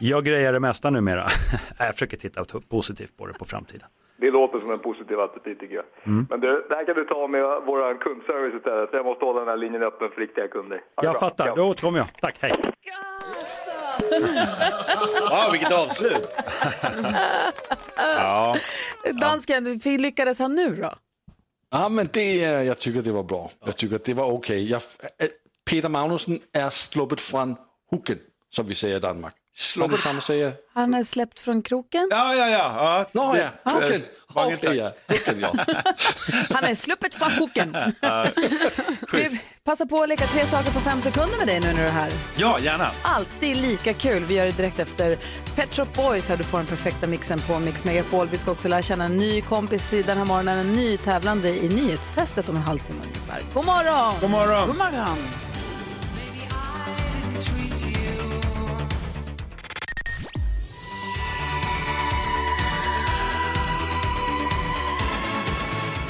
jag 0.00 0.24
grejer 0.24 0.52
det 0.52 0.60
mesta 0.60 0.90
numera. 0.90 1.28
jag 1.78 1.92
försöker 1.92 2.16
titta 2.16 2.44
positivt 2.68 3.16
på 3.16 3.26
det 3.26 3.32
på 3.32 3.44
framtiden. 3.44 3.88
Det 4.16 4.30
låter 4.30 4.58
som 4.60 4.70
en 4.70 4.78
positiv 4.78 5.20
attityd 5.20 5.60
tycker 5.60 5.74
jag. 5.74 5.84
Mm. 6.06 6.26
Men 6.30 6.40
det, 6.40 6.48
det 6.68 6.74
här 6.74 6.84
kan 6.86 6.94
du 6.94 7.04
ta 7.04 7.26
med 7.28 7.42
vår 7.66 8.00
kundservice 8.00 8.54
istället. 8.58 8.90
Jag 8.92 9.04
måste 9.04 9.24
hålla 9.24 9.40
den 9.40 9.48
här 9.48 9.56
linjen 9.56 9.82
öppen 9.82 10.10
för 10.14 10.20
riktiga 10.20 10.48
kunder. 10.48 10.76
Ha 10.96 11.02
det 11.02 11.06
Jag 11.06 11.12
bra. 11.12 11.20
fattar, 11.20 11.46
Ja. 11.46 11.54
då 11.54 11.64
återkommer 11.70 11.98
jag. 11.98 12.08
Tack, 12.20 12.36
hej. 12.40 12.52
Ja, 15.30 15.48
vilket 15.52 15.72
avslut. 15.72 16.28
Ja. 17.96 18.56
Dansken, 19.20 19.78
vi 19.84 19.98
lyckades 19.98 20.38
han 20.38 20.54
nu 20.54 20.76
då? 20.76 20.90
Ja, 21.70 21.88
men 21.88 22.08
det, 22.12 22.44
är- 22.44 22.62
jag 22.62 22.78
tycker 22.78 23.02
det 23.02 23.12
var 23.12 23.22
bra. 23.22 23.50
Jag 23.64 23.76
tycker 23.76 24.00
det 24.04 24.14
var 24.14 24.32
okej. 24.32 24.70
Jag- 24.70 24.82
äh, 25.18 25.26
Peter 25.70 25.88
Magnusson 25.88 26.38
är 26.52 26.70
sluppet 26.70 27.20
från 27.20 27.56
hooken, 27.90 28.18
som 28.50 28.66
vi 28.66 28.74
säger 28.74 28.96
i 28.96 29.00
Danmark. 29.00 29.34
Var 29.76 29.88
det 29.88 29.98
samma 29.98 30.20
säger? 30.20 30.54
Han 30.74 30.94
är 30.94 31.02
släppt 31.02 31.40
från 31.40 31.62
kroken. 31.62 32.08
Ja, 32.10 32.34
ja, 32.34 32.48
ja. 32.48 32.74
ja. 32.76 33.06
Nå 33.12 33.36
ja, 33.36 33.72
hooken. 33.72 34.02
Mange 34.34 34.56
Okej, 34.56 34.76
ja. 35.40 35.54
Han 36.50 36.64
är 36.64 36.74
sluppet 36.74 37.14
från 37.14 37.30
koken. 37.38 37.72
Ska 39.08 39.16
vi 39.16 39.40
passa 39.64 39.86
på 39.86 40.02
att 40.02 40.08
leka 40.08 40.26
tre 40.26 40.46
saker 40.46 40.70
på 40.70 40.80
fem 40.80 41.00
sekunder 41.00 41.38
med 41.38 41.46
dig 41.46 41.60
nu 41.60 41.66
när 41.66 41.74
du 41.74 41.82
är 41.82 41.90
här? 41.90 42.12
Ja, 42.36 42.58
gärna. 42.60 42.90
Alltid 43.02 43.56
lika 43.56 43.92
kul. 43.92 44.24
Vi 44.24 44.34
gör 44.34 44.44
det 44.44 44.56
direkt 44.56 44.78
efter 44.78 45.18
Pet 45.56 45.74
Shop 45.74 45.86
Boys 45.94 46.28
här 46.28 46.36
du 46.36 46.44
får 46.44 46.58
den 46.58 46.66
perfekta 46.66 47.06
mixen 47.06 47.38
på 47.38 47.58
Mix 47.58 47.84
Megapol. 47.84 48.28
Vi 48.28 48.38
ska 48.38 48.50
också 48.50 48.68
lära 48.68 48.82
känna 48.82 49.04
en 49.04 49.16
ny 49.16 49.40
kompis 49.40 49.92
i 49.92 50.02
den 50.02 50.18
här 50.18 50.24
morgonen, 50.24 50.58
en 50.58 50.72
ny 50.72 50.96
tävlande 50.96 51.48
i 51.48 51.68
nyhetstestet 51.68 52.48
om 52.48 52.56
en 52.56 52.62
halvtimme 52.62 53.00
ungefär. 53.04 53.42
God 53.54 53.66
morgon! 53.66 54.14
God 54.20 54.30
morgon! 54.30 54.66
God 54.66 54.76
morgon. 54.76 55.18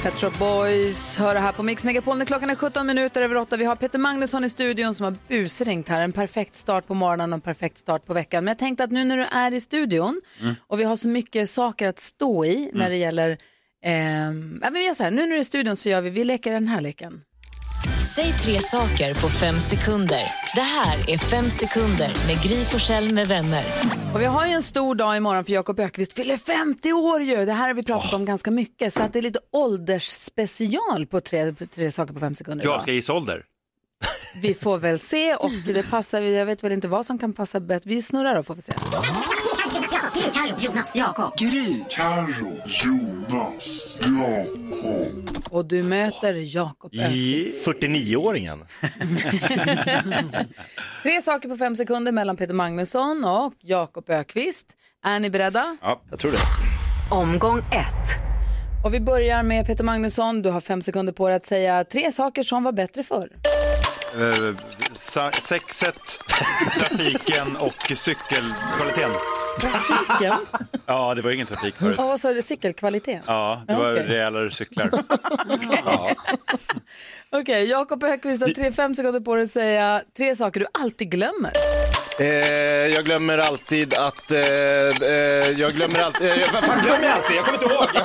Pet 0.05 0.19
Shop 0.19 0.31
Boys 0.39 1.17
hör 1.17 1.33
det 1.33 1.39
här 1.39 1.51
på 1.51 1.63
Mix 1.63 1.85
Megapol 1.85 2.17
när 2.17 2.25
klockan 2.25 2.49
är 2.49 2.55
17 2.55 2.87
minuter 2.87 3.21
över 3.21 3.35
8. 3.35 3.57
Vi 3.57 3.65
har 3.65 3.75
Peter 3.75 3.99
Magnusson 3.99 4.43
i 4.43 4.49
studion 4.49 4.95
som 4.95 5.03
har 5.03 5.15
busringt 5.27 5.89
här. 5.89 6.01
En 6.01 6.11
perfekt 6.11 6.55
start 6.55 6.87
på 6.87 6.93
morgonen 6.93 7.33
och 7.33 7.37
en 7.37 7.41
perfekt 7.41 7.77
start 7.77 8.05
på 8.05 8.13
veckan. 8.13 8.43
Men 8.43 8.51
jag 8.51 8.57
tänkte 8.57 8.83
att 8.83 8.91
nu 8.91 9.03
när 9.03 9.17
du 9.17 9.23
är 9.23 9.53
i 9.53 9.59
studion 9.59 10.21
Mm. 10.41 10.55
och 10.67 10.79
vi 10.79 10.83
har 10.83 10.95
så 10.95 11.07
mycket 11.07 11.49
saker 11.49 11.87
att 11.87 11.99
stå 11.99 12.45
i 12.45 12.71
när 12.73 12.89
det 12.89 12.95
gäller... 12.95 13.29
ja, 13.81 14.31
men 14.31 14.73
vi 14.73 14.85
gör 14.85 14.93
så 14.93 15.03
här, 15.03 15.11
nu 15.11 15.21
när 15.21 15.27
du 15.27 15.35
är 15.35 15.39
i 15.39 15.43
studion 15.43 15.75
så 15.75 15.89
gör 15.89 16.01
vi, 16.01 16.09
vi 16.09 16.23
leker 16.23 16.53
den 16.53 16.67
här 16.67 16.81
leken. 16.81 17.21
Säg 18.05 18.33
tre 18.33 18.59
saker 18.59 19.13
på 19.13 19.29
fem 19.29 19.59
sekunder. 19.59 20.23
Det 20.55 20.61
här 20.61 21.09
är 21.09 21.17
Fem 21.17 21.49
sekunder 21.49 22.13
med 22.27 22.43
Gry 22.43 22.65
Forssell 22.65 23.13
med 23.13 23.27
vänner. 23.27 23.65
Och 24.13 24.21
vi 24.21 24.25
har 24.25 24.45
ju 24.45 24.51
en 24.51 24.63
stor 24.63 24.95
dag 24.95 25.17
imorgon 25.17 25.43
för 25.43 25.51
Jakob 25.51 25.79
Ökvist 25.79 26.13
fyller 26.13 26.37
50 26.37 26.93
år 26.93 27.21
ju. 27.21 27.45
Det 27.45 27.53
här 27.53 27.67
har 27.67 27.73
vi 27.73 27.83
pratat 27.83 28.13
om 28.13 28.25
ganska 28.25 28.51
mycket. 28.51 28.93
Så 28.93 29.03
att 29.03 29.13
det 29.13 29.19
är 29.19 29.23
lite 29.23 29.39
åldersspecial 29.51 31.05
på 31.05 31.21
tre, 31.21 31.53
på 31.53 31.65
tre 31.65 31.91
saker 31.91 32.13
på 32.13 32.19
fem 32.19 32.35
sekunder. 32.35 32.65
Jag 32.65 32.71
idag. 32.71 32.81
ska 32.81 32.91
gissa 32.91 33.13
ålder. 33.13 33.43
Vi 34.41 34.53
får 34.53 34.77
väl 34.77 34.99
se 34.99 35.35
och 35.35 35.51
det 35.65 35.89
passar, 35.89 36.21
jag 36.21 36.45
vet 36.45 36.63
väl 36.63 36.71
inte 36.71 36.87
vad 36.87 37.05
som 37.05 37.17
kan 37.19 37.33
passa 37.33 37.59
bättre. 37.59 37.89
Vi 37.89 38.01
snurrar 38.01 38.35
då 38.35 38.43
får 38.43 38.55
vi 38.55 38.61
se. 38.61 38.73
Jonas, 40.57 40.95
Jakob. 40.95 41.37
Gry. 41.37 41.83
Carro. 41.89 42.57
Jonas. 42.65 43.99
Jakob. 44.01 45.29
Och 45.49 45.65
du 45.65 45.83
möter 45.83 46.33
Jakob 46.55 46.93
Ökvist. 46.93 47.67
49-åringen. 47.67 48.59
Tre 51.03 51.21
saker 51.21 51.49
på 51.49 51.57
fem 51.57 51.75
sekunder 51.75 52.11
mellan 52.11 52.37
Peter 52.37 52.53
Magnusson 52.53 53.23
och 53.25 53.53
Jakob 53.61 54.09
Ökvist. 54.09 54.67
Är 55.05 55.19
ni 55.19 55.29
beredda? 55.29 55.77
Ja, 55.81 56.01
jag 56.09 56.19
tror 56.19 56.31
det. 56.31 56.37
Omgång 57.11 57.59
ett. 57.59 58.19
Och 58.85 58.93
vi 58.93 58.99
börjar 58.99 59.43
med 59.43 59.65
Peter 59.65 59.83
Magnusson. 59.83 60.41
Du 60.41 60.49
har 60.49 60.61
fem 60.61 60.81
sekunder 60.81 61.13
på 61.13 61.27
dig 61.27 61.35
att 61.35 61.45
säga 61.45 61.83
tre 61.83 62.11
saker 62.11 62.43
som 62.43 62.63
var 62.63 62.71
bättre 62.71 63.03
förr. 63.03 63.29
Eh, 64.15 64.55
sexet, 65.41 65.99
trafiken 66.79 67.55
och 67.59 67.97
cykelkvaliteten. 67.97 69.11
Trafiken? 69.59 70.35
Ja, 70.85 71.13
det 71.15 71.21
var 71.21 71.31
ingen 71.31 71.47
trafik 71.47 71.75
förut. 71.75 71.99
Och 71.99 72.05
vad 72.05 72.19
sa 72.19 72.33
du, 72.33 72.41
cykelkvalitet? 72.41 73.21
Ja, 73.27 73.61
det 73.67 73.73
var 73.75 73.91
Okej. 73.93 74.03
rejälare 74.07 74.51
cyklar. 74.51 74.89
Okej, 77.29 77.69
Jakob 77.69 78.03
Ökvist 78.03 78.41
har 78.41 78.53
tre, 78.53 78.71
fem 78.71 78.95
sekunder 78.95 79.19
på 79.19 79.35
dig 79.35 79.43
att 79.43 79.49
säga 79.51 80.01
tre 80.17 80.35
saker 80.35 80.59
du 80.59 80.65
alltid 80.73 81.11
glömmer. 81.11 81.51
Eh, 82.19 82.25
jag 82.87 83.05
glömmer 83.05 83.37
alltid 83.37 83.93
att... 83.93 84.31
Eh, 84.31 84.39
eh, 84.39 85.51
jag 85.57 85.73
glömmer 85.73 85.99
alltid... 85.99 86.29
Eh, 86.29 86.37
vad 86.53 86.63
fan 86.63 86.81
glömmer 86.85 87.03
jag 87.03 87.11
alltid? 87.17 87.37
Jag 87.37 87.45
kommer 87.45 87.63
inte 87.63 87.73
ihåg. 87.73 87.87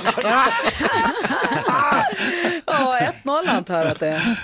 Ja, 2.67 3.13
1-0 3.25 3.49
antar 3.49 3.79
jag 3.79 3.87
att 3.87 4.01
det 4.01 4.09
är. 4.09 4.39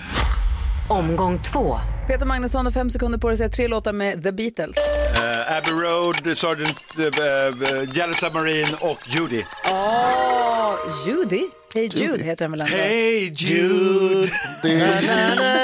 Omgång 0.89 1.39
två. 1.43 1.78
Peter 2.07 2.26
Magnusson 2.26 2.66
har 2.66 2.72
fem 2.72 2.91
sekunder 2.91 3.18
på 3.18 3.28
dig 3.28 3.32
att 3.34 3.39
säga 3.39 3.49
tre 3.49 3.68
låtar 3.68 3.93
med 3.93 4.22
The 4.22 4.32
Beatles. 4.32 4.76
Eh, 5.14 5.57
Abbey 5.57 5.72
Road, 5.72 6.39
Sergeant 6.39 6.82
uh, 6.99 7.97
Yellow 7.97 8.12
Submarine 8.14 8.76
och 8.80 8.99
Judy. 9.09 9.43
Åh, 9.70 10.74
Judy? 11.07 11.43
Hey 11.74 11.89
Jude 11.93 12.24
heter 12.24 12.45
den 12.45 12.51
väl 12.51 12.61
ändå? 12.61 12.76
Hey 12.76 13.32
Jude! 13.37 14.32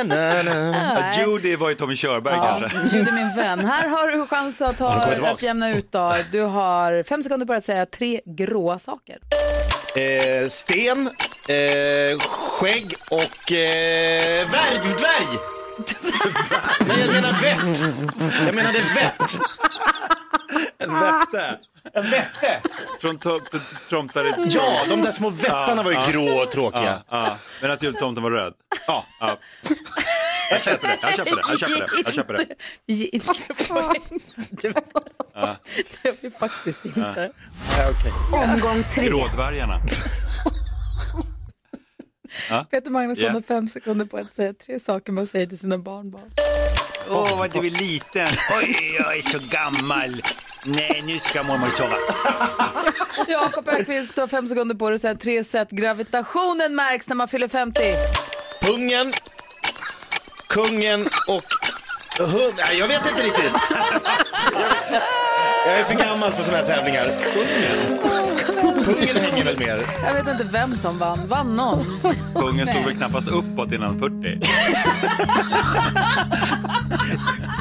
Nej. 0.05 1.18
Judy 1.20 1.57
var 1.57 1.68
ju 1.68 1.75
Tommy 1.75 1.97
Körberg 1.97 2.35
Ja, 2.35 2.59
kanske. 2.61 2.97
Judy 2.97 3.12
min 3.12 3.37
vän. 3.37 3.61
Här 3.61 3.89
har 3.89 4.07
du 4.07 4.27
chans 4.27 4.62
att, 4.62 4.79
ta, 4.79 4.89
att 5.23 5.43
jämna 5.43 5.70
ut 5.70 5.93
då. 5.93 6.14
Du 6.33 6.41
har 6.41 7.03
fem 7.03 7.23
sekunder 7.23 7.47
på 7.47 7.53
dig 7.53 7.59
att 7.59 7.64
säga 7.64 7.87
tre 7.87 8.20
gråa 8.25 8.79
saker. 8.79 9.18
Eh, 9.97 10.49
sten, 10.49 11.11
eh, 11.49 12.18
skägg 12.20 12.95
och 13.11 13.53
eh, 13.53 14.49
dvärg. 14.49 14.78
dvärg. 14.99 15.38
Nej, 16.86 17.01
jag 17.01 17.12
menar 17.14 17.32
vett. 17.32 17.80
Jag 18.47 18.55
menade 18.55 18.78
vett. 18.78 19.38
En 20.78 21.01
vätte. 21.01 21.59
En 21.95 22.11
vätte. 22.11 22.61
Från 23.01 23.18
to- 23.18 23.40
t- 23.53 23.59
Tomtar 23.88 24.34
Ja, 24.49 24.80
de 24.88 25.03
där 25.03 25.12
små 25.12 25.30
vättarna 25.30 25.82
var 25.82 25.90
ju 25.90 26.12
grå 26.12 26.43
och 26.43 26.51
tråkiga. 26.51 27.03
Ja, 27.11 27.26
ja. 27.26 27.36
Medan 27.62 27.76
jultomten 27.80 28.22
var 28.22 28.30
röd. 28.30 28.53
Ja. 28.86 29.07
ja. 29.20 29.36
Jag 30.51 30.62
köper 30.62 30.86
det, 30.88 30.99
jag 31.03 31.14
köper 31.16 31.36
det, 31.36 31.43
jag 31.51 31.59
köper 31.59 31.80
det. 31.86 32.03
Jag 32.05 32.14
köper 32.14 32.34
det. 32.34 32.47
Vi 32.86 32.95
ger 32.95 33.14
inte 33.14 33.34
poäng. 33.68 34.20
Det 34.51 34.74
Ja. 35.34 35.57
gör 36.05 36.14
vi 36.22 36.30
faktiskt 36.30 36.84
inte. 36.84 37.30
Omgång 38.32 38.84
tre. 38.95 39.07
Grådvärgarna. 39.09 39.80
Ja. 42.51 42.66
Peter 42.70 42.91
Magnusson 42.91 43.26
Ja. 43.26 43.33
har 43.33 43.41
fem 43.41 43.68
sekunder 43.68 44.07
på 44.07 44.16
att 44.16 44.33
säga 44.33 44.53
tre 44.66 44.80
saker 44.80 45.12
man 45.12 45.26
säger 45.26 45.47
till 45.47 45.59
sina 45.59 45.78
barnbarn. 45.78 46.30
Åh, 47.11 47.39
vad 47.39 47.51
du 47.53 47.59
är 47.59 47.70
liten. 47.70 48.26
Oj, 48.61 48.97
jag 48.99 49.16
är 49.18 49.22
så 49.22 49.39
gammal. 49.51 50.22
Nej, 50.64 51.03
nu 51.07 51.18
ska 51.18 51.43
mormor 51.43 51.70
sova. 51.70 51.97
Jakob 53.28 53.68
Öqvist, 53.68 54.14
du 54.14 54.20
har 54.20 54.28
fem 54.28 54.49
sekunder 54.49 54.74
på 54.74 54.89
dig 54.89 54.95
att 54.95 55.01
säga 55.01 55.14
tre 55.14 55.45
sätt 55.45 55.70
gravitationen 55.70 56.74
märks 56.74 57.09
när 57.09 57.16
man 57.16 57.28
fyller 57.28 57.49
50. 57.49 57.80
Pungen, 58.62 59.12
kungen 60.49 61.09
och 61.28 61.45
hund. 62.26 62.55
Nej, 62.57 62.78
jag 62.78 62.89
vet 62.89 63.11
inte 63.11 63.22
riktigt. 63.22 63.53
Jag 65.66 65.78
är 65.80 65.85
för 65.85 65.95
gammal 65.95 66.33
för 66.33 66.43
sådana 66.43 66.59
här 66.64 66.66
tävlingar. 66.76 67.05
Pungen. 67.35 68.39
Pungen 68.85 69.16
hänger 69.22 69.45
väl 69.45 69.59
mer. 69.59 69.87
Jag 70.05 70.14
vet 70.14 70.28
inte 70.28 70.45
vem 70.53 70.76
som 70.76 70.99
vann. 70.99 71.18
Vann 71.28 71.57
någon? 71.57 71.85
Kungen 72.35 72.66
stod 72.66 72.85
väl 72.85 72.97
knappast 72.97 73.28
uppåt 73.28 73.72
innan 73.72 73.99
40. 73.99 74.41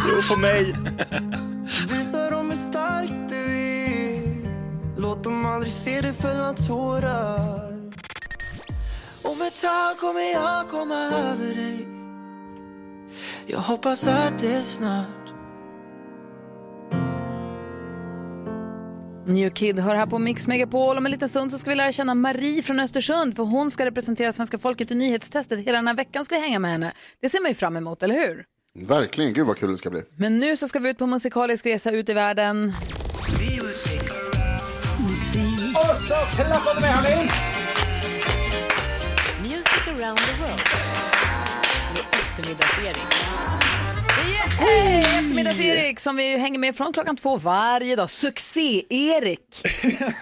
Jo, 0.09 0.19
på 0.33 0.39
mig. 0.39 0.75
Visa 1.89 2.29
dem 2.29 2.49
hur 2.49 2.57
stark 2.57 3.11
du 3.29 3.35
är 3.35 4.21
Låt 4.97 5.23
dem 5.23 5.45
aldrig 5.45 5.71
se 5.73 6.01
dig 6.01 6.13
fälla 6.13 6.53
tårar 6.53 7.71
Om 9.23 9.41
ett 9.41 9.61
tag 9.61 9.97
kommer 9.99 10.33
jag 10.33 10.69
komma 10.69 10.95
över 10.95 11.55
dig 11.55 11.87
Jag 13.47 13.59
hoppas 13.59 14.07
att 14.07 14.39
det 14.39 14.53
är 14.55 14.61
snart 14.61 15.20
New 19.33 19.49
Kid 19.49 19.79
hör 19.79 19.95
här 19.95 20.05
på 20.05 20.19
Mix 20.19 20.47
Megapol. 20.47 20.97
Om 20.97 21.05
en 21.05 21.11
liten 21.11 21.29
stund 21.29 21.51
så 21.51 21.57
ska 21.57 21.69
vi 21.69 21.75
lära 21.75 21.91
känna 21.91 22.13
Marie 22.15 22.61
från 22.61 22.79
Östersund 22.79 23.35
för 23.35 23.43
hon 23.43 23.71
ska 23.71 23.85
representera 23.85 24.31
svenska 24.31 24.57
folket 24.57 24.91
i 24.91 24.95
nyhetstestet. 24.95 25.59
Hela 25.59 25.77
den 25.77 25.87
här 25.87 25.93
veckan 25.95 26.25
ska 26.25 26.35
vi 26.35 26.41
hänga 26.41 26.59
med 26.59 26.71
henne. 26.71 26.91
Det 27.21 27.29
ser 27.29 27.41
man 27.41 27.51
ju 27.51 27.55
fram 27.55 27.77
emot, 27.77 28.03
eller 28.03 28.15
hur? 28.15 28.43
Verkligen, 28.87 29.33
gud 29.33 29.47
vad 29.47 29.57
kul 29.57 29.71
det 29.71 29.77
ska 29.77 29.89
bli. 29.89 30.01
Men 30.15 30.39
nu 30.39 30.57
så 30.57 30.67
ska 30.67 30.79
vi 30.79 30.89
ut 30.89 30.97
på 30.97 31.07
musikalisk 31.07 31.65
resa 31.65 31.91
ut 31.91 32.09
i 32.09 32.13
världen. 32.13 32.73
Och 35.75 36.01
så 36.01 36.13
klappar 36.35 36.75
vi 36.75 36.81
med 36.81 36.89
hörni! 36.89 37.29
Music 39.41 39.87
around 39.87 40.17
the 40.17 40.41
world. 40.41 40.61
Med 41.93 42.05
eftermiddags-Erik. 42.21 43.60
Yay! 44.31 45.01
Eftermiddags-Erik 45.01 45.99
som 45.99 46.15
vi 46.15 46.37
hänger 46.37 46.59
med 46.59 46.75
från 46.75 46.93
klockan 46.93 47.15
två 47.15 47.37
varje 47.37 47.95
dag. 47.95 48.09
Succé-Erik. 48.09 49.39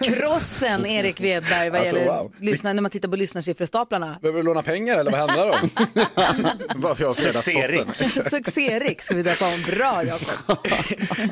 Krossen 0.02 0.86
Erik 0.86 1.20
Wedberg 1.20 1.70
vad 1.70 1.80
Alltså, 1.80 1.96
gäller 1.96 2.12
wow. 2.12 2.32
lyssna, 2.40 2.72
när 2.72 2.82
man 2.82 2.90
tittar 2.90 3.08
på 3.08 3.16
lyssnarsiffrestaplarna. 3.16 4.18
Behöver 4.22 4.38
du 4.38 4.42
låna 4.44 4.62
pengar 4.62 4.98
eller 4.98 5.10
vad 5.10 5.20
handlar 5.20 5.46
det 5.46 5.52
om? 5.52 6.94
Fredagspotten. 6.96 8.10
Succé-Erik 8.30 9.02
ska 9.02 9.14
vi 9.14 9.22
döpa 9.22 9.44
om. 9.46 9.62
Bra 9.62 10.02
Jakob. 10.04 10.56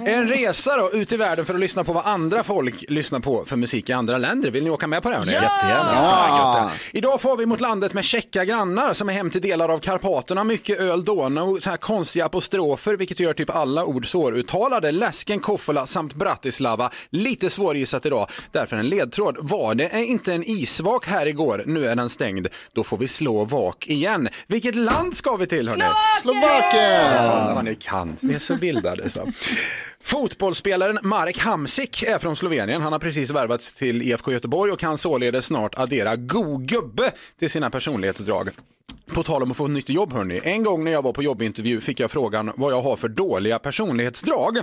En 0.06 0.28
resa 0.28 0.76
då 0.76 0.90
ut 0.92 1.12
i 1.12 1.16
världen 1.16 1.44
för 1.46 1.54
att 1.54 1.60
lyssna 1.60 1.84
på 1.84 1.92
vad 1.92 2.06
andra 2.06 2.42
folk 2.42 2.84
lyssnar 2.88 3.20
på 3.20 3.44
för 3.44 3.56
musik 3.56 3.88
i 3.88 3.92
andra 3.92 4.18
länder. 4.18 4.50
Vill 4.50 4.64
ni 4.64 4.70
åka 4.70 4.86
med 4.86 5.02
på 5.02 5.10
det? 5.10 5.16
hörni? 5.16 5.32
Ja! 5.32 5.42
Jättegärna. 5.42 5.90
Ja! 5.92 6.70
Idag 6.92 7.20
får 7.20 7.36
vi 7.36 7.46
mot 7.46 7.60
landet 7.60 7.92
med 7.94 8.04
käcka 8.04 8.44
grannar 8.44 8.92
som 8.92 9.08
är 9.08 9.12
hem 9.12 9.30
till 9.30 9.40
delar 9.40 9.68
av 9.68 9.78
Karpaterna, 9.78 10.44
mycket 10.44 10.78
öl, 10.80 11.04
Donau, 11.04 11.60
så 11.60 11.70
här 11.70 11.76
konstiga 11.76 12.24
apostrofer, 12.24 12.67
vilket 12.98 13.20
gör 13.20 13.34
typ 13.34 13.50
alla 13.50 13.84
ord 13.84 14.10
svåruttalade. 14.10 14.90
Läsken, 14.90 15.40
Koffola 15.40 15.86
samt 15.86 16.14
Bratislava. 16.14 16.90
Lite 17.10 17.50
svårgissat 17.50 18.06
idag, 18.06 18.30
därför 18.52 18.76
en 18.76 18.88
ledtråd. 18.88 19.36
Var 19.40 19.74
det 19.74 20.04
inte 20.04 20.34
en 20.34 20.44
isvak 20.44 21.06
här 21.06 21.26
igår? 21.26 21.62
Nu 21.66 21.86
är 21.86 21.96
den 21.96 22.10
stängd. 22.10 22.46
Då 22.72 22.84
får 22.84 22.96
vi 22.96 23.08
slå 23.08 23.44
vak 23.44 23.86
igen. 23.86 24.28
Vilket 24.46 24.76
land 24.76 25.16
ska 25.16 25.36
vi 25.36 25.46
till 25.46 25.68
hörni? 25.68 25.84
Slovakien! 26.22 27.14
Ja, 27.14 27.52
vad 27.54 27.64
ni 27.64 27.74
kan. 27.74 28.16
Ni 28.20 28.34
är 28.34 28.38
så 28.38 28.56
bildade. 28.56 29.10
Så. 29.10 29.32
Fotbollsspelaren 30.02 30.98
Marek 31.02 31.38
Hamsik 31.38 32.02
är 32.02 32.18
från 32.18 32.36
Slovenien. 32.36 32.82
Han 32.82 32.92
har 32.92 33.00
precis 33.00 33.30
värvats 33.30 33.74
till 33.74 34.02
IFK 34.02 34.32
Göteborg 34.32 34.72
och 34.72 34.80
kan 34.80 34.98
således 34.98 35.46
snart 35.46 35.74
addera 35.78 36.16
god 36.16 36.68
gubbe 36.68 37.10
till 37.38 37.50
sina 37.50 37.70
personlighetsdrag. 37.70 38.48
På 39.18 39.24
tal 39.24 39.42
om 39.42 39.50
att 39.50 39.56
få 39.56 39.64
ett 39.64 39.70
nytt 39.70 39.88
jobb 39.88 40.12
hörni. 40.12 40.40
En 40.44 40.62
gång 40.62 40.84
när 40.84 40.92
jag 40.92 41.02
var 41.02 41.12
på 41.12 41.22
jobbintervju 41.22 41.80
fick 41.80 42.00
jag 42.00 42.10
frågan 42.10 42.52
vad 42.56 42.72
jag 42.72 42.82
har 42.82 42.96
för 42.96 43.08
dåliga 43.08 43.58
personlighetsdrag. 43.58 44.58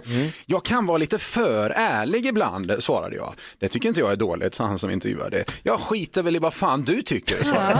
Jag 0.45 0.65
kan 0.65 0.85
vara 0.85 0.97
lite 0.97 1.17
för 1.17 1.69
ärlig 1.69 2.25
ibland, 2.25 2.71
svarade 2.79 3.15
jag. 3.15 3.33
Det 3.59 3.67
tycker 3.67 3.89
inte 3.89 3.99
jag 4.01 4.11
är 4.11 4.15
dåligt, 4.15 4.55
sa 4.55 4.65
han 4.65 4.79
som 4.79 4.89
intervjuade. 4.89 5.45
Jag 5.63 5.79
skiter 5.79 6.21
väl 6.21 6.35
i 6.35 6.39
vad 6.39 6.53
fan 6.53 6.81
du 6.81 7.01
tycker, 7.01 7.43
svarade 7.43 7.79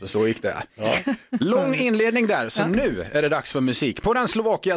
jag. 0.00 0.08
Så 0.08 0.28
gick 0.28 0.42
det. 0.42 0.62
Lång 1.30 1.74
inledning 1.74 2.26
där, 2.26 2.48
så 2.48 2.64
nu 2.64 3.06
är 3.12 3.22
det 3.22 3.28
dags 3.28 3.52
för 3.52 3.60
musik. 3.60 4.02
På 4.02 4.14
den 4.14 4.28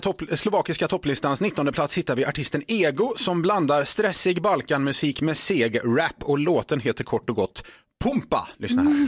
topp, 0.01 0.21
slovakiska 0.35 0.87
topplistans 0.87 1.41
19 1.41 1.73
plats 1.73 1.97
hittar 1.97 2.15
vi 2.15 2.25
artisten 2.25 2.63
Ego 2.67 3.13
som 3.17 3.41
blandar 3.41 3.83
stressig 3.83 4.41
Balkanmusik 4.41 5.21
med 5.21 5.37
seg 5.37 5.79
rap 5.83 6.23
och 6.23 6.39
låten 6.39 6.79
heter 6.79 7.03
kort 7.03 7.29
och 7.29 7.35
gott 7.35 7.63
Pumpa. 8.05 8.47
Lyssna 8.57 8.81
här. 8.81 9.07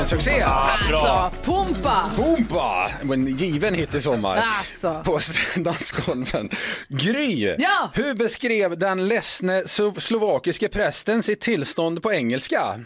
Vilken 0.00 0.18
succé! 0.18 0.42
Alltså, 0.42 1.30
Pumpa! 1.42 2.10
Pumpa! 2.16 2.90
En 3.12 3.26
given 3.26 3.74
hit 3.74 3.94
i 3.94 4.02
sommar. 4.02 4.36
Alltså. 4.36 5.02
På 5.04 5.20
dansgolven. 5.56 6.50
Gry! 6.88 7.54
Ja. 7.58 7.90
Hur 7.94 8.14
beskrev 8.14 8.78
den 8.78 9.08
ledsne 9.08 9.62
slo- 9.62 10.00
slovakiske 10.00 10.68
prästen 10.68 11.22
sitt 11.22 11.40
tillstånd 11.40 12.02
på 12.02 12.12
engelska? 12.12 12.80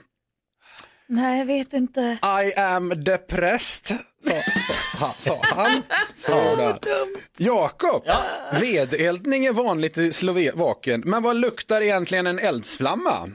Nej, 1.06 1.38
jag 1.38 1.46
vet 1.46 1.72
inte. 1.72 2.18
I 2.46 2.54
am 2.54 2.92
depressed, 3.04 3.98
sa, 4.24 4.42
sa, 4.98 5.14
sa 5.18 5.38
han. 5.42 5.82
Så 6.16 6.56
där. 6.56 6.78
Jakob, 7.38 8.02
vedeldning 8.60 9.46
är 9.46 9.52
vanligt 9.52 9.98
i 9.98 10.12
Slovakien, 10.12 11.02
men 11.04 11.22
vad 11.22 11.36
luktar 11.36 11.80
egentligen 11.80 12.26
en 12.26 12.38
eldsflamma? 12.38 13.28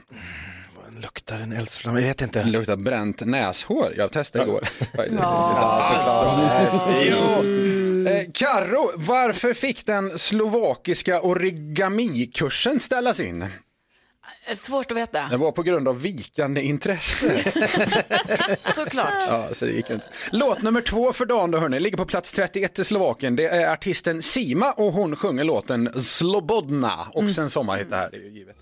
Luktar 1.02 1.38
en 1.40 1.52
eldsflamma? 1.52 2.00
Jag 2.00 2.06
vet 2.08 2.22
inte. 2.22 2.44
Luktar 2.44 2.76
bränt 2.76 3.20
näshår. 3.26 3.94
Jag 3.96 4.12
testade 4.12 4.44
igår. 4.44 4.62
Eh, 8.08 8.22
Karo, 8.34 8.90
varför 8.94 9.54
fick 9.54 9.86
den 9.86 10.18
slovakiska 10.18 11.20
origamikursen 11.20 12.80
ställas 12.80 13.20
in? 13.20 13.42
Eh, 13.42 14.54
Svårt 14.54 14.90
att 14.90 14.96
veta. 14.96 15.28
Det 15.30 15.36
var 15.36 15.52
på 15.52 15.62
grund 15.62 15.88
av 15.88 16.02
vikande 16.02 16.62
intresse. 16.62 17.44
Såklart. 18.74 19.14
Ja, 19.28 19.48
så 19.52 19.64
det 19.64 19.72
gick 19.72 19.90
inte. 19.90 20.06
Låt 20.32 20.62
nummer 20.62 20.80
två 20.80 21.12
för 21.12 21.26
dagen 21.26 21.50
då 21.50 21.58
hörni, 21.58 21.80
ligger 21.80 21.96
på 21.96 22.06
plats 22.06 22.32
31 22.32 22.78
i 22.78 22.84
Slovakien. 22.84 23.36
Det 23.36 23.46
är 23.48 23.72
artisten 23.72 24.22
Sima 24.22 24.72
och 24.72 24.92
hon 24.92 25.16
sjunger 25.16 25.44
låten 25.44 26.02
Slobodna. 26.02 27.06
Och 27.14 27.30
sen 27.30 27.50
sommarhit 27.50 27.90
det 27.90 27.96
här, 27.96 28.10
det 28.10 28.16
är 28.16 28.20
ju 28.20 28.28
givet. 28.28 28.56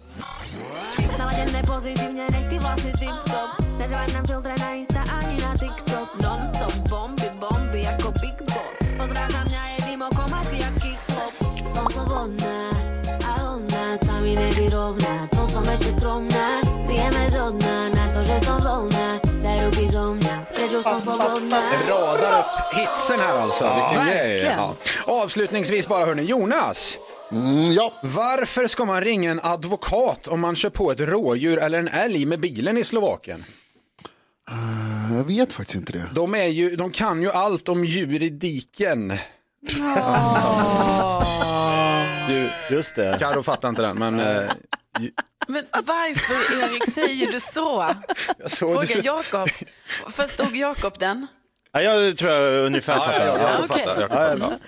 Naladené 1.19 1.61
pozitívne, 1.67 2.25
nech 2.31 2.47
ty 2.47 2.57
vlasy 2.59 2.91
tip-top 2.99 3.51
Netrvaj 3.79 4.09
nám 4.15 4.25
filtre 4.27 4.55
na 4.59 4.69
Insta 4.75 5.03
ani 5.07 5.39
na 5.43 5.53
TikTok 5.55 6.09
Non-stop 6.23 6.75
bomby, 6.91 7.29
bomby 7.39 7.87
ako 7.87 8.15
Big 8.23 8.39
Boss 8.47 8.79
Podráža 8.99 9.43
mňa 9.47 9.63
je 9.75 9.79
dym 9.87 10.01
okom 10.03 10.31
asi 10.35 10.63
jak 10.63 10.75
kickpop 10.79 11.33
Som 11.71 11.85
slobodná 11.91 12.71
a 13.23 13.31
ona 13.59 13.95
sa 13.99 14.19
mi 14.23 14.35
nevyrovná 14.35 15.27
To 15.35 15.43
som 15.47 15.63
ešte 15.67 15.95
skromná, 15.99 16.63
pijeme 16.87 17.31
do 17.31 17.55
dna 17.59 17.77
Na 17.95 18.05
to, 18.15 18.21
že 18.27 18.37
som 18.43 18.59
voľná, 18.63 19.09
daj 19.43 19.59
ruky 19.71 19.87
zo 19.91 20.15
mňa 20.15 20.35
Prečo 20.55 20.79
som 20.83 20.99
slobodná 21.03 21.59
Radar 21.87 22.41
upp 22.41 22.51
hitsen 22.75 23.21
här 23.21 23.37
alltså. 23.37 23.65
Vilken 23.65 24.07
grej. 24.07 24.43
Ja. 24.43 24.75
Avslutningsvis 25.07 25.89
bara 25.89 26.05
hörni, 26.05 26.25
Jonas. 26.25 26.99
Mm, 27.33 27.73
ja. 27.73 27.93
Varför 28.03 28.67
ska 28.67 28.85
man 28.85 29.01
ringa 29.05 29.31
en 29.31 29.41
advokat 29.43 30.29
om 30.29 30.41
man 30.41 30.57
kör 30.57 30.71
på 30.71 30.91
ett 30.93 31.01
rådjur 31.01 31.59
eller 31.59 31.79
en 31.79 31.89
älg 31.89 32.27
med 32.27 32.41
bilen 32.41 32.79
i 32.79 32.85
Slovakien? 32.85 33.45
Eh, 34.51 35.17
Jag 35.17 35.25
vet 35.25 35.53
faktiskt 35.53 35.77
inte 35.77 35.93
det. 35.93 36.05
De, 36.15 36.35
är 36.35 36.45
ju, 36.47 36.77
de 36.77 36.91
kan 36.91 37.23
ju 37.23 37.31
allt 37.31 37.69
om 37.69 37.85
djur 37.85 38.23
i 38.23 38.29
diken. 38.31 39.19
Du, 42.29 42.51
Just 42.71 42.95
det. 42.95 43.17
Karo 43.21 43.43
fattar 43.43 43.69
inte 43.69 43.83
den, 43.83 43.99
men... 43.99 44.21
Eh, 44.21 44.51
ju- 45.01 45.13
Men 45.49 45.65
varför, 45.73 46.65
Erik, 46.65 46.95
säger 46.95 47.33
du 47.33 47.41
så? 47.41 47.95
jag 48.39 48.51
såg 48.51 48.81
det 48.81 48.87
Fråga 48.87 49.03
så- 49.03 49.07
Jakob. 49.07 49.49
Förstod 50.11 50.57
Jakob 50.57 50.99
den? 50.99 51.27
Ja, 51.83 51.95
jag 51.95 52.19
tror 52.19 52.33
jag 52.33 52.67
ungefär 52.67 52.93
Ja, 52.93 53.01
fattar. 53.01 53.27
ja, 53.27 53.39
ja, 53.39 53.57
jag 53.61 53.69
fattar. 53.69 54.01
Jag 54.01 54.11
Ja, 54.11 54.31
ja. 54.31 54.39
fattar. 54.39 54.59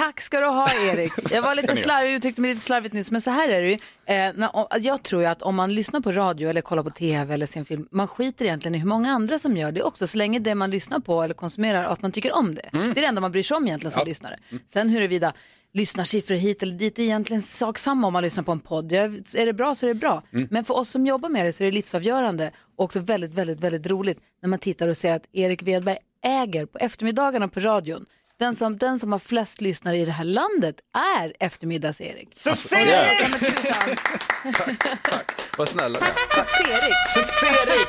Tack 0.00 0.20
ska 0.20 0.40
du 0.40 0.46
ha 0.46 0.68
Erik. 0.92 1.12
Jag 1.30 1.42
var 1.42 1.54
lite 1.54 1.76
slarvig, 1.76 2.14
uttryckte 2.14 2.40
mig 2.40 2.50
lite 2.50 2.62
slarvigt 2.62 2.94
nyss, 2.94 3.10
men 3.10 3.20
så 3.20 3.30
här 3.30 3.48
är 3.48 3.62
det 3.62 3.68
ju. 3.68 3.74
Eh, 4.06 4.32
när, 4.34 4.66
jag 4.80 5.02
tror 5.02 5.22
ju 5.22 5.28
att 5.28 5.42
om 5.42 5.54
man 5.54 5.74
lyssnar 5.74 6.00
på 6.00 6.12
radio 6.12 6.50
eller 6.50 6.60
kollar 6.60 6.82
på 6.82 6.90
tv 6.90 7.34
eller 7.34 7.46
ser 7.46 7.60
en 7.60 7.64
film, 7.66 7.88
man 7.90 8.08
skiter 8.08 8.44
egentligen 8.44 8.74
i 8.74 8.78
hur 8.78 8.86
många 8.86 9.10
andra 9.12 9.38
som 9.38 9.56
gör 9.56 9.72
det 9.72 9.82
också, 9.82 10.06
så 10.06 10.18
länge 10.18 10.38
det 10.38 10.54
man 10.54 10.70
lyssnar 10.70 10.98
på 11.00 11.22
eller 11.22 11.34
konsumerar, 11.34 11.84
att 11.84 12.02
man 12.02 12.12
tycker 12.12 12.32
om 12.32 12.54
det. 12.54 12.68
Det 12.72 12.78
är 12.78 12.94
det 12.94 13.04
enda 13.04 13.20
man 13.20 13.32
bryr 13.32 13.42
sig 13.42 13.56
om 13.56 13.66
egentligen 13.66 13.90
som 13.92 14.06
lyssnare. 14.06 14.38
Sen 14.68 14.88
huruvida 14.88 15.32
lyssnarsiffror 15.74 16.34
hit 16.36 16.62
eller 16.62 16.74
dit 16.74 16.98
är 16.98 17.02
egentligen 17.02 17.42
sak 17.42 17.78
samma 17.78 18.06
om 18.06 18.12
man 18.12 18.22
lyssnar 18.22 18.42
på 18.44 18.52
en 18.52 18.60
podd. 18.60 18.92
Jag, 18.92 19.04
är 19.36 19.46
det 19.46 19.52
bra 19.52 19.74
så 19.74 19.86
är 19.86 19.88
det 19.88 19.94
bra. 19.94 20.22
Men 20.30 20.64
för 20.64 20.74
oss 20.76 20.88
som 20.88 21.06
jobbar 21.06 21.28
med 21.28 21.46
det 21.46 21.52
så 21.52 21.64
är 21.64 21.66
det 21.66 21.72
livsavgörande 21.74 22.50
och 22.76 22.84
också 22.84 23.00
väldigt, 23.00 23.34
väldigt, 23.34 23.60
väldigt 23.60 23.86
roligt 23.86 24.18
när 24.42 24.48
man 24.48 24.58
tittar 24.58 24.88
och 24.88 24.96
ser 24.96 25.12
att 25.12 25.22
Erik 25.32 25.62
Wedberg 25.62 25.98
äger 26.22 26.66
på 26.66 26.78
eftermiddagarna 26.78 27.48
på 27.48 27.60
radion 27.60 28.06
den 28.42 28.54
som, 28.54 28.78
den 28.78 28.98
som 28.98 29.12
har 29.12 29.18
flest 29.18 29.60
lyssnare 29.60 29.98
i 29.98 30.04
det 30.04 30.12
här 30.12 30.24
landet 30.24 30.76
är 31.20 31.32
eftermiddags-Erik. 31.46 32.28
Succé! 32.34 32.76
Ja, 32.76 33.04
men 33.30 33.40
tusan. 33.40 33.96
Vad 35.58 35.68
snälla. 35.68 35.98
Succé-Erik. 36.34 36.94
Succé-Erik! 37.14 37.88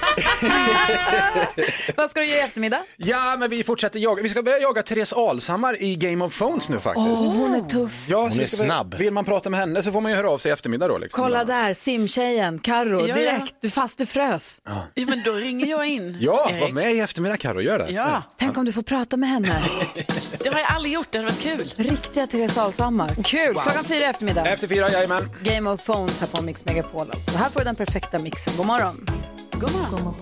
Vad 1.97 2.09
ska 2.09 2.19
du 2.19 2.25
göra 2.25 2.39
i 2.39 2.41
eftermiddag? 2.43 2.79
Ja, 2.97 3.35
men 3.39 3.49
vi 3.49 3.63
fortsätter 3.63 3.99
jaga. 3.99 4.23
Vi 4.23 4.29
ska 4.29 4.41
börja 4.43 4.57
jaga 4.57 4.83
Therese 4.83 5.13
Alshammar 5.13 5.81
i 5.83 5.95
Game 5.95 6.25
of 6.25 6.37
Phones 6.39 6.69
nu 6.69 6.79
faktiskt. 6.79 7.07
Åh, 7.07 7.35
hon 7.35 7.55
är 7.55 7.59
tuff. 7.59 8.05
Ja, 8.09 8.17
Hon 8.21 8.39
är 8.39 8.45
snabb. 8.45 8.93
Vill 8.95 9.13
man 9.13 9.25
prata 9.25 9.49
med 9.49 9.59
henne 9.59 9.83
så 9.83 9.91
får 9.91 10.01
man 10.01 10.11
ju 10.11 10.17
höra 10.17 10.29
av 10.29 10.37
sig 10.37 10.49
i 10.49 10.53
eftermiddag 10.53 10.87
då. 10.87 10.97
Liksom. 10.97 11.23
Kolla 11.23 11.43
där, 11.43 11.73
simtjejen, 11.73 12.59
Karo, 12.59 12.99
Ja, 13.01 13.07
ja. 13.07 13.15
direkt, 13.15 13.55
du 13.61 13.69
fast 13.69 13.97
du 13.97 14.05
frös. 14.05 14.61
Ja, 14.65 14.87
men 14.95 15.23
då 15.25 15.31
ringer 15.31 15.67
jag 15.67 15.87
in. 15.87 16.17
Ja, 16.21 16.49
Erik. 16.51 16.61
var 16.61 16.69
med 16.69 16.91
i 16.93 16.99
eftermiddag 16.99 17.37
Karo, 17.37 17.61
gör 17.61 17.79
det. 17.79 17.89
Ja, 17.91 18.23
Tänk 18.37 18.57
om 18.57 18.65
du 18.65 18.71
får 18.73 18.81
prata 18.81 19.17
med 19.17 19.29
henne. 19.29 19.61
det 20.43 20.49
har 20.49 20.59
jag 20.59 20.71
aldrig 20.71 20.93
gjort. 20.93 21.07
Det 21.11 21.17
hade 21.17 21.29
varit 21.29 21.41
kul. 21.41 21.73
Riktiga 21.75 22.27
Therese 22.27 22.57
Alshammar. 22.57 23.09
Kul! 23.23 23.53
Klockan 23.53 23.83
fyra 23.83 23.99
i 23.99 24.03
eftermiddag. 24.03 24.45
Efter 24.45 24.67
fyra, 24.67 24.89
jajamän. 24.89 25.29
Game 25.43 25.69
of 25.69 25.85
Phones 25.85 26.19
här 26.19 26.27
på 26.27 26.41
Mix 26.41 26.65
Megapol. 26.65 27.11
Så 27.31 27.37
här 27.37 27.49
får 27.49 27.59
du 27.59 27.63
den 27.63 27.75
perfekta 27.75 28.19
mixen. 28.19 28.53
God 28.57 28.65
morgon. 28.65 29.05
God 29.51 29.71
morgon. 29.71 30.13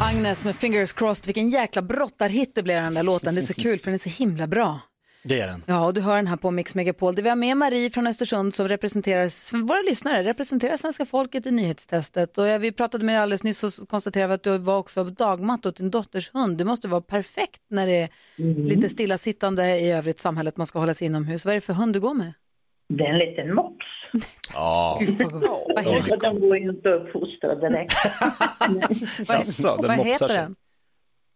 Agnes 0.00 0.44
med 0.44 0.56
Fingers 0.56 0.92
Crossed. 0.92 1.26
Vilken 1.26 1.50
jäkla 1.50 1.82
brottarhit 1.82 2.54
det 2.54 2.62
blev 2.62 2.82
den 2.82 2.94
där 2.94 3.02
låten. 3.02 3.34
Det 3.34 3.40
är 3.40 3.42
så 3.42 3.54
kul 3.54 3.78
för 3.78 3.84
den 3.84 3.94
är 3.94 3.98
så 3.98 4.08
himla 4.08 4.46
bra. 4.46 4.80
Det 5.22 5.40
är 5.40 5.46
den. 5.46 5.62
Ja, 5.66 5.86
och 5.86 5.94
du 5.94 6.00
hör 6.00 6.16
den 6.16 6.26
här 6.26 6.36
på 6.36 6.50
Mix 6.50 6.74
Megapol. 6.74 7.14
där 7.14 7.22
Vi 7.22 7.28
har 7.28 7.36
med 7.36 7.56
Marie 7.56 7.90
från 7.90 8.06
Östersund 8.06 8.54
som 8.54 8.68
representerar, 8.68 9.66
våra 9.66 9.82
lyssnare 9.82 10.22
representerar 10.22 10.76
svenska 10.76 11.04
folket 11.04 11.46
i 11.46 11.50
nyhetstestet. 11.50 12.38
Och 12.38 12.44
vi 12.44 12.72
pratade 12.72 13.04
med 13.04 13.14
dig 13.14 13.22
alldeles 13.22 13.44
nyss 13.44 13.80
och 13.80 13.88
konstaterade 13.88 14.34
att 14.34 14.42
du 14.42 14.58
var 14.58 14.78
också 14.78 15.04
dagmatt 15.04 15.66
åt 15.66 15.76
din 15.76 15.90
dotters 15.90 16.30
hund. 16.34 16.58
Det 16.58 16.64
måste 16.64 16.88
vara 16.88 17.00
perfekt 17.00 17.62
när 17.70 17.86
det 17.86 17.92
är 18.02 18.08
lite 18.68 18.88
stillasittande 18.88 19.78
i 19.78 19.92
övrigt 19.92 20.20
samhället 20.20 20.56
man 20.56 20.66
ska 20.66 20.78
hålla 20.78 20.94
sig 20.94 21.06
inomhus. 21.06 21.44
Vad 21.44 21.52
är 21.52 21.56
det 21.56 21.60
för 21.60 21.72
hund 21.72 21.92
du 21.92 22.00
går 22.00 22.14
med? 22.14 22.32
Det 22.88 23.04
är 23.04 23.08
en 23.08 23.18
liten 23.18 23.54
mops. 23.54 23.86
Ja. 24.54 25.00
Vad 25.74 25.84
heter, 25.84 26.12
Och 26.12 26.20
de 26.20 26.40
går 26.40 26.56
ju 26.58 26.70
inte 26.70 26.94
att 26.94 27.02
uppfostra 27.02 27.54
direkt. 27.54 27.94
Jaså, 29.28 29.76
den 29.76 29.96
vad 29.96 30.06
heter 30.06 30.28
den? 30.28 30.56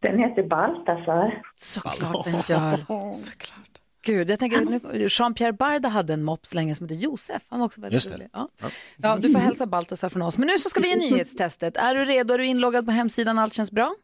Den 0.03 0.19
heter 0.19 0.43
Baltasar. 0.43 1.43
Såklart 1.55 2.25
den 2.25 2.35
gör. 2.35 2.79
Gud, 4.05 4.31
jag 4.31 4.39
tänker, 4.39 4.61
nu- 4.61 5.07
Jean-Pierre 5.09 5.53
Barda 5.53 5.89
hade 5.89 6.13
en 6.13 6.23
mops 6.25 6.55
länge 6.55 6.75
som 6.77 6.85
hette 6.89 6.95
Josef. 6.95 7.43
Han 7.49 7.59
var 7.61 7.67
också 7.67 7.81
väldigt 7.81 8.13
rolig. 8.13 8.29
Ja. 8.33 8.49
Ja, 8.97 9.17
du 9.17 9.33
får 9.33 9.39
hälsa 9.39 9.67
Baltasar 9.67 10.09
från 10.09 10.23
oss. 10.23 10.39
Men 10.39 10.47
nu 10.47 10.59
så 10.59 10.71
ska 10.71 10.81
vi 10.81 10.89
ge 10.89 10.97
nyhetstestet. 10.97 11.77
Är 11.77 11.95
du 11.95 12.05
redo? 12.05 12.35
Är 12.35 12.39
du 12.39 12.47
inloggad 12.47 12.87
på 12.87 12.93
hemsidan? 12.93 13.39
Allt 13.39 13.53
känns 13.53 13.73
bra? 13.73 13.95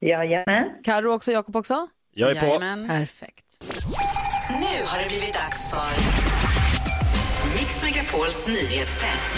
Jajamän. 0.00 0.64
Karo 0.84 1.12
också, 1.12 1.32
Jakob 1.32 1.56
också? 1.56 1.88
Jag 2.14 2.30
är 2.30 2.40
på. 2.40 2.46
Jajamän. 2.46 2.88
Perfekt. 2.88 3.44
Nu 4.48 4.84
har 4.84 5.02
det 5.02 5.08
blivit 5.08 5.34
dags 5.34 5.70
för 5.70 5.90
Mix 7.58 7.82
Megapols 7.82 8.48
nyhetstest. 8.48 9.32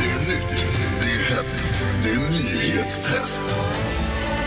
Det 0.00 0.08
är 0.10 0.28
nytt, 0.28 0.64
det 1.00 1.06
är 1.06 1.36
hett, 1.36 1.66
det 2.04 2.10
är 2.10 2.30
nyhetstest. 2.30 3.44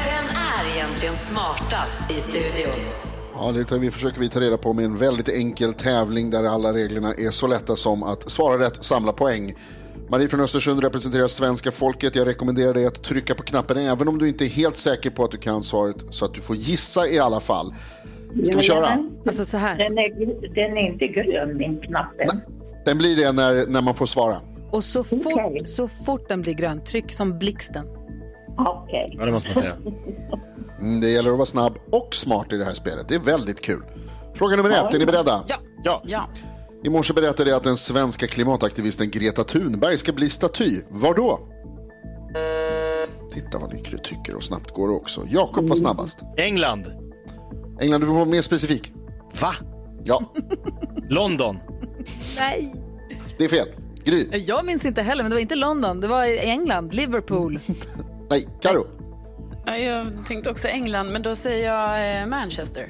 Vem 0.05 0.25
är 0.25 0.75
egentligen 0.75 1.13
smartast 1.13 2.11
i 2.11 2.13
studion? 2.21 3.04
Ja, 3.37 3.51
det 3.51 3.77
vi 3.77 3.91
försöker 3.91 4.19
vi 4.19 4.29
ta 4.29 4.39
reda 4.39 4.57
på 4.57 4.73
med 4.73 4.85
en 4.85 4.97
väldigt 4.97 5.29
enkel 5.29 5.73
tävling 5.73 6.29
där 6.29 6.43
alla 6.43 6.73
reglerna 6.73 7.13
är 7.13 7.31
så 7.31 7.47
lätta 7.47 7.75
som 7.75 8.03
att 8.03 8.29
svara 8.29 8.65
rätt, 8.65 8.83
samla 8.83 9.13
poäng. 9.13 9.53
Marie 10.09 10.27
från 10.27 10.39
Östersund 10.39 10.83
representerar 10.83 11.27
svenska 11.27 11.71
folket. 11.71 12.15
Jag 12.15 12.27
rekommenderar 12.27 12.73
dig 12.73 12.85
att 12.85 13.03
trycka 13.03 13.35
på 13.35 13.43
knappen 13.43 13.77
även 13.77 14.07
om 14.07 14.17
du 14.17 14.27
inte 14.27 14.45
är 14.45 14.49
helt 14.49 14.77
säker 14.77 15.09
på 15.09 15.23
att 15.23 15.31
du 15.31 15.37
kan 15.37 15.63
svaret 15.63 15.95
så 16.09 16.25
att 16.25 16.33
du 16.33 16.41
får 16.41 16.55
gissa 16.55 17.07
i 17.07 17.19
alla 17.19 17.39
fall. 17.39 17.73
Ska 18.43 18.57
vi 18.57 18.63
köra? 18.63 18.87
Alltså 19.25 19.45
så 19.45 19.57
här. 19.57 19.77
Den 19.77 19.97
är, 19.97 20.09
den 20.55 20.77
är 20.77 20.91
inte 20.91 21.07
grön, 21.07 21.57
min 21.57 21.81
knappen. 21.81 22.41
Den 22.85 22.97
blir 22.97 23.15
det 23.15 23.31
när, 23.31 23.65
när 23.67 23.81
man 23.81 23.93
får 23.93 24.05
svara. 24.05 24.37
Och 24.71 24.83
så 24.83 25.03
fort, 25.03 25.67
så 25.67 25.87
fort 25.87 26.29
den 26.29 26.41
blir 26.41 26.53
grön, 26.53 26.83
tryck 26.83 27.11
som 27.11 27.39
blixten. 27.39 27.85
Okej. 28.57 29.15
Ja, 29.17 29.25
det 29.25 29.31
måste 29.31 29.49
man 29.49 29.55
säga. 29.55 29.75
Mm, 30.79 31.01
det 31.01 31.09
gäller 31.09 31.31
att 31.31 31.37
vara 31.37 31.45
snabb 31.45 31.77
och 31.91 32.15
smart 32.15 32.53
i 32.53 32.57
det 32.57 32.65
här 32.65 32.73
spelet. 32.73 33.07
Det 33.07 33.15
är 33.15 33.19
väldigt 33.19 33.61
kul. 33.61 33.83
Fråga 34.33 34.55
nummer 34.55 34.69
ett, 34.69 34.93
är 34.93 34.99
ni 34.99 35.05
beredda? 35.05 35.43
Ja. 35.47 35.55
Ja. 35.83 36.01
ja. 36.05 36.29
I 36.83 36.89
morse 36.89 37.13
berättade 37.13 37.49
jag 37.49 37.57
att 37.57 37.63
den 37.63 37.77
svenska 37.77 38.27
klimataktivisten 38.27 39.09
Greta 39.09 39.43
Thunberg 39.43 39.97
ska 39.97 40.13
bli 40.13 40.29
staty. 40.29 40.81
Var 40.89 41.13
då? 41.13 41.39
Titta 43.33 43.57
vad 43.57 43.73
Nyckel 43.73 43.99
tycker 43.99 44.35
och 44.35 44.43
snabbt 44.43 44.71
går 44.71 44.87
det 44.87 44.93
också. 44.93 45.27
Jakob 45.29 45.69
var 45.69 45.75
snabbast. 45.75 46.19
England. 46.37 46.85
England, 47.81 48.01
du 48.01 48.07
får 48.07 48.13
vara 48.13 48.25
mer 48.25 48.41
specifik. 48.41 48.91
Va? 49.41 49.53
Ja, 50.03 50.33
London. 51.09 51.57
Nej. 52.37 52.75
det 53.37 53.43
är 53.45 53.49
fel. 53.49 53.67
Gry. 54.03 54.29
Jag 54.31 54.65
minns 54.65 54.85
inte 54.85 55.01
heller, 55.01 55.23
men 55.23 55.29
det 55.29 55.35
var 55.35 55.41
inte 55.41 55.55
London. 55.55 56.01
Det 56.01 56.07
var 56.07 56.25
i 56.25 56.39
England, 56.39 56.93
Liverpool. 56.93 57.59
Nej, 58.29 58.47
Karo. 58.61 58.87
Ja, 59.65 59.77
Jag 59.77 60.05
tänkte 60.27 60.49
också 60.49 60.67
England, 60.67 61.11
men 61.11 61.21
då 61.21 61.35
säger 61.35 61.65
jag 61.73 62.21
eh, 62.21 62.25
Manchester. 62.27 62.87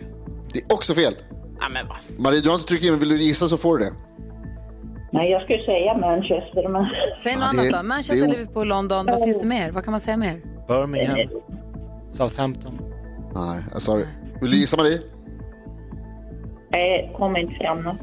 Det 0.54 0.60
är 0.60 0.74
också 0.74 0.94
fel. 0.94 1.14
Ja, 1.60 1.70
men 1.70 1.88
va? 1.88 1.96
Marie, 2.18 2.42
du 2.42 2.48
har 2.50 2.56
inte 2.56 2.68
tryckt 2.68 2.84
in. 2.86 3.00
Vill 3.00 3.10
du 3.10 3.22
gissa 3.22 3.48
så 3.48 3.58
får 3.58 3.78
du 3.78 3.86
det. 3.86 3.92
Nej, 5.12 5.32
jag 5.32 5.42
skulle 5.44 5.64
säga 5.66 5.98
Manchester, 5.98 6.70
men... 6.70 6.86
Säg 7.24 7.36
något 7.36 7.44
Ja, 7.44 7.52
det- 7.54 7.60
annat 7.60 7.72
då. 7.72 7.78
det 7.78 7.84
Manchester, 7.84 8.26
är 8.26 8.30
o- 8.30 8.32
Liverpool, 8.32 8.68
London. 8.68 9.06
Vad 9.06 9.24
finns 9.24 9.40
det 9.42 9.46
mer? 9.48 9.72
Vad 9.72 9.84
kan 9.84 9.92
man 9.92 10.00
säga 10.00 10.18
mer? 10.18 10.42
Birmingham. 10.68 11.18
Southampton. 12.10 12.80
Nej, 13.36 13.64
sa 13.78 13.98
det. 13.98 14.08
Vill 14.42 14.52
du 14.52 14.58
gissa 14.58 14.78
Marie? 14.78 15.00
Nej, 16.76 17.14
kommer 17.18 17.40
inte 17.40 17.54
fram 17.54 17.82
något. 17.84 17.98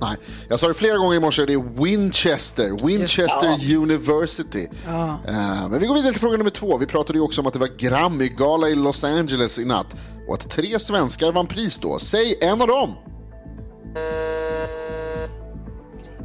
Nej, 0.00 0.16
jag 0.48 0.58
sa 0.58 0.68
det 0.68 0.74
flera 0.74 0.96
gånger 0.96 1.16
i 1.16 1.20
morse. 1.20 1.44
Det 1.46 1.52
är 1.52 1.82
Winchester. 1.84 2.86
Winchester 2.86 3.76
University. 3.76 4.66
Ja. 4.86 5.18
Eh, 5.28 5.68
Men 5.70 5.80
vi 5.80 5.86
går 5.86 5.94
vidare 5.94 6.12
till 6.12 6.20
fråga 6.20 6.36
nummer 6.36 6.50
två. 6.50 6.76
Vi 6.78 6.86
pratade 6.86 7.18
ju 7.18 7.24
också 7.24 7.40
om 7.40 7.46
att 7.46 7.52
det 7.52 7.58
var 7.58 7.68
Grammy-gala 7.78 8.68
i 8.68 8.74
Los 8.74 9.04
Angeles 9.04 9.58
i 9.58 9.64
natt 9.64 9.96
och 10.28 10.34
att 10.34 10.50
tre 10.50 10.78
svenskar 10.78 11.32
vann 11.32 11.46
pris 11.46 11.78
då. 11.78 11.98
Säg 11.98 12.34
en 12.42 12.60
av 12.62 12.68
dem. 12.68 12.92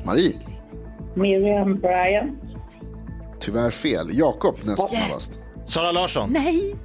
Marie, 0.06 0.34
Miriam 1.16 1.80
Bryant. 1.80 2.40
tyvärr 3.40 3.72
fel. 3.72 4.10
Jakob 4.14 4.56
näst 4.64 4.90
snabbast. 4.90 5.40
Sara 5.66 5.92
Larsson. 5.92 6.30
Nej! 6.34 6.76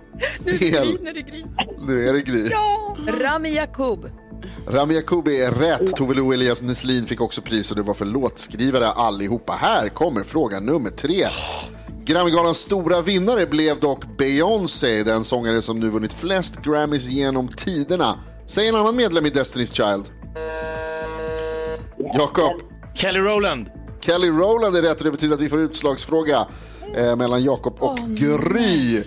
Fel. 0.58 0.98
Nu 1.02 1.08
är 1.10 1.14
det 1.14 1.22
Gry. 1.22 1.44
Nu 1.86 2.08
är 2.08 2.12
det 2.12 2.20
Gry. 2.20 2.48
Ja! 2.50 2.96
Rami 3.20 3.48
Yacoub. 3.48 4.10
Rami 4.68 4.94
Yacobi 4.94 5.42
är 5.42 5.50
rätt. 5.50 5.96
Tove 5.96 6.14
Lo 6.14 6.32
Elias 6.32 6.62
Neslin 6.62 7.06
fick 7.06 7.20
också 7.20 7.42
pris 7.42 7.70
och 7.70 7.76
det 7.76 7.82
var 7.82 7.94
för 7.94 8.04
låtskrivare 8.04 8.88
allihopa. 8.88 9.52
Här 9.52 9.88
kommer 9.88 10.22
fråga 10.22 10.60
nummer 10.60 10.90
tre. 10.90 11.26
Grammygalans 12.04 12.58
stora 12.58 13.02
vinnare 13.02 13.46
blev 13.46 13.80
dock 13.80 14.16
Beyoncé, 14.18 15.02
den 15.02 15.24
sångare 15.24 15.62
som 15.62 15.80
nu 15.80 15.90
vunnit 15.90 16.12
flest 16.12 16.62
Grammys 16.62 17.08
genom 17.08 17.48
tiderna. 17.48 18.18
Säg 18.46 18.68
en 18.68 18.74
annan 18.74 18.96
medlem 18.96 19.26
i 19.26 19.30
Destiny's 19.30 19.72
Child. 19.72 20.04
Jakob. 22.14 22.52
Kelly 22.94 23.20
Rowland. 23.20 23.70
Kelly 24.00 24.28
Rowland 24.28 24.76
är 24.76 24.82
rätt 24.82 24.98
och 24.98 25.04
det 25.04 25.10
betyder 25.10 25.34
att 25.34 25.40
vi 25.40 25.48
får 25.48 25.60
utslagsfråga 25.60 26.46
eh, 26.96 27.16
mellan 27.16 27.44
Jakob 27.44 27.76
och 27.80 27.98
Gry. 27.98 29.02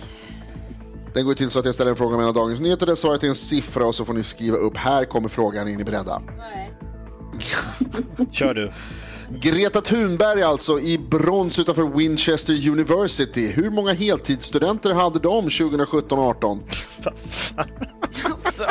Den 1.17 1.25
går 1.25 1.33
till 1.33 1.49
så 1.49 1.59
att 1.59 1.65
jag 1.65 1.73
ställer 1.73 1.91
en 1.91 1.97
fråga 1.97 2.17
mellan 2.17 2.33
Dagens 2.33 2.59
Nyheter 2.59 2.85
där 2.85 2.95
svaret 2.95 3.23
är 3.23 3.27
en 3.27 3.35
siffra 3.35 3.85
och 3.85 3.95
så 3.95 4.05
får 4.05 4.13
ni 4.13 4.23
skriva 4.23 4.57
upp. 4.57 4.77
Här 4.77 5.05
kommer 5.05 5.29
frågan, 5.29 5.67
är 5.67 5.75
ni 5.75 5.83
beredda? 5.83 6.21
Kör 8.31 8.53
du. 8.53 8.71
Greta 9.29 9.81
Thunberg 9.81 10.43
alltså 10.43 10.79
i 10.79 10.97
brons 10.97 11.59
utanför 11.59 11.97
Winchester 11.97 12.69
University. 12.69 13.51
Hur 13.51 13.69
många 13.69 13.93
heltidsstudenter 13.93 14.93
hade 14.93 15.19
de 15.19 15.49
2017-18? 15.49 16.59
Alltså, 18.23 18.65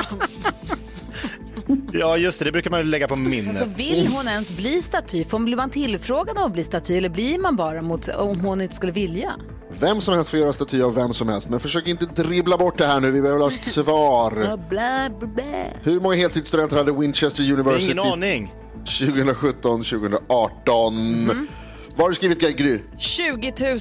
Ja, 1.92 2.16
just 2.16 2.38
det. 2.38 2.44
Det 2.44 2.52
brukar 2.52 2.70
man 2.70 2.80
ju 2.80 2.86
lägga 2.86 3.08
på 3.08 3.16
minnet. 3.16 3.62
Alltså, 3.62 3.78
vill 3.78 4.06
hon 4.06 4.28
ens 4.28 4.56
bli 4.56 4.82
staty? 4.82 5.24
Får 5.24 5.38
blir 5.38 5.56
man 5.56 5.70
tillfrågad 5.70 6.38
att 6.38 6.52
bli 6.52 6.64
staty 6.64 6.96
eller 6.96 7.08
blir 7.08 7.38
man 7.38 7.56
bara 7.56 7.82
mot 7.82 8.08
om 8.08 8.40
hon 8.40 8.60
inte 8.60 8.74
skulle 8.74 8.92
vilja? 8.92 9.32
Vem 9.80 10.00
som 10.00 10.14
helst 10.14 10.30
får 10.30 10.38
göra 10.38 10.52
staty 10.52 10.82
av 10.82 10.94
vem 10.94 11.14
som 11.14 11.28
helst, 11.28 11.48
men 11.48 11.60
försök 11.60 11.86
inte 11.86 12.04
dribbla 12.04 12.56
bort 12.56 12.78
det 12.78 12.86
här 12.86 13.00
nu. 13.00 13.10
Vi 13.10 13.20
behöver 13.20 13.40
ha 13.40 13.48
ett 13.48 13.64
svar. 13.64 14.30
Bla, 14.68 15.10
bla, 15.18 15.26
bla. 15.26 15.44
Hur 15.82 16.00
många 16.00 16.16
heltidsstudenter 16.16 16.76
hade 16.76 16.92
Winchester 16.92 17.52
University 17.52 17.92
Ingen 17.92 18.12
aning. 18.12 18.54
2017, 18.98 19.84
2018? 19.84 20.94
Mhm. 20.94 21.48
Vad 21.96 22.00
har 22.04 22.08
du 22.08 22.14
skrivit 22.14 22.40
Gry? 22.58 22.80
20 22.98 23.52
000. 23.60 23.78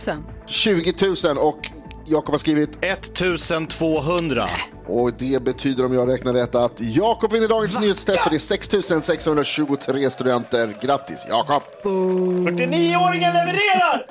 20 0.47 0.93
000 1.01 1.37
och 1.37 1.69
Jakob 2.05 2.33
har 2.33 2.37
skrivit? 2.39 2.77
1200. 2.81 4.49
Och 4.87 5.13
det 5.13 5.43
betyder 5.43 5.85
om 5.85 5.93
jag 5.93 6.09
räknar 6.09 6.33
rätt 6.33 6.55
att 6.55 6.73
Jakob 6.77 7.33
vinner 7.33 7.47
dagens 7.47 7.79
nyhetstest 7.79 8.19
för 8.19 8.29
det 8.29 8.35
är 8.35 8.39
6 8.39 8.69
623 9.05 10.09
studenter. 10.09 10.77
Grattis 10.81 11.25
Jakob! 11.29 11.63
49-åringen 11.83 13.33
levererar! 13.33 14.05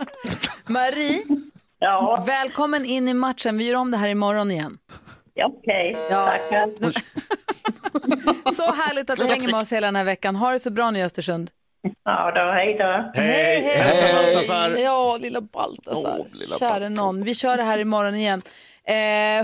Marie, 0.66 1.22
välkommen 2.26 2.85
in 2.85 3.09
i 3.09 3.14
matchen. 3.14 3.59
Vi 3.59 3.68
gör 3.68 3.74
om 3.78 3.91
det 3.91 3.97
här 3.97 4.09
imorgon 4.09 4.51
igen. 4.51 4.78
Okej, 5.45 5.93
Ja. 6.11 6.26
tackar. 6.26 6.93
Så 8.55 8.62
härligt 8.74 9.11
att 9.11 9.16
du 9.16 9.24
hänger 9.26 9.51
med 9.51 9.61
oss 9.61 9.72
hela 9.72 9.87
den 9.87 9.97
här 9.97 10.05
veckan. 10.05 10.37
Ha 10.37 10.51
det 10.53 10.59
så 10.59 10.70
bra 10.70 10.91
nu 10.91 10.99
i 10.99 11.03
Östersund. 11.03 11.51
Ja 12.05 12.32
då, 12.35 12.53
hej 12.53 12.76
då. 12.78 13.11
Hej, 13.22 13.61
hälsa 13.62 14.07
Baltasar. 14.22 14.70
Ja, 14.76 15.16
lilla 15.16 15.41
Baltasar. 15.41 16.16
Åh, 16.20 16.26
lilla 16.32 16.57
Käre 16.59 16.89
någon. 16.89 17.22
Vi 17.24 17.35
kör 17.35 17.57
det 17.57 17.62
här 17.62 17.78
imorgon 17.78 18.14
igen. 18.14 18.43
Eh, 18.87 18.95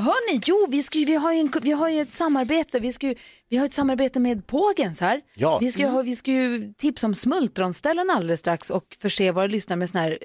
hörni, 0.02 0.40
jo, 0.46 0.66
vi, 0.70 0.82
ska, 0.82 0.98
ju- 0.98 1.04
vi, 1.04 1.14
har 1.16 1.32
ju 1.32 1.40
en, 1.40 1.52
vi 1.62 1.72
har 1.72 1.88
ju 1.88 2.00
ett 2.00 2.12
samarbete. 2.12 2.78
Vi, 2.80 2.92
ska, 2.92 3.06
ju- 3.06 3.14
vi 3.48 3.56
har 3.56 3.66
ett 3.66 3.72
samarbete 3.72 4.20
med 4.20 4.46
Pågens 4.46 5.00
här. 5.00 5.20
Ja. 5.34 5.58
Vi, 5.58 5.72
ska, 5.72 5.86
ha, 5.86 6.02
vi 6.02 6.16
ska 6.16 6.30
ju 6.30 6.72
tipsa 6.72 7.06
om 7.06 7.14
smultronställen 7.14 8.10
alldeles 8.10 8.40
strax 8.40 8.70
och 8.70 8.84
förse 9.02 9.30
våra 9.32 9.46
lyssnare 9.46 9.76
med 9.76 9.90
sån 9.90 10.00
här 10.00 10.18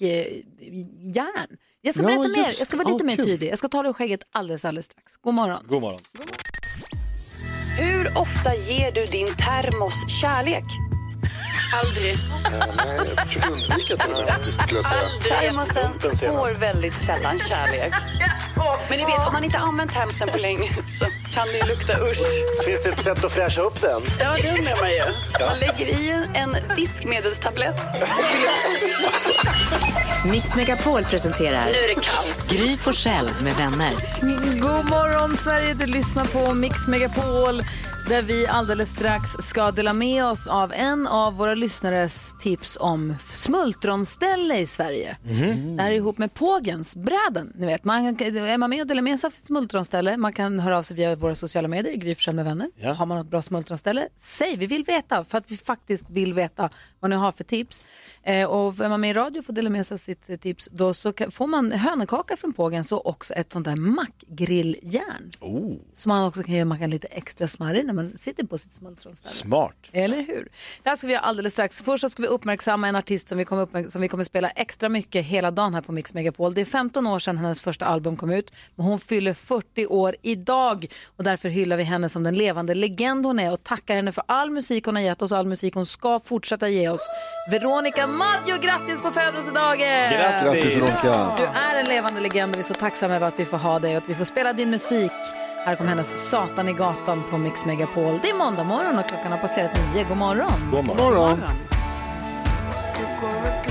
mackjärn. 0.00 1.56
Jag 1.82 1.94
ska 1.94 2.02
Ja, 2.02 2.08
berätta 2.08 2.28
mer, 2.40 2.46
just 2.46 2.58
jag 2.58 2.68
ska 2.68 2.76
vara 2.76 2.88
lite 2.88 3.02
Ja, 3.02 3.06
mer 3.06 3.16
kul. 3.16 3.24
tydlig. 3.24 3.50
Jag 3.50 3.58
ska 3.58 3.68
ta 3.68 3.82
det 3.82 3.88
ur 3.88 3.92
skägget 3.92 4.22
alldeles, 4.32 4.64
alldeles 4.64 4.86
strax. 4.86 5.16
God 5.16 5.34
morgon. 5.34 5.64
God 5.68 5.82
morgon. 5.82 6.00
Hur 7.78 8.18
ofta 8.18 8.54
ger 8.54 8.92
du 8.92 9.04
din 9.04 9.26
termos 9.36 10.20
kärlek? 10.20 10.64
Aldrig. 11.82 12.16
nej, 12.76 13.08
jag 13.16 13.26
försöker 13.26 13.50
undvika 13.50 13.96
till 13.96 14.12
och 14.12 14.18
med 14.18 14.28
faktiskt 14.28 14.62
skulle 14.62 14.78
jag 14.78 14.84
säga. 14.84 15.40
Termosen 15.40 15.92
får 16.00 16.58
väldigt 16.58 16.96
sällan 16.96 17.38
kärlek. 17.38 17.94
Men 18.88 18.98
ni 18.98 19.04
vet, 19.04 19.26
om 19.26 19.32
man 19.32 19.44
inte 19.44 19.58
använt 19.58 19.92
termosen 19.92 20.28
på 20.28 20.38
länge 20.38 20.72
så 20.98 21.04
kan 21.32 21.46
det 21.46 21.56
ju 21.56 21.62
lukta 21.66 21.92
usch. 21.92 22.64
Finns 22.64 22.82
det 22.82 22.88
ett 22.88 23.00
sätt 23.00 23.24
att 23.24 23.32
fräscha 23.32 23.62
upp 23.62 23.80
den? 23.80 24.02
Ja, 24.18 24.36
det 24.42 24.58
undrar 24.58 24.76
man 24.80 24.90
ju. 24.90 25.02
Man 25.46 25.58
lägger 25.58 25.86
i 25.86 26.24
en 26.34 26.56
diskmedelstablett. 26.76 27.80
Mix 30.24 30.54
Megapol 30.54 31.04
presenterar 31.04 31.64
Nu 31.64 31.78
är 31.78 31.88
det 31.88 31.94
kaos. 31.94 32.50
Gry 32.50 32.76
Forssell 32.76 33.30
med 33.42 33.54
vänner. 33.54 33.94
God 34.60 34.90
morgon 34.90 35.36
Sverige, 35.36 35.74
du 35.74 35.86
lyssnar 35.86 36.24
på 36.24 36.54
Mix 36.54 36.88
Megapol 36.88 37.62
där 38.10 38.22
vi 38.22 38.46
alldeles 38.46 38.90
strax 38.90 39.36
ska 39.38 39.70
dela 39.70 39.92
med 39.92 40.24
oss 40.24 40.46
av 40.46 40.72
en 40.72 41.06
av 41.06 41.36
våra 41.36 41.54
lyssnares 41.54 42.34
tips 42.40 42.76
om 42.80 43.14
smultronställe 43.28 44.56
i 44.56 44.66
Sverige. 44.66 45.16
Det 45.76 45.82
här 45.82 45.90
är 45.90 45.94
ihop 45.94 46.18
med 46.18 46.34
Pågens, 46.34 46.96
bräden. 46.96 47.52
Ni 47.54 47.66
vet, 47.66 47.84
man, 47.84 48.06
är 48.06 48.58
man 48.58 48.70
med 48.70 48.80
och 48.80 48.86
delar 48.86 49.02
med 49.02 49.20
sig 49.20 49.28
av 49.28 49.30
sitt 49.30 49.46
smultronställe, 49.46 50.16
man 50.16 50.32
kan 50.32 50.60
höra 50.60 50.78
av 50.78 50.82
sig 50.82 50.96
via 50.96 51.16
våra 51.16 51.34
sociala 51.34 51.68
medier, 51.68 51.94
Gry 51.94 52.32
med 52.32 52.44
vänner. 52.44 52.70
Ja. 52.76 52.92
Har 52.92 53.06
man 53.06 53.18
något 53.18 53.30
bra 53.30 53.42
smultronställe, 53.42 54.08
säg, 54.16 54.56
vi 54.56 54.66
vill 54.66 54.84
veta 54.84 55.24
för 55.24 55.38
att 55.38 55.50
vi 55.50 55.56
faktiskt 55.56 56.04
vill 56.08 56.34
veta 56.34 56.70
vad 57.00 57.10
ni 57.10 57.16
har 57.16 57.32
för 57.32 57.44
tips. 57.44 57.82
Eh, 58.22 58.48
och 58.50 58.80
är 58.80 58.88
man 58.88 59.00
med 59.00 59.10
i 59.10 59.14
radio 59.14 59.42
får 59.42 59.52
dela 59.52 59.70
med 59.70 59.86
sig 59.86 59.94
av 59.94 59.98
sitt 59.98 60.30
eh, 60.30 60.36
tips, 60.36 60.68
då 60.72 60.94
så 60.94 61.12
kan, 61.12 61.30
får 61.30 61.46
man 61.46 61.72
hönökaka 61.72 62.36
från 62.36 62.52
Pågens 62.52 62.92
och 62.92 63.06
också 63.06 63.34
ett 63.34 63.52
sånt 63.52 63.64
där 63.64 63.76
mackgrilljärn. 63.76 65.30
Oh, 65.40 65.76
Så 65.92 66.08
man 66.08 66.26
också 66.26 66.42
kan 66.42 66.54
göra 66.54 66.64
mackan 66.64 66.90
lite 66.90 67.06
extra 67.06 67.48
smarrig 67.48 67.86
när 67.86 67.92
man 67.94 68.18
sitter 68.18 68.44
på 68.44 68.58
sitt 68.58 68.72
smultronställe. 68.72 69.28
smart. 69.28 69.76
Eller 69.92 70.22
hur? 70.22 70.48
Det 70.82 70.88
här 70.88 70.96
ska 70.96 71.06
vi 71.06 71.12
göra 71.12 71.22
alldeles 71.22 71.52
strax. 71.52 71.82
Först 71.82 72.00
så 72.00 72.08
ska 72.10 72.22
vi 72.22 72.28
uppmärksamma 72.28 72.88
en 72.88 72.96
artist 72.96 73.28
som 73.28 73.38
vi, 73.38 73.44
kommer 73.44 73.88
som 73.88 74.00
vi 74.00 74.08
kommer 74.08 74.24
spela 74.24 74.50
extra 74.50 74.88
mycket 74.88 75.26
hela 75.26 75.50
dagen 75.50 75.74
här 75.74 75.80
på 75.80 75.92
Mix 75.92 76.14
Megapol. 76.14 76.54
Det 76.54 76.60
är 76.60 76.64
15 76.64 77.06
år 77.06 77.18
sedan 77.18 77.38
hennes 77.38 77.62
första 77.62 77.86
album 77.86 78.16
kom 78.16 78.30
ut, 78.30 78.52
men 78.74 78.86
hon 78.86 78.98
fyller 78.98 79.34
40 79.34 79.86
år 79.86 80.16
idag 80.22 80.86
och 81.16 81.24
därför 81.24 81.48
hyllar 81.48 81.76
vi 81.76 81.82
henne 81.82 82.08
som 82.08 82.22
den 82.22 82.34
levande 82.34 82.74
legend 82.74 83.26
hon 83.26 83.38
är 83.38 83.52
och 83.52 83.62
tackar 83.64 83.96
henne 83.96 84.12
för 84.12 84.24
all 84.26 84.50
musik 84.50 84.84
hon 84.86 84.96
har 84.96 85.02
gett 85.02 85.22
oss 85.22 85.32
och 85.32 85.38
all 85.38 85.46
musik 85.46 85.74
hon 85.74 85.86
ska 85.86 86.20
fortsätta 86.20 86.68
ge 86.68 86.88
oss. 86.90 87.08
Veronica 87.50 88.06
Maggio, 88.06 88.56
grattis 88.60 89.02
på 89.02 89.10
födelsedagen! 89.10 90.12
Grattis 90.12 90.74
Veronica! 90.74 91.36
Du 91.36 91.44
är 91.44 91.80
en 91.80 91.86
levande 91.86 92.20
legend 92.20 92.52
och 92.52 92.58
vi 92.58 92.62
är 92.62 92.64
så 92.64 92.74
tacksamma 92.74 93.16
över 93.16 93.28
att 93.28 93.38
vi 93.38 93.44
får 93.44 93.58
ha 93.58 93.78
dig 93.78 93.96
och 93.96 94.02
att 94.02 94.08
vi 94.08 94.14
får 94.14 94.24
spela 94.24 94.52
din 94.52 94.70
musik. 94.70 95.12
Här 95.64 95.76
kommer 95.76 95.90
hennes 95.90 96.30
Satan 96.30 96.68
i 96.68 96.72
gatan 96.72 97.22
på 97.30 97.38
Mix 97.38 97.66
Megapol. 97.66 98.18
Det 98.22 98.30
är 98.30 98.34
måndag 98.34 98.64
morgon 98.64 98.98
och 98.98 99.08
klockan 99.08 99.32
har 99.32 99.38
passerat 99.38 99.70
nio. 99.94 100.04
God 100.04 100.16
morgon. 100.16 100.70
God 100.70 100.86
God 100.86 100.96
morgon. 100.96 101.40
morgon! 101.40 103.69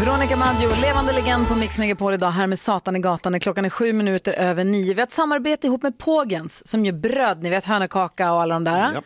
Veronica 0.00 0.36
Maggio, 0.36 0.68
levande 0.82 1.12
legend 1.12 1.48
på 1.48 1.54
Mix 1.54 1.78
Megapol 1.78 2.14
idag 2.14 2.30
här 2.30 2.46
med 2.46 2.58
Satan 2.58 2.96
i 2.96 2.98
gatan. 2.98 3.40
Klockan 3.40 3.64
är 3.64 3.70
sju 3.70 3.92
minuter 3.92 4.32
över 4.32 4.64
nio. 4.64 4.94
Vi 4.94 5.00
har 5.00 5.06
ett 5.06 5.12
samarbete 5.12 5.66
ihop 5.66 5.82
med 5.82 5.98
Pågens 5.98 6.68
som 6.68 6.84
gör 6.84 6.92
bröd, 6.92 7.42
ni 7.42 7.50
vet 7.50 7.64
hönökaka 7.64 8.32
och 8.32 8.42
alla 8.42 8.54
de 8.54 8.64
där. 8.64 9.02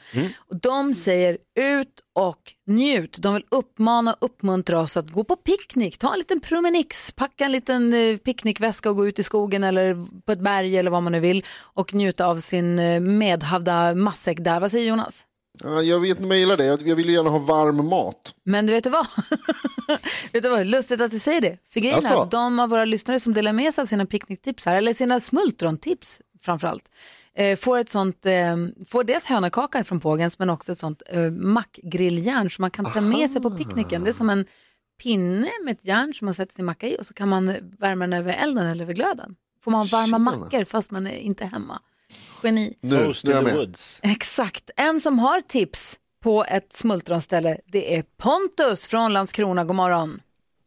Och 0.51 0.61
de 0.61 0.95
säger 0.95 1.39
ut 1.61 2.01
och 2.15 2.39
njut. 2.67 3.17
De 3.21 3.35
vill 3.35 3.45
uppmana 3.51 4.13
och 4.13 4.25
uppmuntra 4.25 4.81
oss 4.81 4.97
att 4.97 5.11
gå 5.11 5.25
på 5.25 5.37
picknick, 5.37 5.99
ta 5.99 6.13
en 6.13 6.19
liten 6.19 6.41
promenix, 6.41 7.13
packa 7.13 7.45
en 7.45 7.53
liten 7.53 7.95
eh, 7.95 8.17
picknickväska 8.17 8.91
och 8.91 8.97
gå 8.97 9.07
ut 9.07 9.19
i 9.19 9.23
skogen 9.23 9.65
eller 9.65 9.97
på 10.27 10.33
ett 10.33 10.41
berg 10.41 10.79
eller 10.79 10.91
vad 10.91 11.03
man 11.03 11.13
nu 11.13 11.21
vill 11.21 11.45
och 11.61 11.95
njuta 11.95 12.27
av 12.27 12.41
sin 12.41 12.79
eh, 12.79 13.01
medhavda 13.01 13.95
matsäck 13.95 14.39
där. 14.41 14.61
Vad 14.61 14.71
säger 14.71 14.89
Jonas? 14.89 15.27
Ja, 15.63 15.83
jag 15.83 16.01
vet 16.01 16.11
inte 16.11 16.25
om 16.25 16.31
jag 16.31 16.41
gillar 16.41 16.57
det. 16.57 16.65
Jag 16.65 16.97
vill 16.97 17.07
ju 17.07 17.13
gärna 17.13 17.31
ha 17.31 17.39
varm 17.39 17.89
mat. 17.89 18.35
Men 18.45 18.67
du 18.67 18.73
vet 18.73 18.87
vad? 18.87 19.07
vet 20.33 20.43
du 20.43 20.49
vad? 20.49 20.67
Lustigt 20.67 21.01
att 21.01 21.11
du 21.11 21.19
säger 21.19 21.41
det. 21.41 21.59
För 21.71 21.81
grejen 21.81 21.99
är 21.99 22.03
Jaså? 22.03 22.21
att 22.21 22.31
de 22.31 22.59
av 22.59 22.69
våra 22.69 22.85
lyssnare 22.85 23.21
som 23.21 23.35
delar 23.35 23.53
med 23.53 23.75
sig 23.75 23.83
av 23.83 23.87
sina 23.87 24.07
picknicktips 24.07 24.67
här, 24.67 24.77
eller 24.77 24.95
sina 24.95 25.21
smultrontips 25.21 26.21
framförallt, 26.41 26.91
eh, 27.35 27.57
får 27.57 27.79
ett 27.79 27.89
sånt, 27.89 28.27
eh, 28.27 28.57
får 28.87 29.05
dels 29.05 29.27
hönökaka 29.27 29.85
från 29.85 30.01
Pågens 30.01 30.39
men 30.39 30.51
också 30.51 30.73
ett 30.73 30.79
sånt 30.79 31.03
eh, 31.07 31.31
mackgrilljärn 31.31 32.51
som 32.51 32.63
man 32.63 32.71
kan 32.71 32.85
ta 32.85 33.01
med 33.01 33.31
sig 33.31 33.43
på 33.43 33.51
picknicken. 33.51 34.05
Det 34.05 34.11
är 34.11 34.13
som 34.13 34.31
en 34.31 34.47
pinne 35.03 35.51
med 35.65 35.73
ett 35.73 35.87
järn 35.87 36.15
som 36.15 36.25
man 36.25 36.35
sätter 36.35 36.55
sin 36.55 36.65
macka 36.65 36.89
i 36.89 36.97
och 37.01 37.07
så 37.07 37.15
kan 37.15 37.29
man 37.29 37.57
värma 37.79 38.07
den 38.07 38.13
över 38.13 38.33
elden 38.33 38.67
eller 38.67 38.85
över 38.85 38.95
glöden. 38.95 39.37
Får 39.65 39.71
man 39.71 39.87
varma 39.87 40.19
mackor 40.19 40.65
fast 40.65 40.91
man 40.91 41.07
är 41.07 41.17
inte 41.17 41.45
hemma. 41.45 41.81
Geni. 42.43 42.75
Nu, 42.81 43.05
Toast 43.05 43.25
nu 43.27 43.33
är 43.33 43.39
in 43.39 43.45
jag 43.45 43.53
the 43.53 43.59
med. 43.59 43.67
woods. 43.67 44.01
Exakt. 44.03 44.71
En 44.77 45.01
som 45.01 45.19
har 45.19 45.41
tips 45.41 45.99
på 46.23 46.45
ett 46.45 46.73
smultronställe, 46.73 47.57
det 47.67 47.97
är 47.97 48.05
Pontus 48.17 48.89
från 48.89 49.13
Landskrona. 49.13 49.65
God 49.65 49.77
morgon. 49.77 50.21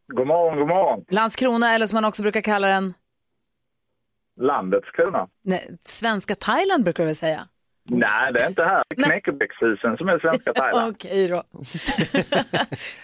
God 0.08 0.28
morgon, 0.28 0.58
god 0.60 0.68
morgon. 0.68 1.06
Landskrona, 1.10 1.74
eller 1.76 1.88
som 1.88 1.95
man 1.95 2.06
också 2.06 2.22
brukar 2.22 2.41
kalla 2.41 2.68
den, 2.68 2.93
Landets 4.41 4.91
krona. 4.91 5.28
nej, 5.43 5.78
svenska 5.82 6.36
Thailand 6.36 6.84
brukar 6.84 7.04
du 7.04 7.08
väl 7.08 7.16
säga? 7.16 7.48
Nej, 7.89 8.34
det 8.34 8.41
är 8.43 8.48
inte 8.50 8.64
här. 8.64 8.84
Det 8.89 9.02
är 9.02 9.04
Knäckebrödshusen 9.06 9.98
som 9.98 10.08
är 10.10 10.20
svenska 10.20 10.54
Thailand. 10.56 10.95
Okej 10.95 11.28
då. 11.28 11.43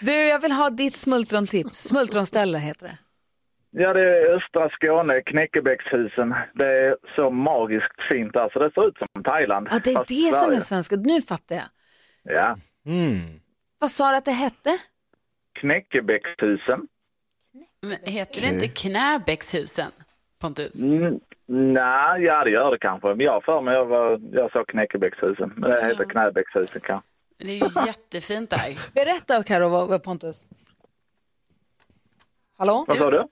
du, 0.00 0.12
jag 0.12 0.38
vill 0.38 0.52
ha 0.52 0.70
ditt 0.70 0.96
smultrontips. 0.96 1.78
Smultronställe 1.84 2.58
heter 2.58 2.86
det. 2.86 2.98
Ja, 3.76 3.92
det 3.92 4.00
är 4.00 4.34
östra 4.36 4.70
Skåne, 4.70 5.20
Knäckebäckshusen. 5.20 6.34
Det 6.54 6.66
är 6.66 6.96
så 7.16 7.30
magiskt 7.30 8.02
fint. 8.12 8.36
Alltså, 8.36 8.58
det 8.58 8.70
ser 8.74 8.88
ut 8.88 8.98
som 8.98 9.22
Thailand. 9.22 9.68
Ja, 9.70 9.78
det 9.84 9.90
är 9.90 9.94
fast 9.94 10.08
det 10.08 10.14
som 10.14 10.40
Sverige. 10.40 10.56
är 10.56 10.60
svenska. 10.60 10.96
Nu 10.96 11.22
fattar 11.22 11.54
jag. 11.56 11.64
Ja. 12.22 12.56
Vad 13.78 13.90
sa 13.90 14.10
du 14.10 14.16
att 14.16 14.24
det 14.24 14.30
hette? 14.30 14.78
Knäckebäckshusen. 15.52 16.88
Men 17.82 17.98
heter 18.02 18.40
det 18.40 18.46
inte 18.46 18.68
Knäbäckshusen, 18.68 19.90
Pontus? 20.40 20.80
Mm, 20.82 21.20
nej, 21.46 22.22
ja 22.22 22.44
det 22.44 22.50
gör 22.50 22.70
det 22.70 22.78
kanske. 22.78 23.08
Men 23.08 23.20
jag 23.20 23.32
har 23.32 23.40
för 23.40 23.60
mig 23.60 23.74
jag, 23.74 23.86
var, 23.86 24.20
jag 24.32 24.52
sa 24.52 24.64
Knäckebäckshusen. 24.64 25.52
Men 25.56 25.70
det 25.70 25.86
heter 25.86 26.04
Knäbäckshusen 26.04 26.80
kanske. 26.84 27.08
Det 27.38 27.44
är 27.44 27.56
ju 27.56 27.86
jättefint 27.86 28.50
där. 28.50 28.94
Berätta 28.94 29.42
Karo, 29.42 29.68
vad, 29.68 29.88
vad 29.88 30.02
Pontus. 30.02 30.46
Hallå? 32.58 32.84
Vad 32.88 32.96
sa 32.96 33.10
du? 33.10 33.28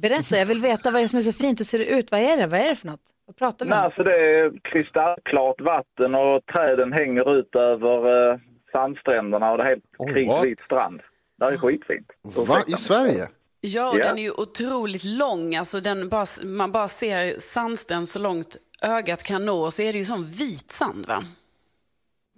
Berätta, 0.00 0.36
jag 0.36 0.46
vill 0.46 0.60
veta 0.60 0.90
vad 0.90 1.00
det 1.00 1.04
är 1.04 1.08
som 1.08 1.18
är 1.18 1.22
så 1.22 1.32
fint. 1.32 1.60
Hur 1.60 1.64
ser 1.64 1.78
det 1.78 1.84
ut? 1.86 2.10
Vad 2.10 2.20
är 2.20 2.36
det? 2.36 2.46
Vad 2.46 2.60
är 2.60 2.68
det 2.68 2.74
för 2.76 2.86
något? 2.86 3.00
Vad 3.26 3.36
pratar 3.36 3.64
vi 3.66 3.70
Nej, 3.70 3.78
om? 3.78 3.84
alltså 3.84 4.02
det 4.02 4.14
är 4.16 4.52
kristallklart 4.72 5.60
vatten 5.60 6.14
och 6.14 6.46
träden 6.46 6.92
hänger 6.92 7.38
ut 7.38 7.54
över 7.54 8.30
eh, 8.32 8.38
sandstränderna 8.72 9.50
och 9.52 9.58
det 9.58 9.64
är 9.64 9.68
helt 9.68 9.84
what? 9.98 10.14
kritvit 10.14 10.60
strand. 10.60 11.00
Det 11.38 11.44
är 11.44 11.56
skitfint. 11.58 12.06
Va? 12.22 12.62
I 12.66 12.72
Sverige? 12.72 13.22
Ja, 13.60 13.90
och 13.90 13.98
Ja. 13.98 14.04
den 14.04 14.18
är 14.18 14.22
ju 14.22 14.30
otroligt 14.30 15.04
lång. 15.04 15.56
Alltså 15.56 15.80
den 15.80 16.08
bara, 16.08 16.24
man 16.44 16.72
bara 16.72 16.88
ser 16.88 17.38
sandsten 17.38 18.06
så 18.06 18.18
långt 18.18 18.56
ögat 18.82 19.22
kan 19.22 19.46
nå. 19.46 19.60
Och 19.64 19.72
så 19.72 19.82
är 19.82 19.92
det 19.92 19.98
ju 19.98 20.04
som 20.04 20.24
vit 20.24 20.70
sand, 20.70 21.06
va? 21.08 21.22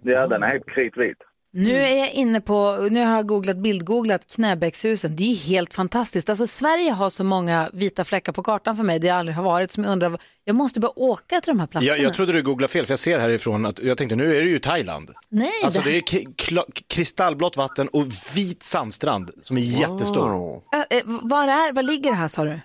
Ja, 0.03 0.27
den 0.27 0.43
är 0.43 0.47
helt 0.47 0.69
kritvit. 0.69 1.17
Nu 1.59 1.75
är 1.75 1.97
jag 1.99 2.11
inne 2.13 2.41
på, 2.41 2.87
nu 2.91 3.05
har 3.05 3.15
jag 3.15 3.27
googlat, 3.27 3.57
bildgooglat 3.57 4.27
Knäbäckshusen. 4.35 5.15
Det 5.15 5.23
är 5.23 5.35
helt 5.35 5.73
fantastiskt. 5.73 6.29
Alltså 6.29 6.47
Sverige 6.47 6.91
har 6.91 7.09
så 7.09 7.23
många 7.23 7.69
vita 7.73 8.03
fläckar 8.03 8.33
på 8.33 8.43
kartan 8.43 8.75
för 8.77 8.83
mig, 8.83 8.99
det 8.99 9.07
jag 9.07 9.17
aldrig 9.17 9.35
har 9.35 9.43
varit, 9.43 9.71
som 9.71 9.83
jag 9.83 9.91
undrar, 9.91 10.17
jag 10.43 10.55
måste 10.55 10.79
bara 10.79 10.99
åka 10.99 11.41
till 11.41 11.51
de 11.53 11.59
här 11.59 11.67
platserna. 11.67 11.95
Jag, 11.97 12.05
jag 12.05 12.13
trodde 12.13 12.33
du 12.33 12.43
googlade 12.43 12.71
fel, 12.73 12.85
för 12.85 12.91
jag 12.91 12.99
ser 12.99 13.19
härifrån 13.19 13.65
att 13.65 13.79
jag 13.79 13.97
tänkte 13.97 14.15
nu 14.15 14.35
är 14.35 14.41
det 14.41 14.47
ju 14.49 14.59
Thailand. 14.59 15.09
Nej, 15.29 15.51
Alltså 15.63 15.81
det- 15.81 15.89
det 15.89 15.97
är 15.97 16.63
kristallblått 16.87 17.57
vatten 17.57 17.87
och 17.87 18.05
vit 18.37 18.63
sandstrand 18.63 19.31
som 19.41 19.57
är 19.57 19.61
jättestor. 19.61 20.29
Äh, 20.73 20.97
äh, 20.97 21.03
var, 21.05 21.47
är, 21.47 21.73
var 21.73 21.83
ligger 21.83 22.09
det 22.09 22.15
här 22.15 22.27
sa 22.27 22.43
du? 22.43 22.59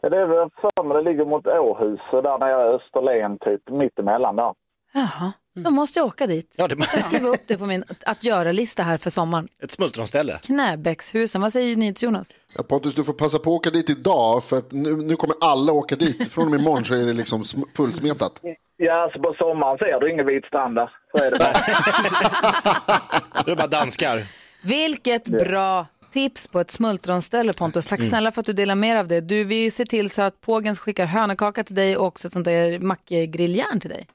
Ja, 0.00 0.08
det 0.10 0.16
är 0.16 0.26
väl 0.26 0.48
för 0.60 0.94
det 0.94 1.10
ligger 1.10 1.24
mot 1.24 1.46
Åhus 1.46 2.00
och 2.12 2.22
där 2.22 2.38
nere 2.38 2.70
i 2.70 2.74
Österlen 2.76 3.38
typ, 3.38 3.70
mittemellan 3.80 4.36
där. 4.36 4.52
Jaha, 4.94 5.32
då 5.54 5.70
måste 5.70 5.98
jag 5.98 6.06
åka 6.06 6.26
dit. 6.26 6.54
Ja, 6.56 6.68
det... 6.68 6.74
Jag 6.78 6.88
ska 6.88 7.00
skriva 7.00 7.28
upp 7.28 7.42
det 7.46 7.58
på 7.58 7.66
min 7.66 7.84
att 8.06 8.24
göra-lista 8.24 8.82
här 8.82 8.98
för 8.98 9.10
sommaren. 9.10 9.48
Ett 9.62 9.72
smultronställe. 9.72 10.38
Knäbäckshusen, 10.42 11.40
vad 11.40 11.52
säger 11.52 11.76
ni 11.76 11.94
Jonas? 11.98 12.28
Ja, 12.56 12.62
Pontus, 12.62 12.94
du 12.94 13.04
får 13.04 13.12
passa 13.12 13.38
på 13.38 13.50
att 13.50 13.56
åka 13.56 13.70
dit 13.70 13.90
idag 13.90 14.44
för 14.44 14.58
att 14.58 14.72
nu, 14.72 14.96
nu 14.96 15.16
kommer 15.16 15.36
alla 15.40 15.72
åka 15.72 15.96
dit. 15.96 16.32
Från 16.32 16.44
och 16.44 16.50
med 16.50 16.60
imorgon 16.60 16.84
så 16.84 16.94
är 16.94 17.04
det 17.06 17.12
liksom 17.12 17.42
sm- 17.42 17.64
fullsmetat. 17.76 18.40
Ja, 18.76 19.02
alltså 19.02 19.18
på 19.18 19.34
sommaren 19.38 19.78
ser 19.78 20.00
du 20.00 20.12
ingen 20.12 20.26
vit 20.26 20.44
strand 20.44 20.74
där. 20.74 20.90
Så 21.16 21.24
är 21.24 21.30
det 21.30 21.38
bara. 21.38 21.52
Det 23.44 23.50
är 23.50 23.56
bara 23.56 23.66
danskar. 23.66 24.26
Vilket 24.62 25.24
bra 25.24 25.86
tips 26.12 26.48
på 26.48 26.60
ett 26.60 26.70
smultronställe 26.70 27.52
Pontus. 27.52 27.86
Tack 27.86 27.98
Mm. 27.98 28.10
snälla 28.10 28.32
för 28.32 28.40
att 28.40 28.46
du 28.46 28.52
delar 28.52 28.74
med 28.74 28.90
dig 28.96 29.00
av 29.00 29.08
det. 29.08 29.20
Du, 29.20 29.44
vi 29.44 29.70
ser 29.70 29.84
till 29.84 30.10
så 30.10 30.22
att 30.22 30.40
Pågens 30.40 30.78
skickar 30.78 31.06
hönökaka 31.06 31.62
till 31.64 31.74
dig 31.74 31.96
och 31.96 32.06
också 32.06 32.26
ett 32.26 32.32
sånt 32.32 32.44
där 32.44 32.78
mackgrilljärn 32.78 33.80
till 33.80 33.90
dig. 33.90 34.06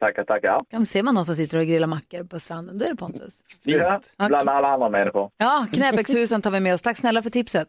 Tackar, 0.00 0.24
tackar. 0.24 0.64
Kan 0.70 0.86
se 0.86 1.02
man 1.02 1.14
någon 1.14 1.24
som 1.24 1.34
sitter 1.36 1.58
och 1.58 1.66
grillar 1.66 1.86
mackor 1.86 2.24
på 2.24 2.40
stranden, 2.40 2.78
då 2.78 2.84
är 2.84 2.88
det 2.88 2.96
Pontus. 2.96 3.42
Ja, 3.62 4.00
bland 4.16 4.48
alla 4.48 4.68
andra 4.68 4.88
människor. 4.88 5.30
Ja, 5.36 5.66
Knäbäckshusen 5.72 6.42
tar 6.42 6.50
vi 6.50 6.60
med 6.60 6.74
oss. 6.74 6.82
Tack 6.82 6.96
snälla 6.96 7.22
för 7.22 7.30
tipset. 7.30 7.68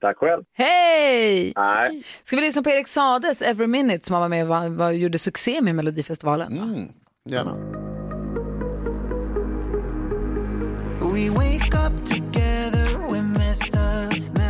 Tack 0.00 0.16
själv. 0.16 0.42
Hej! 0.52 1.52
Nej. 1.56 2.02
Ska 2.24 2.36
vi 2.36 2.42
lyssna 2.42 2.62
på 2.62 2.70
Erik 2.70 2.88
Sades 2.88 3.42
Every 3.42 3.66
Minute 3.66 4.06
som 4.06 4.14
han 4.14 4.20
var 4.20 4.28
med 4.28 4.42
och 4.50 4.72
var, 4.72 4.90
gjorde 4.90 5.18
succé 5.18 5.60
med 5.60 5.74
Melodifestivalen? 5.74 6.52
Mm, 6.58 6.88
gärna. 7.28 7.54
We 11.14 11.30
wake 11.30 11.76
up 11.86 12.06
together, 12.06 12.96
we're 13.10 13.22
messed 13.38 13.74
up. 13.74 14.41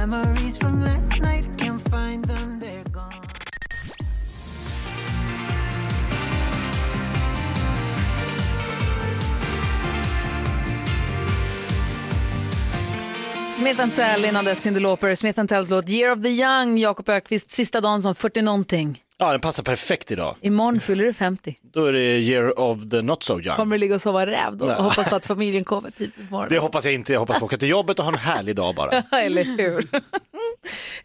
Smith 13.53 13.95
Tell 13.97 14.25
innan 14.25 14.45
dess 14.45 14.61
Cyndi 14.67 14.81
Lauper, 14.81 15.15
Smith 15.15 15.45
Tells 15.47 15.71
låt 15.71 15.89
Year 15.89 16.17
of 16.17 16.23
the 16.23 16.29
Young, 16.29 16.79
Jakob 16.79 17.09
Ökvist, 17.09 17.51
sista 17.51 17.81
dagen 17.81 18.03
som 18.03 18.15
40 18.15 18.43
någonting. 18.43 19.03
Ja, 19.19 19.33
den 19.33 19.41
passar 19.41 19.63
perfekt 19.63 20.11
idag. 20.11 20.37
Imorgon 20.41 20.81
fyller 20.81 21.05
du 21.05 21.13
50. 21.13 21.59
Då 21.63 21.85
är 21.85 21.93
det 21.93 21.99
year 22.19 22.61
of 22.61 22.91
the 22.91 23.03
not 23.03 23.23
so 23.23 23.41
young. 23.41 23.57
Kommer 23.57 23.77
du 23.77 23.81
ligga 23.81 23.95
och 23.95 24.03
sova 24.03 24.27
räv 24.27 24.57
då 24.57 24.67
och 24.67 24.85
hoppas 24.85 25.13
att 25.13 25.27
familjen 25.27 25.65
kommer 25.65 25.91
tidigt 25.91 26.31
på 26.31 26.47
Det 26.47 26.59
hoppas 26.59 26.85
jag 26.85 26.95
inte. 26.95 27.13
Jag 27.13 27.21
hoppas 27.21 27.39
få 27.39 27.45
åka 27.45 27.57
till 27.57 27.69
jobbet 27.69 27.99
och 27.99 28.05
ha 28.05 28.13
en 28.13 28.19
härlig 28.19 28.57
dag 28.57 28.75
bara. 28.75 28.91
Eller 29.23 29.45
hur? 29.45 29.89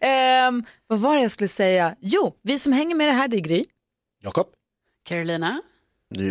Ehm, 0.00 0.64
vad 0.86 0.98
var 0.98 1.16
det 1.16 1.22
jag 1.22 1.30
skulle 1.30 1.48
säga? 1.48 1.96
Jo, 2.00 2.34
vi 2.42 2.58
som 2.58 2.72
hänger 2.72 2.94
med 2.94 3.08
det 3.08 3.12
här, 3.12 3.28
det 3.28 3.36
är 3.36 3.40
Gry. 3.40 3.64
Jakob? 4.22 4.46
Carolina? 5.08 5.60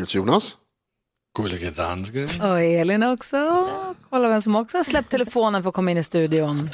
Jonas? 0.08 0.56
Gullige 1.38 1.70
dansken. 1.70 2.28
Och 2.42 2.62
Elin 2.62 3.04
också. 3.04 3.68
Kolla 4.10 4.30
vem 4.30 4.42
som 4.42 4.56
också 4.56 4.78
har 4.78 4.84
släppt 4.84 5.12
telefonen 5.12 5.64
för 5.64 5.70
att 5.70 5.76
komma 5.76 5.92
in 5.92 5.98
i 5.98 6.04
studion. 6.04 6.70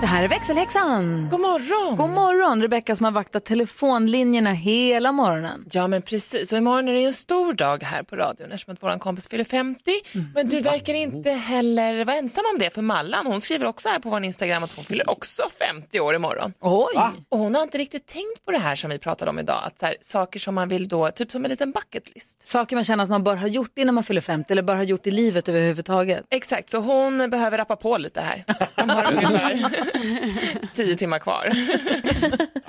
Det 0.00 0.06
här 0.06 0.24
är 0.24 0.28
växelhäxan. 0.28 1.28
God 1.30 1.40
morgon. 1.40 1.96
God 1.96 2.10
morgon, 2.10 2.62
Rebecka 2.62 2.96
som 2.96 3.04
har 3.04 3.10
vaktat 3.10 3.44
telefonlinjerna 3.44 4.50
hela 4.50 5.12
morgonen. 5.12 5.64
Ja, 5.70 5.86
men 5.86 6.02
precis. 6.02 6.52
Och 6.52 6.58
imorgon 6.58 6.88
är 6.88 6.92
det 6.92 7.04
en 7.04 7.12
stor 7.12 7.52
dag 7.52 7.82
här 7.82 8.02
på 8.02 8.16
radion 8.16 8.52
eftersom 8.52 8.74
att 8.74 8.82
vår 8.82 8.98
kompis 8.98 9.28
fyller 9.28 9.44
50. 9.44 9.90
Mm. 10.14 10.26
Men 10.34 10.48
du 10.48 10.60
verkar 10.60 10.94
inte 10.94 11.30
heller 11.30 12.04
vara 12.04 12.16
ensam 12.16 12.44
om 12.52 12.58
det, 12.58 12.70
för 12.74 12.82
Mallan 12.82 13.26
hon 13.26 13.40
skriver 13.40 13.66
också 13.66 13.88
här 13.88 13.98
på 13.98 14.10
vår 14.10 14.24
Instagram 14.24 14.64
att 14.64 14.76
hon 14.76 14.84
fyller 14.84 15.10
också 15.10 15.42
50 15.58 16.00
år 16.00 16.14
imorgon. 16.14 16.52
Oj! 16.60 16.98
Och 17.28 17.38
hon 17.38 17.54
har 17.54 17.62
inte 17.62 17.78
riktigt 17.78 18.06
tänkt 18.06 18.44
på 18.44 18.52
det 18.52 18.58
här 18.58 18.74
som 18.74 18.90
vi 18.90 18.98
pratade 18.98 19.30
om 19.30 19.38
idag, 19.38 19.60
att 19.64 19.78
så 19.78 19.86
här, 19.86 19.96
saker 20.00 20.40
som 20.40 20.54
man 20.54 20.68
vill 20.68 20.88
då, 20.88 21.10
typ 21.10 21.32
som 21.32 21.44
en 21.44 21.50
liten 21.50 21.72
bucket 21.72 22.14
list. 22.14 22.48
Saker 22.48 22.76
man 22.76 22.84
känner 22.84 23.04
att 23.04 23.10
man 23.10 23.24
bör 23.24 23.36
ha 23.36 23.46
gjort 23.46 23.78
innan 23.78 23.94
man 23.94 24.04
fyller 24.04 24.20
50 24.20 24.52
eller 24.52 24.62
bör 24.62 24.76
ha 24.76 24.82
gjort 24.82 25.06
i 25.06 25.10
livet 25.10 25.48
överhuvudtaget. 25.48 26.24
Exakt, 26.30 26.70
så 26.70 26.78
hon 26.78 27.30
behöver 27.30 27.58
rappa 27.58 27.76
på 27.76 27.98
lite 27.98 28.20
här. 28.20 28.44
De 28.76 28.90
har 28.90 29.12
ungefär 29.12 29.87
10 30.72 30.96
timmar 30.96 31.18
kvar. 31.18 31.50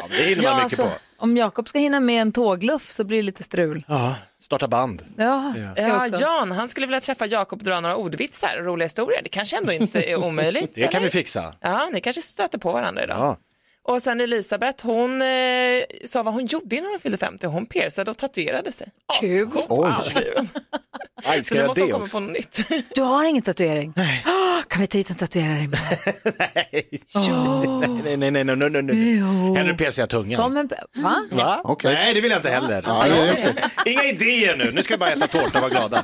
Det 0.10 0.24
hinner 0.24 0.44
man 0.44 0.56
mycket 0.56 0.64
alltså, 0.64 0.84
på. 0.84 0.92
Om 1.18 1.38
Jakob 1.38 1.68
ska 1.68 1.80
hinna 1.80 2.00
med 2.00 2.22
en 2.22 2.32
tågluff 2.32 2.92
så 2.92 3.04
blir 3.04 3.18
det 3.18 3.24
lite 3.24 3.44
strul. 3.44 3.86
Ja, 3.88 4.16
starta 4.40 4.68
band. 4.68 5.04
Ja, 5.18 5.54
Ja. 5.58 5.84
Ja, 5.84 6.08
Jan, 6.20 6.52
han 6.52 6.68
skulle 6.68 6.86
vilja 6.88 7.02
träffa 7.02 7.26
Jakob 7.26 7.60
och 7.60 7.66
dra 7.66 7.80
några 7.80 7.96
ordvitsar 7.96 8.58
och 8.60 8.66
roliga 8.66 8.86
historier. 8.86 9.20
Det 9.24 9.30
kanske 9.30 9.58
ändå 9.58 9.72
inte 9.72 10.02
är 10.02 10.16
omöjligt. 10.26 10.76
Det 10.76 10.82
kan 10.82 10.90
eller? 10.90 11.00
vi 11.02 11.10
fixa. 11.10 11.54
Ja, 11.62 11.90
ni 11.94 12.02
kanske 12.02 12.22
stöter 12.22 12.58
på 12.58 12.72
varandra 12.72 13.04
idag. 13.04 13.18
Ja. 13.18 13.38
Och 13.90 14.02
sen 14.02 14.22
Elisabeth, 14.22 14.86
hon 14.86 15.22
eh, 15.22 15.28
sa 16.06 16.24
vad 16.24 16.34
hon 16.34 16.46
gjorde 16.46 16.76
innan 16.76 16.90
hon 16.90 17.00
fyllde 17.00 17.18
50. 17.18 17.48
Hon 17.48 17.66
piercade 17.66 18.12
och 18.12 18.18
tatuerade 18.18 18.72
sig. 18.72 18.88
Kul. 19.22 19.50
Oj. 19.70 19.92
Så 21.44 21.54
nu 21.54 21.60
jag 21.60 21.68
måste 21.68 21.82
hon 21.82 21.88
det 21.88 21.92
komma 21.92 22.04
också? 22.04 22.18
på 22.18 22.20
något 22.20 22.32
nytt. 22.32 22.60
Du 22.96 23.02
har 23.02 23.24
ingen 23.24 23.42
tatuering? 23.44 23.94
Nej. 23.96 24.26
Kan 24.68 24.82
vi 24.82 24.88
ta 24.88 24.98
hit 24.98 25.10
en 25.10 25.16
tatuerare 25.16 25.60
imorgon? 25.60 25.98
Nej, 28.04 28.18
nej, 28.18 28.32
nej, 28.32 28.32
nej, 28.32 28.56
nej, 28.56 28.70
nej, 28.70 28.82
nej. 28.84 29.18
Jo. 29.18 29.56
Hellre 29.56 29.74
pierca 29.74 30.08
tungan. 30.08 30.36
Som 30.36 30.58
en... 30.58 30.70
Va? 30.96 31.28
Va? 31.32 31.78
Nej, 31.84 32.14
det 32.14 32.22
vill 32.22 32.32
jag 32.32 32.40
inte 32.40 32.50
heller. 32.50 32.84
Ja, 32.88 33.08
ja, 33.08 33.26
ja. 33.26 33.70
Inga 33.86 34.04
idéer 34.04 34.56
nu, 34.56 34.72
nu 34.72 34.84
ska 34.84 34.94
vi 34.94 34.98
bara 34.98 35.12
äta 35.12 35.28
tårta 35.28 35.46
och 35.46 35.62
vara 35.62 35.70
glada. 35.70 36.04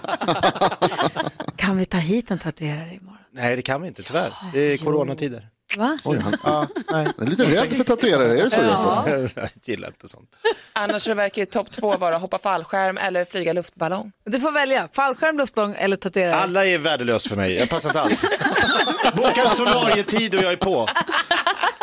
Kan 1.55 1.77
vi 1.77 1.85
ta 1.85 1.97
hit 1.97 2.31
en 2.31 2.39
tatuerare 2.39 2.93
imorgon? 2.93 3.19
Nej, 3.31 3.55
det 3.55 3.61
kan 3.61 3.81
vi 3.81 3.87
inte 3.87 4.03
tyvärr. 4.03 4.31
Det 4.53 4.73
är 4.73 4.77
coronatider. 4.77 5.49
Va? 5.77 5.97
Oj, 6.05 6.17
han, 6.19 6.37
Ja, 6.43 6.67
nej. 6.91 7.07
jag 7.17 7.25
är 7.27 7.29
lite 7.29 7.43
rädd 7.45 7.73
för 7.73 7.83
tatuerare, 7.83 8.39
är 8.39 8.43
det 8.43 8.49
så? 8.51 8.61
Ja. 8.61 9.05
Jag 9.35 9.49
gillar 9.63 9.87
inte 9.87 10.07
sånt. 10.07 10.29
Annars 10.73 11.03
så 11.03 11.13
verkar 11.13 11.41
ju 11.41 11.45
topp 11.45 11.71
två 11.71 11.97
vara 11.97 12.17
hoppa 12.17 12.37
fallskärm 12.39 12.97
eller 12.97 13.25
flyga 13.25 13.53
luftballong. 13.53 14.11
Du 14.25 14.39
får 14.39 14.51
välja, 14.51 14.89
fallskärm, 14.93 15.37
luftballong 15.37 15.75
eller 15.77 15.97
tatuerare. 15.97 16.35
Alla 16.35 16.65
är 16.65 16.77
värdelöst 16.77 17.27
för 17.27 17.35
mig, 17.35 17.55
jag 17.55 17.69
passar 17.69 17.89
inte 17.89 18.01
alls. 18.01 18.25
Boka 19.13 19.45
solarietid 19.49 20.35
och 20.35 20.41
jag 20.43 20.51
är 20.51 20.57
på. 20.57 20.87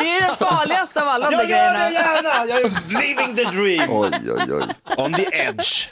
Det 0.02 0.10
är 0.10 0.20
den 0.20 0.36
farligaste 0.36 1.02
av 1.02 1.08
alla 1.08 1.30
de 1.30 1.36
där 1.36 1.42
Jag 1.48 1.50
gör 1.50 1.72
det 1.72 1.92
gärna, 1.94 2.46
jag 2.48 2.60
är 2.60 2.70
living 3.00 3.36
the 3.36 3.44
dream. 3.44 3.90
Oj, 3.92 4.10
oj, 4.24 4.54
oj. 4.54 4.62
On 4.96 5.14
the 5.14 5.26
edge. 5.32 5.88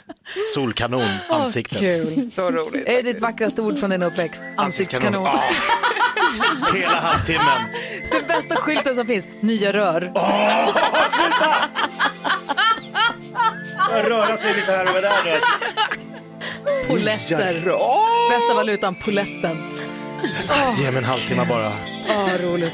Solkanon, 0.53 1.09
ansiktet. 1.29 1.79
Kul. 1.79 2.31
Så 2.31 2.51
roligt. 2.51 2.87
Är 2.87 2.93
det 2.95 3.01
ditt 3.01 3.21
vackraste 3.21 3.61
ord 3.61 3.79
från 3.79 3.89
din 3.89 4.03
uppväxt? 4.03 4.43
Ansiktskanon. 4.57 5.27
Ah, 5.27 5.43
hela 6.73 6.95
halvtimmen. 6.99 7.61
Den 8.11 8.27
bästa 8.27 8.55
skylten 8.55 8.95
som 8.95 9.07
finns, 9.07 9.27
nya 9.41 9.73
rör. 9.73 10.11
Jag 13.91 14.11
röra 14.11 14.37
sig 14.37 14.53
lite 14.55 14.71
här 14.71 14.95
och 14.95 15.01
där 15.01 15.11
nu. 15.25 15.39
Poletter. 16.87 17.53
Bästa 18.31 18.53
valutan, 18.55 18.95
poletten. 18.95 19.57
Ge 20.77 20.91
mig 20.91 20.97
en 20.97 21.03
halvtimme 21.05 21.45
bara. 21.49 21.71
Åh, 22.09 22.29
roligt. 22.41 22.73